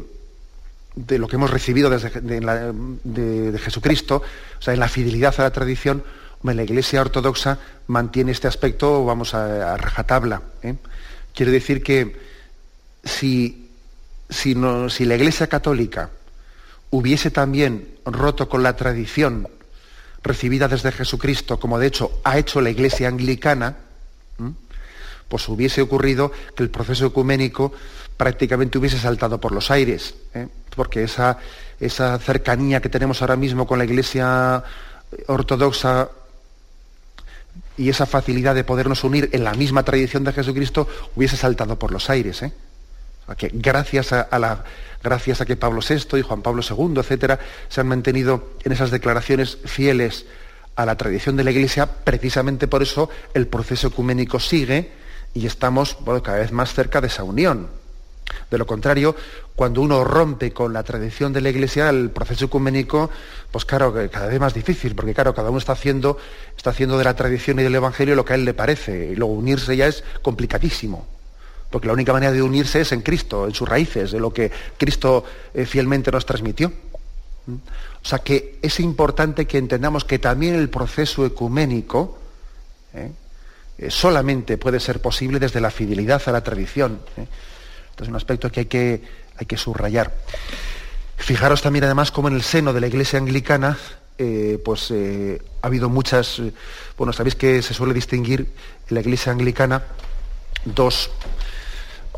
de 0.96 1.18
lo 1.20 1.28
que 1.28 1.36
hemos 1.36 1.52
recibido 1.52 1.90
desde, 1.90 2.22
de, 2.22 3.60
Jesucristo, 3.60 4.24
o 4.58 4.62
sea, 4.62 4.74
en 4.74 4.80
la 4.80 4.88
fidelidad 4.88 5.36
a 5.38 5.44
la 5.44 5.52
tradición, 5.52 6.04
la 6.54 6.64
Iglesia 6.64 7.02
ortodoxa 7.02 7.58
mantiene 7.88 8.32
este 8.32 8.48
aspecto, 8.48 9.04
vamos 9.06 9.34
a, 9.34 9.78
rajatabla. 9.78 10.42
¿eh? 10.62 10.76
Quiero 11.34 11.52
decir 11.52 11.82
que 11.82 12.16
si, 13.04 13.70
si, 14.30 14.56
no, 14.56 14.90
si, 14.90 15.06
la 15.06 15.16
Iglesia 15.16 15.48
católica 15.48 16.12
hubiese 16.92 17.32
también 17.32 17.88
roto 18.06 18.48
con 18.48 18.64
la 18.64 18.76
tradición 18.76 19.48
recibida 20.24 20.68
desde 20.68 20.92
Jesucristo, 20.92 21.60
como 21.60 21.80
de 21.80 21.88
hecho 21.88 22.20
ha 22.24 22.38
hecho 22.38 22.62
la 22.62 22.70
Iglesia 22.70 23.08
anglicana, 23.08 23.78
pues 25.28 25.50
hubiese 25.50 25.82
ocurrido 25.82 26.32
que 26.56 26.62
el 26.62 26.70
proceso 26.70 27.08
ecuménico 27.08 27.74
prácticamente 28.16 28.78
hubiese 28.78 29.00
saltado 29.00 29.40
por 29.40 29.52
los 29.52 29.72
aires, 29.72 30.14
¿eh? 30.34 30.48
Porque 30.76 31.04
esa, 31.04 31.38
esa 31.80 32.18
cercanía 32.20 32.82
que 32.82 32.90
tenemos 32.90 33.22
ahora 33.22 33.36
mismo 33.36 33.66
con 33.66 33.80
la 33.80 33.86
Iglesia 33.86 34.64
ortodoxa 35.28 36.10
y 37.78 37.90
esa 37.90 38.06
facilidad 38.06 38.56
de 38.56 38.64
podernos 38.64 39.04
unir 39.04 39.30
en 39.34 39.44
la 39.44 39.54
misma 39.54 39.84
tradición 39.84 40.24
de 40.24 40.34
Jesucristo 40.34 40.88
hubiese 41.16 41.38
saltado 41.38 41.78
por 41.78 41.92
los 41.92 42.10
aires. 42.10 42.42
¿eh? 42.44 42.52
que 43.34 43.50
gracias 43.52 44.14
a, 44.14 44.38
la, 44.38 44.64
gracias 45.02 45.42
a 45.42 45.46
que 45.46 45.56
Pablo 45.56 45.82
VI 45.82 46.20
y 46.20 46.22
Juan 46.22 46.44
Pablo 46.44 46.62
II, 46.62 47.00
etcétera, 47.00 47.40
se 47.70 47.82
han 47.82 47.88
mantenido 47.88 48.52
en 48.64 48.72
esas 48.72 48.92
declaraciones 48.92 49.58
fieles 49.66 50.28
a 50.76 50.86
la 50.86 50.96
tradición 50.96 51.36
de 51.36 51.44
la 51.44 51.52
Iglesia, 51.52 51.88
precisamente 51.88 52.68
por 52.68 52.84
eso 52.84 53.10
el 53.34 53.48
proceso 53.48 53.88
ecuménico 53.88 54.40
sigue 54.40 54.92
y 55.34 55.48
estamos 55.48 55.98
cada 56.24 56.38
vez 56.38 56.52
más 56.52 56.74
cerca 56.74 57.02
de 57.02 57.08
esa 57.08 57.24
unión. 57.24 57.68
De 58.50 58.58
lo 58.58 58.66
contrario, 58.66 59.16
cuando 59.56 59.82
uno 59.82 60.04
rompe 60.04 60.52
con 60.52 60.74
la 60.74 60.84
tradición 60.84 61.34
de 61.34 61.42
la 61.42 61.50
Iglesia, 61.50 61.90
el 61.90 62.10
proceso 62.10 62.46
ecuménico, 62.46 63.10
pues 63.52 63.66
claro, 63.66 63.94
cada 64.12 64.28
vez 64.28 64.40
más 64.40 64.54
difícil, 64.54 64.96
porque 64.96 65.14
claro, 65.14 65.34
cada 65.34 65.50
uno 65.50 65.60
está 65.60 65.74
haciendo, 65.74 66.18
está 66.56 66.72
haciendo 66.72 66.98
de 66.98 67.04
la 67.04 67.16
tradición 67.16 67.60
y 67.60 67.64
del 67.64 67.76
Evangelio 67.76 68.16
lo 68.16 68.26
que 68.26 68.34
a 68.34 68.36
él 68.36 68.46
le 68.46 68.54
parece, 68.54 69.12
y 69.12 69.16
luego 69.16 69.34
unirse 69.34 69.76
ya 69.78 69.88
es 69.88 70.04
complicadísimo. 70.22 71.08
Porque 71.70 71.88
la 71.88 71.94
única 71.94 72.14
manera 72.14 72.32
de 72.32 72.42
unirse 72.42 72.82
es 72.82 72.92
en 72.92 73.02
Cristo, 73.02 73.46
en 73.46 73.54
sus 73.54 73.68
raíces, 73.68 74.12
de 74.12 74.20
lo 74.20 74.34
que 74.34 74.52
Cristo 74.78 75.26
eh, 75.54 75.66
fielmente 75.66 76.12
nos 76.12 76.26
transmitió. 76.26 76.72
¿Mm? 77.48 77.54
O 77.54 78.08
sea 78.08 78.20
que 78.20 78.60
es 78.62 78.80
importante 78.80 79.46
que 79.46 79.58
entendamos 79.58 80.06
que 80.06 80.20
también 80.20 80.56
el 80.56 80.70
proceso 80.70 81.26
ecuménico 81.26 82.20
¿eh? 82.94 83.12
Eh, 83.78 83.92
solamente 83.92 84.58
puede 84.58 84.80
ser 84.80 85.02
posible 85.02 85.40
desde 85.40 85.60
la 85.60 85.70
fidelidad 85.70 86.22
a 86.26 86.32
la 86.32 86.44
tradición. 86.44 87.00
Es 88.00 88.08
un 88.08 88.16
aspecto 88.16 88.52
que 88.52 88.62
hay 88.62 88.66
que, 88.66 89.02
hay 89.38 89.46
que 89.46 89.58
subrayar. 89.58 90.14
Fijaros 91.18 91.62
también 91.62 91.86
además 91.86 92.12
como 92.12 92.28
en 92.28 92.36
el 92.36 92.44
seno 92.44 92.74
de 92.74 92.82
la 92.82 92.88
Iglesia 92.88 93.20
anglicana 93.20 93.78
eh, 94.18 94.62
pues 94.64 94.92
eh, 94.92 95.42
ha 95.62 95.68
habido 95.68 95.90
muchas, 95.90 96.40
eh, 96.40 96.54
bueno, 96.98 97.12
sabéis 97.12 97.36
que 97.36 97.62
se 97.62 97.74
suele 97.74 97.94
distinguir 97.94 98.48
en 98.88 98.96
la 98.96 99.02
iglesia 99.02 99.34
anglicana 99.34 99.84
dos, 100.64 101.12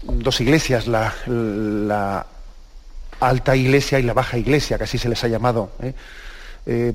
dos 0.04 0.40
iglesias, 0.40 0.86
la, 0.86 1.12
la, 1.26 2.28
alta 3.20 3.56
iglesia 3.56 3.98
y 4.00 4.04
la 4.04 4.14
baja 4.14 4.38
iglesia, 4.38 4.78
que 4.78 4.84
así 4.84 5.00
se 5.00 5.10
les 5.10 5.24
ha 5.24 5.28
llamado 5.28 5.72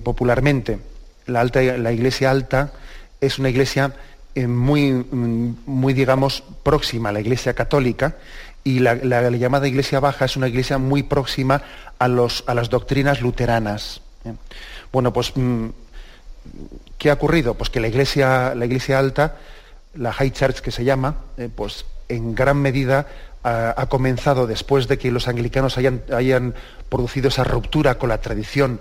popularmente. 0.04 0.78
La, 1.26 1.40
alta, 1.40 1.60
la 1.60 1.90
iglesia 1.90 2.30
alta 2.30 2.72
es 3.20 3.40
una 3.40 3.48
iglesia 3.48 3.92
muy, 4.36 4.92
muy, 4.92 5.94
digamos, 5.94 6.44
próxima 6.62 7.08
a 7.08 7.12
la 7.12 7.20
iglesia 7.20 7.54
católica 7.54 8.14
y 8.64 8.78
la, 8.78 8.94
llamada 9.30 9.66
Iglesia 9.66 10.00
Baja 10.00 10.24
es 10.24 10.36
una 10.36 10.48
iglesia 10.48 10.78
muy 10.78 11.02
próxima 11.02 11.62
a, 11.98 12.08
los, 12.08 12.44
a 12.46 12.54
las 12.54 12.70
doctrinas 12.70 13.20
luteranas. 13.20 14.00
Bueno, 14.92 15.12
pues, 15.12 15.32
mm, 15.34 15.68
¿qué 16.98 17.10
ha 17.10 17.14
ocurrido? 17.14 17.54
Pues 17.54 17.70
que 17.70 17.80
la 17.80 17.88
iglesia, 17.88 18.54
la 18.54 18.66
iglesia 18.66 18.98
alta, 18.98 19.36
la 19.94 20.12
High 20.12 20.30
Church 20.30 20.60
que 20.60 20.70
se 20.70 20.84
llama, 20.84 21.16
eh, 21.36 21.48
pues 21.54 21.84
en 22.08 22.34
gran 22.34 22.58
medida 22.58 23.06
ha, 23.44 23.86
comenzado 23.88 24.46
después 24.46 24.86
de 24.86 24.98
que 24.98 25.10
los 25.10 25.26
anglicanos 25.26 25.76
hayan, 25.76 26.02
hayan 26.14 26.54
producido 26.88 27.28
esa 27.28 27.42
ruptura 27.42 27.98
con 27.98 28.08
la 28.08 28.20
tradición 28.20 28.80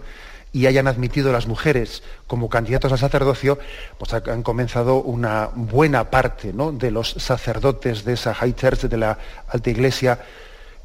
y 0.53 0.65
hayan 0.65 0.87
admitido 0.87 1.31
las 1.31 1.47
mujeres 1.47 2.03
como 2.27 2.49
candidatos 2.49 2.91
al 2.91 2.99
sacerdocio, 2.99 3.57
pues 3.97 4.13
han 4.13 4.43
comenzado 4.43 4.97
una 4.97 5.49
buena 5.53 6.09
parte 6.09 6.53
de 6.53 6.91
los 6.91 7.11
sacerdotes 7.11 8.03
de 8.03 8.13
esa 8.13 8.33
High 8.33 8.55
Church, 8.55 8.81
de 8.81 8.97
la 8.97 9.17
Alta 9.47 9.69
Iglesia, 9.69 10.19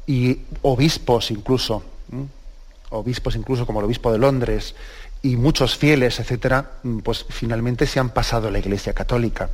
y 0.05 0.39
obispos 0.61 1.31
incluso, 1.31 1.83
obispos 2.89 3.35
incluso 3.35 3.65
como 3.65 3.79
el 3.79 3.85
obispo 3.85 4.11
de 4.11 4.19
Londres, 4.19 4.73
y 5.21 5.35
muchos 5.35 5.75
fieles, 5.75 6.19
etcétera, 6.19 6.71
pues 7.03 7.25
finalmente 7.29 7.85
se 7.87 7.99
han 7.99 8.11
pasado 8.11 8.47
a 8.47 8.51
la 8.51 8.59
Iglesia 8.59 8.93
Católica. 8.93 9.49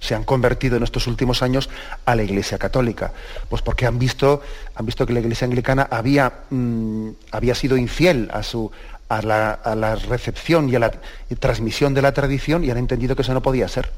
Se 0.00 0.14
han 0.14 0.24
convertido 0.24 0.76
en 0.76 0.82
estos 0.82 1.06
últimos 1.06 1.42
años 1.42 1.70
a 2.04 2.14
la 2.14 2.24
Iglesia 2.24 2.58
Católica. 2.58 3.12
Pues 3.48 3.62
porque 3.62 3.86
han 3.86 3.98
visto, 3.98 4.42
han 4.74 4.84
visto 4.84 5.06
que 5.06 5.14
la 5.14 5.20
Iglesia 5.20 5.46
Anglicana 5.46 5.88
había, 5.90 6.30
mm, 6.50 7.10
había 7.30 7.54
sido 7.54 7.78
infiel 7.78 8.28
a 8.34 8.42
su, 8.42 8.70
a 9.08 9.22
la, 9.22 9.96
recepción 9.96 10.68
y 10.68 10.76
a 10.76 10.78
la 10.78 10.90
transmisión 11.38 11.94
de 11.94 12.02
la 12.02 12.12
tradición 12.12 12.64
y 12.64 12.70
han 12.70 12.78
entendido 12.78 13.14
que 13.14 13.22
eso 13.22 13.34
no 13.34 13.42
podía 13.42 13.68
ser. 13.68 13.90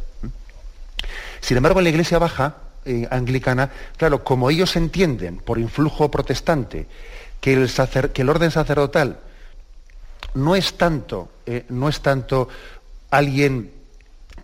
Sin 1.41 1.57
embargo, 1.57 1.81
en 1.81 1.85
la 1.85 1.91
Iglesia 1.91 2.19
Baja, 2.19 2.57
eh, 2.85 3.07
anglicana, 3.11 3.71
claro, 3.97 4.23
como 4.25 4.51
ellos 4.51 4.77
entienden 4.77 5.39
por 5.39 5.59
influjo 5.59 6.11
protestante 6.11 6.87
que 7.41 7.53
el, 7.53 7.71
que 8.13 8.23
el 8.23 8.29
orden 8.29 8.51
sacerdotal 8.51 9.19
no 10.35 10.55
es 10.55 10.75
tanto, 10.75 11.29
eh, 11.47 11.65
no 11.69 11.89
es 11.89 12.01
tanto 12.01 12.49
alguien 13.11 13.73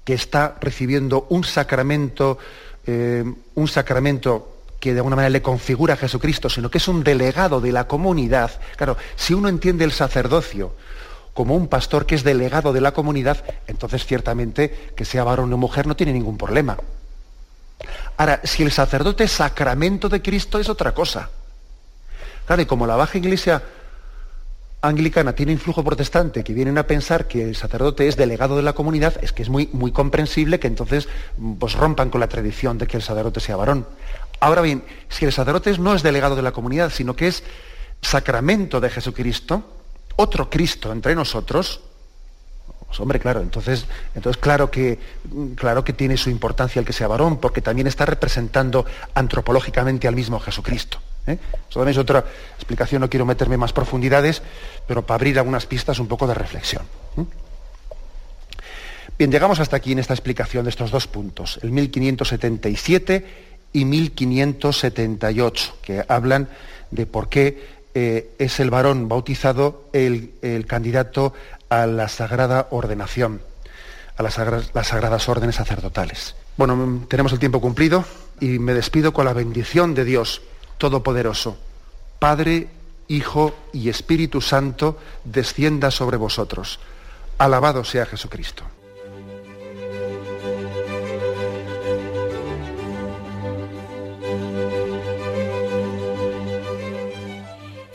que 0.04 0.14
está 0.14 0.56
recibiendo 0.60 1.26
un 1.30 1.44
sacramento, 1.44 2.38
eh, 2.86 3.24
un 3.54 3.68
sacramento 3.68 4.51
que 4.82 4.94
de 4.94 4.98
alguna 4.98 5.14
manera 5.14 5.30
le 5.30 5.42
configura 5.42 5.94
a 5.94 5.96
Jesucristo, 5.96 6.50
sino 6.50 6.68
que 6.68 6.78
es 6.78 6.88
un 6.88 7.04
delegado 7.04 7.60
de 7.60 7.70
la 7.70 7.86
comunidad. 7.86 8.50
Claro, 8.74 8.96
si 9.14 9.32
uno 9.32 9.48
entiende 9.48 9.84
el 9.84 9.92
sacerdocio 9.92 10.74
como 11.34 11.54
un 11.54 11.68
pastor 11.68 12.04
que 12.04 12.16
es 12.16 12.24
delegado 12.24 12.72
de 12.72 12.80
la 12.80 12.90
comunidad, 12.90 13.44
entonces 13.68 14.04
ciertamente 14.04 14.90
que 14.96 15.04
sea 15.04 15.22
varón 15.22 15.52
o 15.52 15.56
mujer 15.56 15.86
no 15.86 15.94
tiene 15.94 16.12
ningún 16.12 16.36
problema. 16.36 16.76
Ahora, 18.16 18.40
si 18.42 18.64
el 18.64 18.72
sacerdote 18.72 19.22
es 19.22 19.30
sacramento 19.30 20.08
de 20.08 20.20
Cristo 20.20 20.58
es 20.58 20.68
otra 20.68 20.92
cosa. 20.92 21.30
Claro, 22.44 22.62
y 22.62 22.66
como 22.66 22.84
la 22.84 22.96
baja 22.96 23.18
iglesia 23.18 23.62
anglicana 24.80 25.32
tiene 25.32 25.52
influjo 25.52 25.84
protestante 25.84 26.42
que 26.42 26.52
vienen 26.52 26.76
a 26.76 26.88
pensar 26.88 27.28
que 27.28 27.44
el 27.44 27.54
sacerdote 27.54 28.08
es 28.08 28.16
delegado 28.16 28.56
de 28.56 28.62
la 28.62 28.72
comunidad, 28.72 29.14
es 29.22 29.32
que 29.32 29.44
es 29.44 29.48
muy, 29.48 29.70
muy 29.72 29.92
comprensible 29.92 30.58
que 30.58 30.66
entonces 30.66 31.08
pues, 31.60 31.74
rompan 31.74 32.10
con 32.10 32.20
la 32.20 32.26
tradición 32.26 32.78
de 32.78 32.88
que 32.88 32.96
el 32.96 33.02
sacerdote 33.04 33.38
sea 33.38 33.54
varón. 33.54 33.86
Ahora 34.42 34.60
bien, 34.60 34.82
si 35.08 35.24
el 35.24 35.32
sacerdote 35.32 35.78
no 35.78 35.94
es 35.94 36.02
delegado 36.02 36.34
de 36.34 36.42
la 36.42 36.50
comunidad, 36.50 36.90
sino 36.90 37.14
que 37.14 37.28
es 37.28 37.44
sacramento 38.02 38.80
de 38.80 38.90
Jesucristo, 38.90 39.62
otro 40.16 40.50
Cristo 40.50 40.90
entre 40.90 41.14
nosotros, 41.14 41.80
pues, 42.88 42.98
hombre, 42.98 43.20
claro, 43.20 43.40
entonces, 43.40 43.86
entonces 44.16 44.42
claro, 44.42 44.68
que, 44.68 44.98
claro 45.54 45.84
que 45.84 45.92
tiene 45.92 46.16
su 46.16 46.28
importancia 46.28 46.80
el 46.80 46.84
que 46.84 46.92
sea 46.92 47.06
varón, 47.06 47.36
porque 47.36 47.60
también 47.60 47.86
está 47.86 48.04
representando 48.04 48.84
antropológicamente 49.14 50.08
al 50.08 50.16
mismo 50.16 50.40
Jesucristo. 50.40 50.98
¿eh? 51.28 51.38
Eso 51.70 51.78
también 51.78 51.92
es 51.92 51.98
otra 51.98 52.24
explicación, 52.56 53.00
no 53.00 53.08
quiero 53.08 53.24
meterme 53.24 53.54
en 53.54 53.60
más 53.60 53.72
profundidades, 53.72 54.42
pero 54.88 55.06
para 55.06 55.18
abrir 55.18 55.38
algunas 55.38 55.66
pistas 55.66 56.00
un 56.00 56.08
poco 56.08 56.26
de 56.26 56.34
reflexión. 56.34 56.82
¿eh? 57.16 57.24
Bien, 59.18 59.30
llegamos 59.30 59.60
hasta 59.60 59.76
aquí 59.76 59.92
en 59.92 60.00
esta 60.00 60.14
explicación 60.14 60.64
de 60.64 60.70
estos 60.70 60.90
dos 60.90 61.06
puntos, 61.06 61.60
el 61.62 61.70
1577 61.70 63.51
y 63.72 63.84
1578, 63.84 65.76
que 65.82 66.04
hablan 66.08 66.48
de 66.90 67.06
por 67.06 67.28
qué 67.28 67.82
eh, 67.94 68.34
es 68.38 68.60
el 68.60 68.70
varón 68.70 69.08
bautizado 69.08 69.88
el, 69.92 70.32
candidato 70.66 71.32
a 71.68 71.86
la 71.86 72.08
sagrada 72.08 72.68
ordenación, 72.70 73.42
a 74.16 74.22
las, 74.22 74.38
las 74.74 74.86
sagradas 74.86 75.28
órdenes 75.28 75.56
sacerdotales. 75.56 76.34
Bueno, 76.56 77.06
tenemos 77.08 77.32
el 77.32 77.38
tiempo 77.38 77.60
cumplido 77.60 78.04
y 78.40 78.58
me 78.58 78.74
despido 78.74 79.12
con 79.12 79.24
la 79.24 79.32
bendición 79.32 79.94
de 79.94 80.04
Dios 80.04 80.42
Todopoderoso. 80.78 81.56
Padre, 82.18 82.68
Hijo 83.08 83.54
y 83.72 83.88
Espíritu 83.88 84.40
Santo, 84.40 84.98
descienda 85.24 85.90
sobre 85.90 86.16
vosotros. 86.16 86.80
Alabado 87.38 87.84
sea 87.84 88.06
Jesucristo. 88.06 88.64